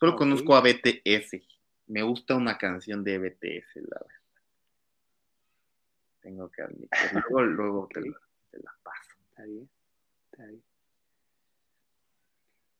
Solo 0.00 0.16
conozco 0.16 0.56
a 0.56 0.60
BTS. 0.60 1.42
Me 1.86 2.02
gusta 2.02 2.34
una 2.34 2.56
canción 2.58 3.04
de 3.04 3.18
BTS, 3.18 3.76
la 3.76 3.98
verdad. 4.00 4.22
Tengo 6.20 6.48
que 6.50 6.62
admitir. 6.62 6.88
Luego, 7.30 7.42
luego 7.42 7.88
te, 7.92 8.00
la, 8.00 8.16
te 8.50 8.58
la 8.58 8.72
paso. 8.82 9.10
Está 9.30 9.44
bien, 9.44 9.68
está 10.30 10.46
bien. 10.46 10.62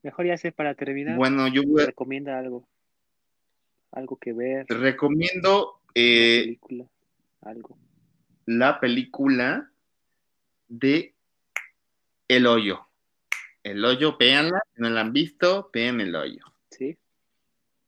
Mejor 0.03 0.25
ya 0.27 0.37
sé 0.37 0.51
para 0.51 0.75
terminar, 0.75 1.17
Bueno, 1.17 1.47
yo 1.47 1.63
voy 1.63 1.83
a- 1.83 1.85
recomienda 1.87 2.37
algo. 2.37 2.67
Algo 3.91 4.17
que 4.17 4.33
ver, 4.33 4.65
te 4.65 4.73
recomiendo 4.75 5.79
eh, 5.93 6.41
película, 6.45 6.85
algo. 7.41 7.77
la 8.47 8.79
película 8.79 9.71
de 10.67 11.13
El 12.27 12.47
Hoyo. 12.47 12.87
El 13.61 13.85
Hoyo, 13.85 14.17
véanla. 14.17 14.59
Si 14.75 14.81
no 14.81 14.89
la 14.89 15.01
han 15.01 15.13
visto, 15.13 15.69
vean 15.71 16.01
El 16.01 16.15
Hoyo. 16.15 16.43
¿Sí? 16.71 16.97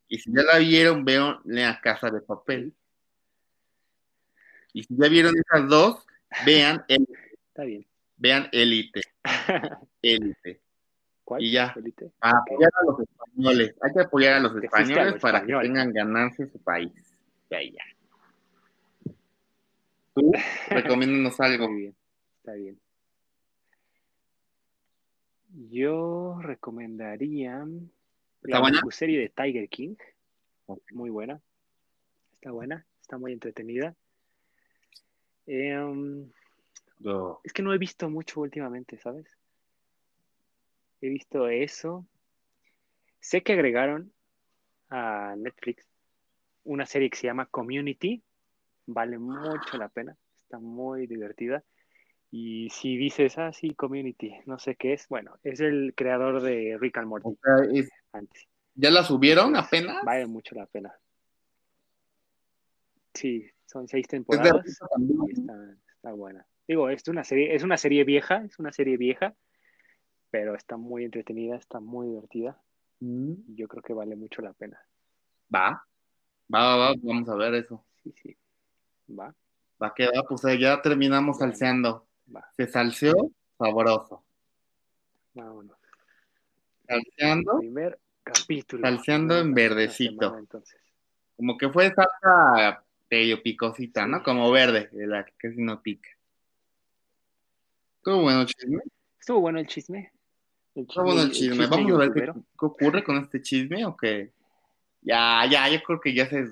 Y 0.08 0.20
si 0.20 0.32
ya 0.32 0.44
la 0.44 0.60
vieron, 0.60 1.04
vean 1.04 1.40
la 1.44 1.82
Casa 1.82 2.12
de 2.12 2.22
Papel. 2.22 2.74
Y 4.74 4.84
si 4.84 4.96
ya 4.96 5.08
vieron 5.10 5.34
esas 5.38 5.68
dos, 5.68 6.06
vean, 6.46 6.86
el, 6.88 7.08
Está 7.48 7.64
bien. 7.64 7.86
vean 8.18 8.48
Élite. 8.52 9.02
Élite. 10.04 10.62
¿Cuál? 11.26 11.42
Y 11.44 11.52
ya. 11.52 11.74
A 12.22 12.40
Ok. 12.40 12.52
apoyar 12.52 12.72
a 12.82 12.86
los 12.86 13.00
españoles. 13.00 13.76
Hay 13.82 13.94
que 13.94 14.00
apoyar 14.02 14.34
a 14.36 14.40
los 14.40 14.56
a 14.56 14.60
españoles 14.60 15.20
para 15.20 15.44
que 15.44 15.54
tengan 15.60 15.92
ganancia 15.92 16.48
su 16.48 16.60
país. 16.60 16.92
Ya, 17.50 17.62
ya. 17.64 17.84
Tú, 20.14 20.32
recomiéndanos 20.70 21.40
algo. 21.40 21.68
Muy 21.68 21.82
bien, 21.82 21.96
está 22.38 22.54
bien. 22.54 22.80
Yo 25.72 26.38
recomendaría 26.42 27.66
la 28.42 28.60
buena? 28.60 28.82
serie 28.92 29.20
de 29.20 29.30
Tiger 29.30 29.68
King. 29.68 29.96
Muy 30.92 31.10
buena. 31.10 31.42
Está 32.36 32.52
buena, 32.52 32.86
está 33.02 33.18
muy 33.18 33.34
entretenida. 33.34 33.96
Em, 35.48 36.30
No. 37.00 37.40
es 37.44 37.52
que 37.52 37.64
no 37.64 37.74
he 37.74 37.78
visto 37.78 38.10
mucho 38.10 38.42
últimamente, 38.42 38.98
¿sabes? 39.00 39.26
He 41.02 41.10
visto 41.10 41.48
eso. 41.48 42.06
Sé 43.20 43.44
que 43.44 43.54
agregaron 43.54 44.12
a 44.90 45.36
Netflix 45.38 45.88
una 46.64 46.86
serie 46.86 47.10
que 47.10 47.18
se 47.18 47.28
llama 47.28 47.48
Community. 47.48 48.24
Vale 48.88 49.18
mucho 49.18 49.78
la 49.78 49.90
pena. 49.90 50.16
Está 50.44 50.60
muy 50.60 51.08
divertida. 51.08 51.64
Y 52.32 52.70
si 52.70 52.98
dices, 52.98 53.38
ah, 53.38 53.54
sí, 53.54 53.74
Community, 53.76 54.34
no 54.46 54.60
sé 54.60 54.76
qué 54.76 54.94
es. 54.94 55.08
Bueno, 55.08 55.38
es 55.44 55.60
el 55.60 55.94
creador 55.96 56.42
de 56.42 56.78
Rick 56.80 56.98
and 56.98 57.08
Morty 57.08 57.30
es- 57.74 57.90
antes. 58.12 58.48
¿Ya 58.76 58.92
la 58.92 59.04
subieron 59.04 59.56
apenas? 59.56 60.04
Vale 60.04 60.26
mucho 60.26 60.54
la 60.56 60.66
pena. 60.66 60.94
Sí, 63.14 63.46
son 63.66 63.88
seis 63.88 64.08
temporadas 64.08 64.66
y 64.98 65.32
está, 65.32 65.78
está 65.96 66.12
buena. 66.12 66.46
Digo, 66.68 66.90
es 66.90 67.08
una 67.08 67.24
serie, 67.24 67.56
es 67.56 67.64
una 67.64 67.78
serie 67.78 68.04
vieja, 68.04 68.44
es 68.44 68.60
una 68.60 68.74
serie 68.74 68.98
vieja, 68.98 69.34
pero 70.36 70.54
está 70.54 70.76
muy 70.76 71.06
entretenida, 71.06 71.56
está 71.56 71.80
muy 71.80 72.08
divertida. 72.08 72.62
Mm, 73.00 73.56
Yo 73.56 73.70
creo 73.70 73.82
que 73.82 73.94
vale 73.94 74.18
mucho 74.18 74.42
la 74.42 74.52
pena. 74.52 74.78
Va. 75.54 75.82
Va, 76.54 76.60
va, 76.60 76.76
va, 76.76 76.94
vamos 77.02 77.30
a 77.30 77.36
ver 77.36 77.54
eso. 77.56 77.86
Sí, 78.04 78.14
sí. 78.22 78.36
Va, 79.18 79.34
Va 79.82 79.94
que 79.96 80.08
va, 80.08 80.24
pues 80.28 80.44
eh, 80.44 80.60
ya 80.60 80.82
terminamos 80.82 81.38
Bueno. 81.38 81.54
salseando. 81.54 82.08
va, 82.36 82.52
Se 82.58 82.68
salseó 82.68 83.14
sabroso. 83.58 84.26
vámonos. 85.34 85.78
Salseando, 86.86 87.60
Primer 87.60 87.98
capítulo. 88.22 88.82
Salseando 88.86 89.40
en 89.40 89.54
verdecito. 89.54 90.20
semana, 90.26 90.40
entonces. 90.40 90.82
como 91.38 91.58
que 91.58 91.70
fue 91.70 91.94
salsa 91.94 92.84
medio 93.10 93.42
picosita, 93.42 94.04
Sí. 94.04 94.12
¿no? 94.12 94.22
Como 94.22 94.52
verde, 94.52 94.90
de 94.92 95.08
la 95.08 95.24
que 95.24 95.32
casi 95.38 95.62
no 95.62 95.82
pica. 95.82 96.10
Estuvo 98.00 98.22
bueno 98.22 98.42
el 98.42 98.48
chisme. 98.48 98.82
Estuvo 99.18 99.40
bueno 99.40 99.60
el 99.60 99.68
chisme. 99.68 100.12
El 100.76 100.88
bueno 100.94 101.22
el 101.22 101.32
chisme. 101.32 101.68
Vamos 101.68 101.92
a 101.94 101.98
ver 101.98 102.14
qué, 102.14 102.32
ocurre 102.60 103.04
con 103.04 103.18
este 103.18 103.42
chisme 103.42 103.86
o 103.86 103.96
qué. 103.96 104.34
Ya, 105.02 105.46
ya, 105.50 105.70
yo 105.70 105.82
creo 105.82 106.02
que 106.02 106.14
ya 106.14 106.28
se 106.28 106.50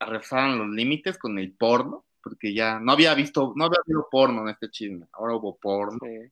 rezaron 0.00 0.58
los 0.58 0.68
límites 0.70 1.16
con 1.16 1.38
el 1.38 1.52
porno, 1.52 2.04
porque 2.22 2.52
ya 2.52 2.80
no 2.80 2.92
había 2.92 3.14
visto, 3.14 3.52
no 3.54 3.64
había 3.64 3.78
habido 3.84 4.08
porno 4.10 4.42
en 4.42 4.48
este 4.48 4.70
chisme. 4.70 5.06
Ahora 5.12 5.36
hubo 5.36 5.56
porno. 5.56 5.98
Sí. 6.02 6.30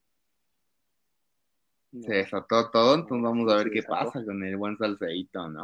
No, 1.92 2.02
Se 2.02 2.14
desató 2.14 2.70
todo, 2.70 2.96
entonces 2.96 3.22
vamos 3.22 3.50
a 3.52 3.56
ver 3.56 3.70
qué 3.70 3.82
pasa 3.82 4.24
con 4.24 4.42
el 4.42 4.56
buen 4.56 4.76
salseíto, 4.76 5.48
¿no? 5.48 5.62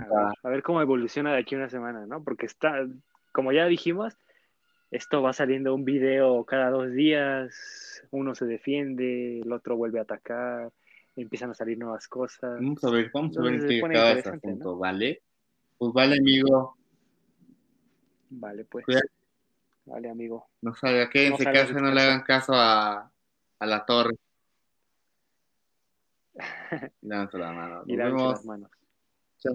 A 0.00 0.04
ver, 0.04 0.34
a 0.42 0.48
ver 0.48 0.62
cómo 0.62 0.80
evoluciona 0.80 1.32
de 1.34 1.40
aquí 1.40 1.54
a 1.54 1.58
una 1.58 1.68
semana, 1.68 2.06
¿no? 2.06 2.24
Porque 2.24 2.46
está, 2.46 2.86
como 3.30 3.52
ya 3.52 3.66
dijimos, 3.66 4.16
esto 4.92 5.22
va 5.22 5.32
saliendo 5.32 5.74
un 5.74 5.84
video 5.84 6.44
cada 6.44 6.70
dos 6.70 6.92
días, 6.92 8.04
uno 8.10 8.34
se 8.34 8.44
defiende, 8.44 9.40
el 9.40 9.50
otro 9.50 9.74
vuelve 9.76 9.98
a 9.98 10.02
atacar, 10.02 10.70
empiezan 11.16 11.50
a 11.50 11.54
salir 11.54 11.78
nuevas 11.78 12.06
cosas. 12.06 12.60
Vamos 12.60 12.84
a 12.84 12.90
ver, 12.90 13.10
vamos 13.12 13.36
a 13.38 13.42
ver 13.42 13.54
en 13.54 13.68
qué 13.68 13.78
acaba 13.78 14.10
interesante, 14.10 14.48
asunto, 14.48 14.76
¿vale? 14.76 15.22
Pues 15.78 15.92
vale, 15.94 16.18
amigo, 16.18 16.76
Vale, 18.34 18.64
pues. 18.64 18.84
Vale, 19.84 20.10
amigo. 20.10 20.46
no 20.60 20.74
salga, 20.74 21.10
quédense 21.10 21.44
No 21.44 21.52
casa, 21.52 21.72
no 21.72 21.90
le 21.90 22.00
hagan 22.00 22.22
caso 22.22 22.52
a, 22.54 23.10
a 23.58 23.66
la 23.66 23.84
torre. 23.84 24.14
Levanta 27.02 27.38
la 27.38 27.52
mano. 27.52 27.82
Y 27.86 27.96
las 27.96 28.44
manos. 28.44 28.70
Chao. 29.38 29.54